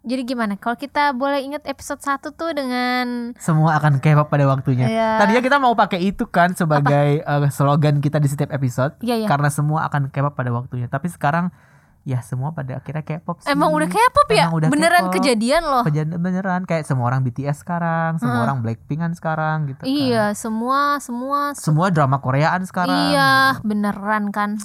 [0.00, 0.56] Jadi gimana?
[0.56, 4.88] Kalau kita boleh ingat episode 1 tuh dengan semua akan K-pop pada waktunya.
[4.88, 5.20] Iya.
[5.20, 9.28] Tadinya kita mau pakai itu kan sebagai eh, slogan kita di setiap episode Iya, iya.
[9.28, 10.88] karena semua akan K-pop pada waktunya.
[10.88, 11.52] Tapi sekarang
[12.00, 13.52] ya semua pada akhirnya K-pop sih.
[13.52, 14.48] emang udah K-pop ya?
[14.48, 15.14] Emang udah Beneran K-pop.
[15.20, 15.84] kejadian loh.
[15.84, 19.86] Kejan- beneran kayak semua orang BTS sekarang, semua orang Blackpinkan sekarang gitu kan.
[19.86, 23.12] Iya, semua semua Semua drama Koreaan sekarang.
[23.12, 24.56] Iya, beneran kan.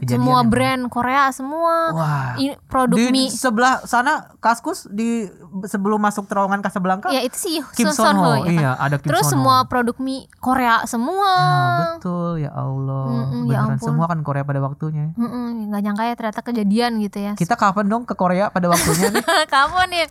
[0.00, 0.48] Kejadian semua emang.
[0.48, 1.74] brand Korea semua.
[1.92, 2.32] Wah.
[2.34, 3.28] Ini produk Di mie.
[3.28, 5.28] sebelah sana Kaskus di
[5.62, 7.08] sebelum masuk terowongan Casablanca.
[7.08, 8.24] Ya itu sih Kim Son Ho.
[8.24, 8.52] Ho, ya kan?
[8.54, 9.32] Iya, ada Kim Terus Son Ho.
[9.36, 11.30] semua produk mie Korea semua.
[11.30, 11.60] Ya,
[11.94, 13.04] betul ya Allah.
[13.06, 13.86] Mm-mm, ya Beneran ampun.
[13.86, 15.12] semua kan Korea pada waktunya.
[15.12, 17.32] Mm-mm, nggak nyangka ya ternyata kejadian gitu ya.
[17.34, 19.20] Kita kapan dong ke Korea pada waktunya nih?
[19.52, 20.06] Kapan ya?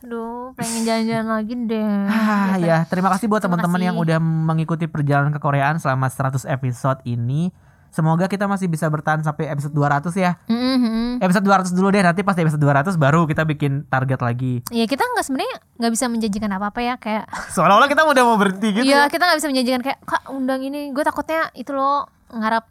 [0.00, 1.86] Aduh, pengen jalan-jalan lagi deh.
[2.08, 2.66] Ah, Gitu.
[2.66, 7.52] ya, terima kasih buat teman-teman yang udah mengikuti perjalanan ke Koreaan selama 100 episode ini.
[7.90, 10.38] Semoga kita masih bisa bertahan sampai episode 200 ya.
[10.46, 11.18] Mm-mm.
[11.18, 14.62] Episode 200 dulu deh, nanti pas di episode 200 baru kita bikin target lagi.
[14.70, 18.70] Ya kita nggak sebenarnya nggak bisa menjanjikan apa-apa ya kayak Seolah-olah kita udah mau berhenti
[18.72, 18.86] gitu.
[18.86, 19.10] Iya ya.
[19.10, 22.70] kita nggak bisa menjanjikan kayak kak undang ini gue takutnya itu loh ngarap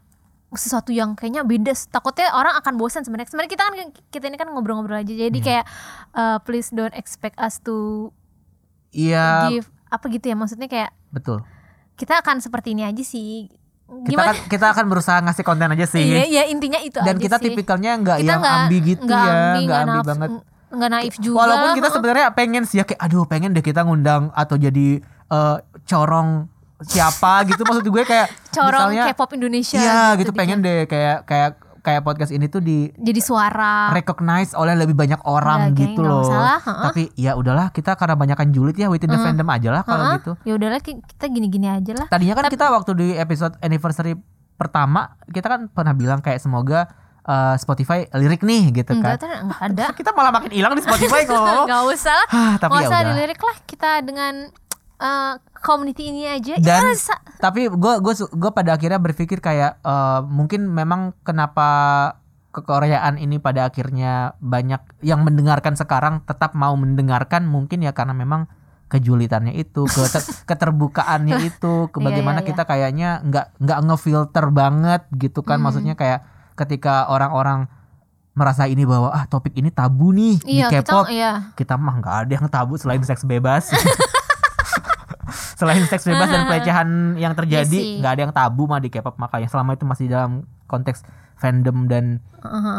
[0.50, 3.74] sesuatu yang kayaknya beda takutnya orang akan bosan sebenarnya sebenarnya kita kan
[4.10, 5.64] kita ini kan ngobrol-ngobrol aja jadi kayak
[6.10, 8.10] uh, please don't expect us to
[8.90, 11.46] Iya, give apa gitu ya maksudnya kayak betul.
[11.94, 13.46] kita akan seperti ini aja sih
[13.90, 16.00] Kita akan kita akan berusaha ngasih konten aja sih.
[16.00, 17.44] iya iya intinya itu Dan aja kita sih.
[17.48, 20.30] tipikalnya nggak yang ambi gitu nggak ya, ambi, nggak ambi naf- banget.
[20.70, 24.30] nggak naif juga Walaupun kita sebenarnya pengen sih ya kayak aduh pengen deh kita ngundang
[24.32, 26.46] atau jadi eh, corong
[26.80, 28.26] siapa gitu maksud gue kayak
[28.56, 30.40] corong misalnya K-pop Indonesia iya gitu bikin.
[30.40, 31.50] pengen deh kayak kayak
[31.80, 36.00] kayak podcast ini tuh di jadi suara recognize oleh lebih banyak orang Udah, geng, gitu
[36.00, 36.22] loh.
[36.22, 36.84] usah lah, heeh.
[36.84, 40.32] Tapi ya udahlah kita karena banyakan julid ya within the fandom aja lah kalau gitu.
[40.42, 44.14] ya udahlah ki- kita gini-gini aja lah Tadinya kan kita waktu di episode anniversary
[44.54, 46.84] pertama kita kan pernah bilang kayak semoga
[47.22, 49.40] eh, Spotify lirik nih gitu enggak kan.
[49.42, 51.64] enggak ada Kita malah makin hilang di Spotify kok.
[51.70, 54.34] Gak usah lah Hah, tapi Nggak ya usah dilirik lah Kita dengan
[55.00, 60.20] eh, Community ini aja Dan ya, tapi gue gue gue pada akhirnya berpikir kayak eh,
[60.24, 61.68] mungkin memang kenapa
[62.50, 68.50] kekoreaan ini pada akhirnya banyak yang mendengarkan sekarang tetap mau mendengarkan mungkin ya karena memang
[68.90, 70.02] kejulitannya itu, ke
[70.50, 72.48] keterbukaannya itu, ke Iya, bagaimana iya, iya.
[72.50, 75.70] kita kayaknya nggak nggak ngefilter banget gitu kan, Hmm.
[75.70, 76.26] maksudnya kayak
[76.58, 77.70] ketika orang-orang
[78.34, 81.54] merasa ini bahwa ah topik ini tabu nih Iya, di kita K-pop, iya.
[81.54, 83.70] kita mah nggak ada yang tabu selain seks bebas.
[85.60, 86.88] selain seks bebas dan pelecehan
[87.20, 90.48] yang terjadi Iya nggak ada yang tabu mah di K-pop makanya selama itu masih dalam
[90.70, 91.02] konteks
[91.40, 92.20] fandom dan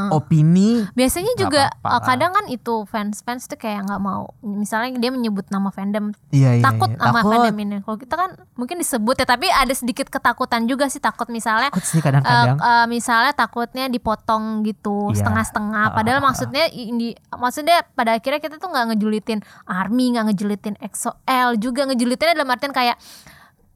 [0.09, 2.07] opini Biasanya juga apa-apa uh, lah.
[2.13, 4.33] kadang kan itu fans-fans tuh kayak nggak mau.
[4.41, 6.97] Misalnya dia menyebut nama fandom, iya iya takut iya.
[6.97, 7.77] sama takut fandom ini.
[7.85, 11.85] Kalau kita kan mungkin disebut ya, tapi ada sedikit ketakutan juga sih takut misalnya takut
[11.85, 15.21] sih eh, kadang-kadang eh, misalnya takutnya dipotong gitu Iya.
[15.21, 15.85] setengah-setengah.
[15.91, 16.27] Ah, Padahal ah, ah.
[16.33, 19.39] maksudnya ini maksudnya pada akhirnya kita tuh nggak ngejulitin
[19.69, 22.97] army, nggak ngejulitin EXO-L juga ngejulitinnya dalam artian kayak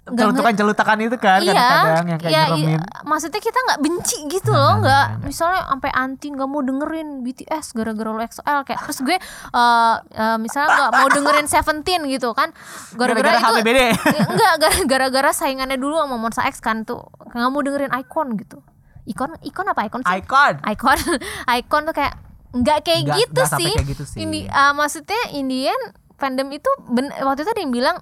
[0.06, 2.78] nggak nge- celutukan-celutakan itu kan iya, kadang-kadang yang kayak iya, nyeremin.
[2.78, 3.00] iya.
[3.04, 5.26] maksudnya kita nggak benci gitu Nggak, loh, nggak, nggak nggak, nggak.
[5.26, 10.38] misalnya sampai anti nggak mau dengerin BTS gara-gara lo EXO-L kayak terus gue eh eh,
[10.38, 12.54] misalnya nggak mau dengerin Seventeen gitu kan,
[12.94, 17.90] gara-gara Gara-gara itu gara- gara-gara saingannya dulu sama Monsta X kan tuh nggak mau dengerin
[17.92, 18.62] Icon gitu,
[19.04, 20.14] Icon Icon apa Icon sih?
[20.16, 20.54] Icon.
[20.64, 20.98] Icon
[21.58, 22.14] Icon tuh kayak
[22.54, 23.74] nggak kayak Nggak- gitu nggak sih.
[23.74, 24.20] kayak gitu sih.
[24.22, 25.76] Ini ah, maksudnya Indian
[26.16, 27.98] fandom itu ben, waktu itu ada yang bilang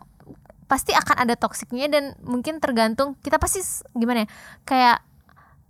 [0.74, 3.62] pasti akan ada toksiknya dan mungkin tergantung kita pasti
[3.94, 4.28] gimana ya
[4.66, 4.98] kayak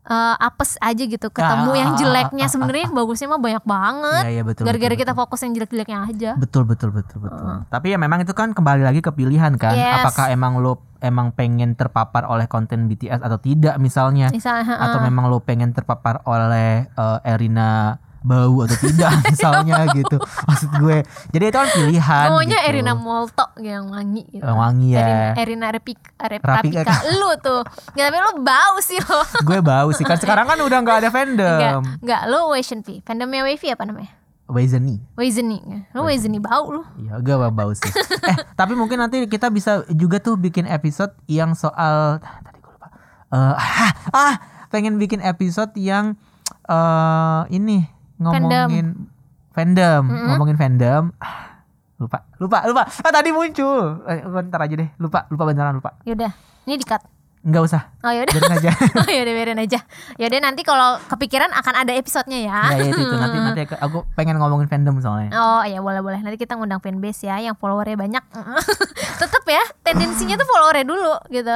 [0.08, 3.42] eh, apes aja gitu ketemu Ah, yang ah, ah, jeleknya ah, ah, sebenarnya bagusnya mah
[3.44, 4.24] banyak banget.
[4.24, 4.64] Iya iya betul.
[4.64, 5.22] Gara-gara betul, kita betul.
[5.28, 6.32] fokus yang jelek-jeleknya aja.
[6.40, 7.44] Betul betul betul betul.
[7.68, 9.76] Tapi ya memang itu kan kembali lagi ke pilihan kan.
[9.76, 10.08] Yes.
[10.08, 14.32] Apakah emang lo emang pengen terpapar oleh konten BTS atau tidak misalnya?
[14.32, 15.08] Misalnya Atau heeh.
[15.12, 20.18] memang lo pengen terpapar oleh eh, Erina bau atau tidak misalnya gitu.
[20.20, 20.98] Maksud gue.
[21.36, 22.70] Jadi itu kan pilihan Maunya gitu.
[22.72, 24.44] Erina Molto yang wangi gitu.
[24.44, 25.00] Yang wangi ya.
[25.04, 26.82] Erina, Erina Repika, Rep- Rapika.
[26.88, 26.96] Rapika.
[27.20, 27.62] Lu tuh.
[27.94, 29.20] Nggak, tapi lu bau sih lo.
[29.48, 31.84] gue bau sih kan sekarang kan udah nggak ada fandom.
[32.02, 33.04] enggak, lu Wation V.
[33.04, 34.12] Fandomnya Wavy apa namanya?
[34.44, 35.00] Wezeni.
[35.16, 35.60] Wazeni.
[35.96, 36.82] Lu Wazeni bau lu.
[37.00, 37.88] Iya, gue bau sih.
[38.28, 42.72] eh, tapi mungkin nanti kita bisa juga tuh bikin episode yang soal ah, tadi gue
[42.72, 42.88] lupa.
[43.32, 44.36] Eh, ah, ah,
[44.68, 46.16] pengen bikin episode yang
[46.64, 47.88] eh ini
[48.22, 49.10] ngomongin
[49.54, 51.04] fandom, ngomongin fandom.
[51.22, 51.64] Ah,
[52.02, 52.84] lupa, lupa, lupa.
[53.02, 54.04] Ah, tadi muncul.
[54.10, 54.90] Eh, bentar aja deh.
[54.98, 55.98] Lupa, lupa beneran lupa.
[56.06, 56.34] Yaudah,
[56.66, 57.14] ini di-cut.
[57.44, 57.92] Enggak usah.
[58.00, 58.32] Oh yaudah.
[58.32, 58.72] Biarin aja.
[59.04, 59.80] oh yaudah biarin aja.
[60.16, 62.60] Yaudah nanti kalau kepikiran akan ada episodenya ya.
[62.72, 63.16] ya, ya, itu, itu.
[63.20, 65.36] nanti nanti aku pengen ngomongin fandom soalnya.
[65.36, 68.24] Oh ya boleh boleh nanti kita ngundang fanbase ya yang followernya banyak.
[69.22, 71.56] Tetep ya tendensinya tuh followernya dulu gitu.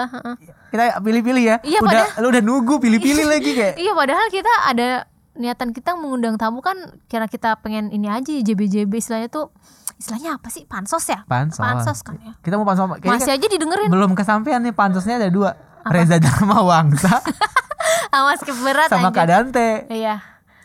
[0.76, 1.56] Kita pilih-pilih ya.
[1.64, 3.76] Iya, udah lu udah nunggu pilih-pilih lagi kayak.
[3.88, 8.90] Iya padahal kita ada niatan kita mengundang tamu kan kira kita pengen ini aja JBJB
[8.94, 9.54] istilahnya tuh
[9.96, 11.24] istilahnya apa sih pansos ya?
[11.24, 11.58] Pansos.
[11.58, 12.34] Pansos kan ya.
[12.38, 17.22] Kita mau pansos Masih aja didengerin belum kesampaian nih pansosnya ada dua Reza Dharma Wangsa
[18.12, 19.16] sama skip berat sama anjir.
[19.16, 20.18] Kak Dante Iya.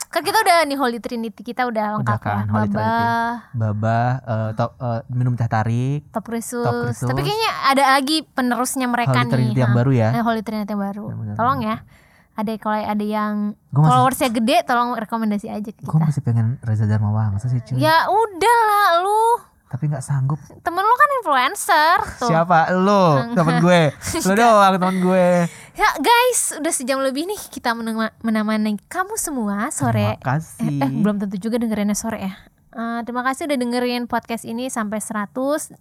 [0.08, 2.42] Kan kita udah nih Holy Trinity kita udah udah lengkap kan ya.
[2.46, 3.08] Holy Baba, Trinity.
[3.54, 6.68] Baba eh, top- eh, minum teh tarik Top Resus.
[6.92, 7.08] Top.
[7.08, 9.32] Tapi kayaknya ada lagi penerusnya mereka Holy nih.
[9.32, 9.78] Trinity yang Ha.
[9.78, 10.08] baru ya?
[10.12, 11.04] Eh, Holy Trinity yang baru.
[11.32, 11.76] Tolong ya.
[12.34, 16.00] Ada kalau ada yang Gua masih- followersnya gede, tolong rekomendasi aja ke gue kita.
[16.00, 19.24] masih pengen Reza Dharma Wangsa sih cuy Ya udah lah lu.
[19.66, 22.28] tapi nggak sanggup Temen lu kan influencer tuh.
[22.28, 23.88] siapa lo temen gue
[24.26, 25.28] lo doang temen gue
[25.72, 30.12] Ya guys, udah sejam lebih nih kita menema- menemani kamu semua sore.
[30.12, 32.32] terima kasih Eh, belum tentu juga dengerinnya sore ya.
[32.72, 35.28] Eh, terima kasih udah dengerin podcast ini sampai 100.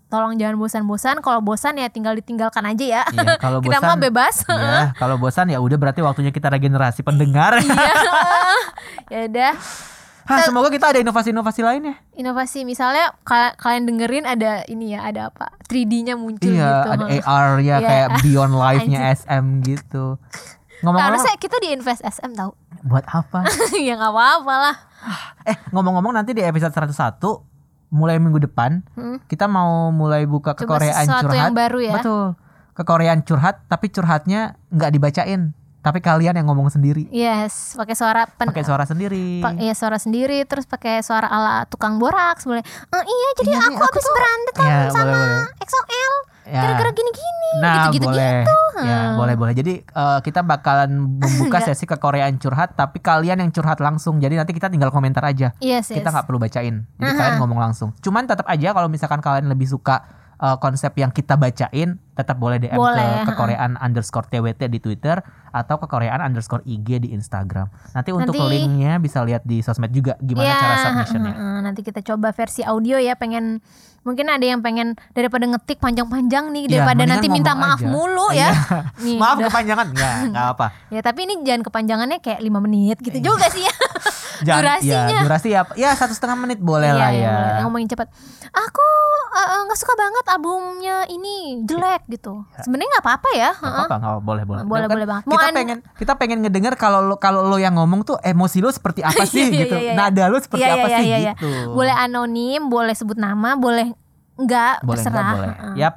[0.05, 1.23] Tolong jangan bosan-bosan.
[1.23, 3.03] Kalau bosan ya tinggal ditinggalkan aja ya.
[3.07, 4.35] Iya, kalau kita bosan- mah bebas.
[4.43, 7.63] Iya, kalau bosan ya udah berarti waktunya kita regenerasi pendengar.
[7.63, 7.93] Iya.
[9.13, 9.51] ya udah.
[10.21, 11.95] Hah, semoga kita ada inovasi-inovasi lain ya.
[12.13, 15.47] Inovasi misalnya kal- kalian dengerin ada ini ya, ada apa?
[15.65, 16.89] 3D-nya muncul Iya, gitu.
[16.93, 17.87] ada AR ya Iya.
[17.87, 20.19] kayak Beyond Live-nya SM gitu.
[20.81, 22.51] Ngomong-ngomong Harusnya kita di invest SM tahu.
[22.81, 23.45] buat apa?
[23.79, 24.75] ya nggak apa-apa lah.
[25.43, 27.21] Eh, ngomong-ngomong nanti di episode 101
[27.91, 28.81] mulai minggu depan
[29.25, 30.65] kita mau mulai buka ke Hmm.
[30.65, 31.37] Coba Koreaan sesuatu curhat.
[31.37, 31.93] yang baru ya.
[31.95, 32.25] Betul.
[32.71, 35.41] Ke Koreaan curhat tapi curhatnya nggak dibacain,
[35.79, 37.05] tapi kalian yang ngomong sendiri.
[37.09, 39.39] Yes, pakai suara pen Pakai suara sendiri.
[39.39, 43.59] Pa- iya suara sendiri terus pakai suara ala tukang boraks boleh "Eh, iya jadi Iya,
[43.59, 45.45] aku nih, aku habis tuh- berantem Iya, sama boleh, boleh.
[45.61, 46.40] XOL Ya.
[46.59, 48.47] Gara-gara gini-gini Nah, gitu-gitu boleh.
[48.47, 49.53] gitu Ya, boleh boleh.
[49.53, 54.17] Jadi eh, kita bakalan membuka sesi ke Koreaan curhat tapi kalian yang curhat langsung.
[54.17, 55.51] Jadi nanti kita tinggal komentar aja.
[55.59, 56.13] Yes, Kita yes.
[56.15, 56.87] nggak perlu bacain.
[56.95, 57.91] Jadi kalian ngomong langsung.
[57.99, 60.07] Cuman tetap aja kalau misalkan kalian lebih suka
[60.39, 63.33] eh, konsep yang kita bacain, tetap boleh DM Boleh, ke, ke.
[63.33, 65.15] Koreaan underscore TWT di Twitter
[65.47, 67.65] atau ke Koreaan underscore IG di Instagram.
[67.89, 71.33] Nanti untuk Nanti- linknya bisa lihat di sosmed juga gimana Ya, cara submissionnya.
[71.33, 73.63] heeh, nanti kita coba versi audio ya pengen
[74.01, 77.87] mungkin ada yang pengen daripada ngetik panjang-panjang nih Iya, daripada nanti minta maaf aja.
[77.87, 78.49] mulu Iya.
[78.49, 78.49] ya
[78.99, 79.47] nih Maaf udah.
[79.47, 79.87] kepanjangan.
[79.87, 80.67] Enggak, enggak apa.
[80.89, 83.75] ya tapi ini jangan kepanjangannya kayak lima menit gitu juga sih ya
[84.41, 87.29] Jangan, durasinya ya, durasi ya, ya satu setengah menit boleh Iya, lah iya, ya.
[87.31, 87.61] boleh.
[87.61, 88.07] ngomongin cepat
[88.51, 88.87] aku
[89.31, 92.41] eh, eh, nggak suka banget albumnya ini jelek gitu.
[92.57, 93.49] Sebenarnya nggak apa-apa ya.
[93.53, 94.61] Nggak apa-apa, nggak boleh boleh.
[94.63, 95.23] Boleh, Kan boleh banget.
[95.25, 99.01] Kita pengen kita pengen ngedenger kalau lo kalau lo yang ngomong tuh emosi lo seperti
[99.01, 99.75] apa sih Iya, gitu.
[99.75, 99.93] iya, iya.
[99.93, 101.33] Nada lo seperti Iya, apa iya, sih iya, iya.
[101.35, 101.49] gitu.
[101.71, 103.93] Boleh anonim, boleh sebut nama, boleh
[104.33, 105.13] enggak, boleh terserah.
[105.13, 105.49] nggak boleh.
[105.51, 105.73] Heeh.
[105.77, 105.93] Yap,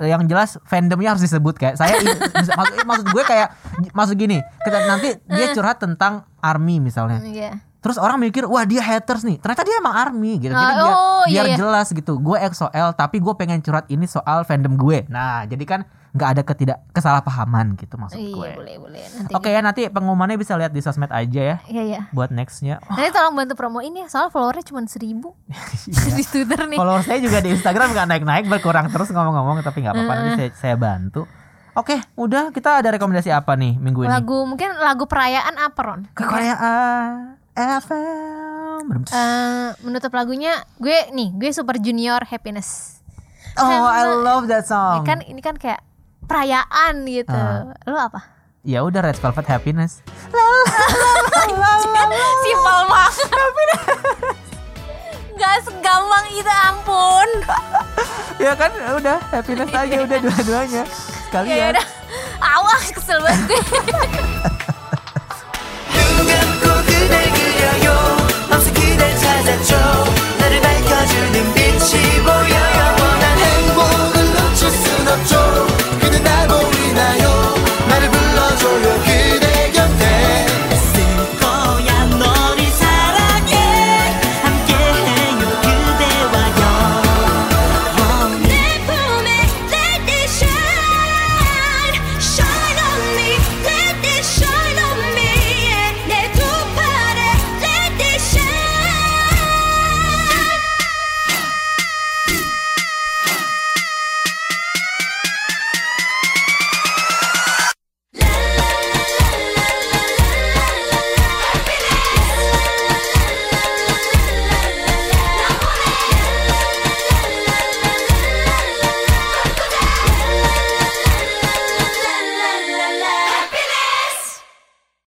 [0.00, 1.98] yang jelas fandomnya harus disebut kayak saya
[2.58, 3.48] maksud, maksud gue kayak
[3.90, 7.18] maksud gini, kita nanti dia curhat tentang army misalnya.
[7.20, 7.58] Iya.
[7.78, 9.38] Terus orang mikir, wah dia haters nih.
[9.38, 10.50] Ternyata dia emang army gitu.
[10.50, 11.56] Jadi Ah, biar, oh, iya, biar iya.
[11.56, 12.18] jelas gitu.
[12.18, 15.06] Gue EXO-L tapi gue pengen curhat ini soal fandom gue.
[15.06, 18.50] Nah, jadi kan nggak ada ketidak kesalahpahaman gitu maksud Iya, gue.
[18.58, 19.02] boleh, boleh.
[19.12, 22.00] Nanti Oke ya nanti pengumumannya bisa lihat di sosmed aja ya Iya, iya.
[22.10, 22.80] buat nextnya.
[22.82, 25.36] Oh, Nanti tolong bantu promoin ya, soal followernya cuma seribu
[25.86, 26.10] iya.
[26.18, 26.78] di Twitter nih.
[26.80, 30.50] Follower saya juga di Instagram nggak naik-naik berkurang terus ngomong-ngomong tapi nggak apa-apa nanti saya,
[30.56, 31.28] saya bantu.
[31.78, 34.10] Oke, udah kita ada rekomendasi apa nih minggu ini?
[34.10, 36.00] Lagu mungkin lagu perayaan apa Ron?
[36.10, 38.86] Kekoreaan FM.
[38.86, 43.02] Uh, eh, menutup lagunya gue nih, gue Super Junior Happiness.
[43.58, 45.02] Oh, Sama, I love that song.
[45.02, 45.82] Ini kan ini kan kayak
[46.30, 47.34] perayaan gitu.
[47.34, 47.74] Ah.
[47.74, 47.90] Uh.
[47.90, 48.38] Lu apa?
[48.68, 50.04] ya udah Red Velvet Happiness.
[52.44, 53.26] Simpel banget.
[55.38, 57.28] Gak segampang itu ampun.
[58.44, 58.68] ya kan
[58.98, 60.84] udah happiness aja udah dua-duanya.
[61.30, 61.56] Sekalian.
[61.56, 61.86] Ya udah.
[62.42, 63.62] Awas kesel banget.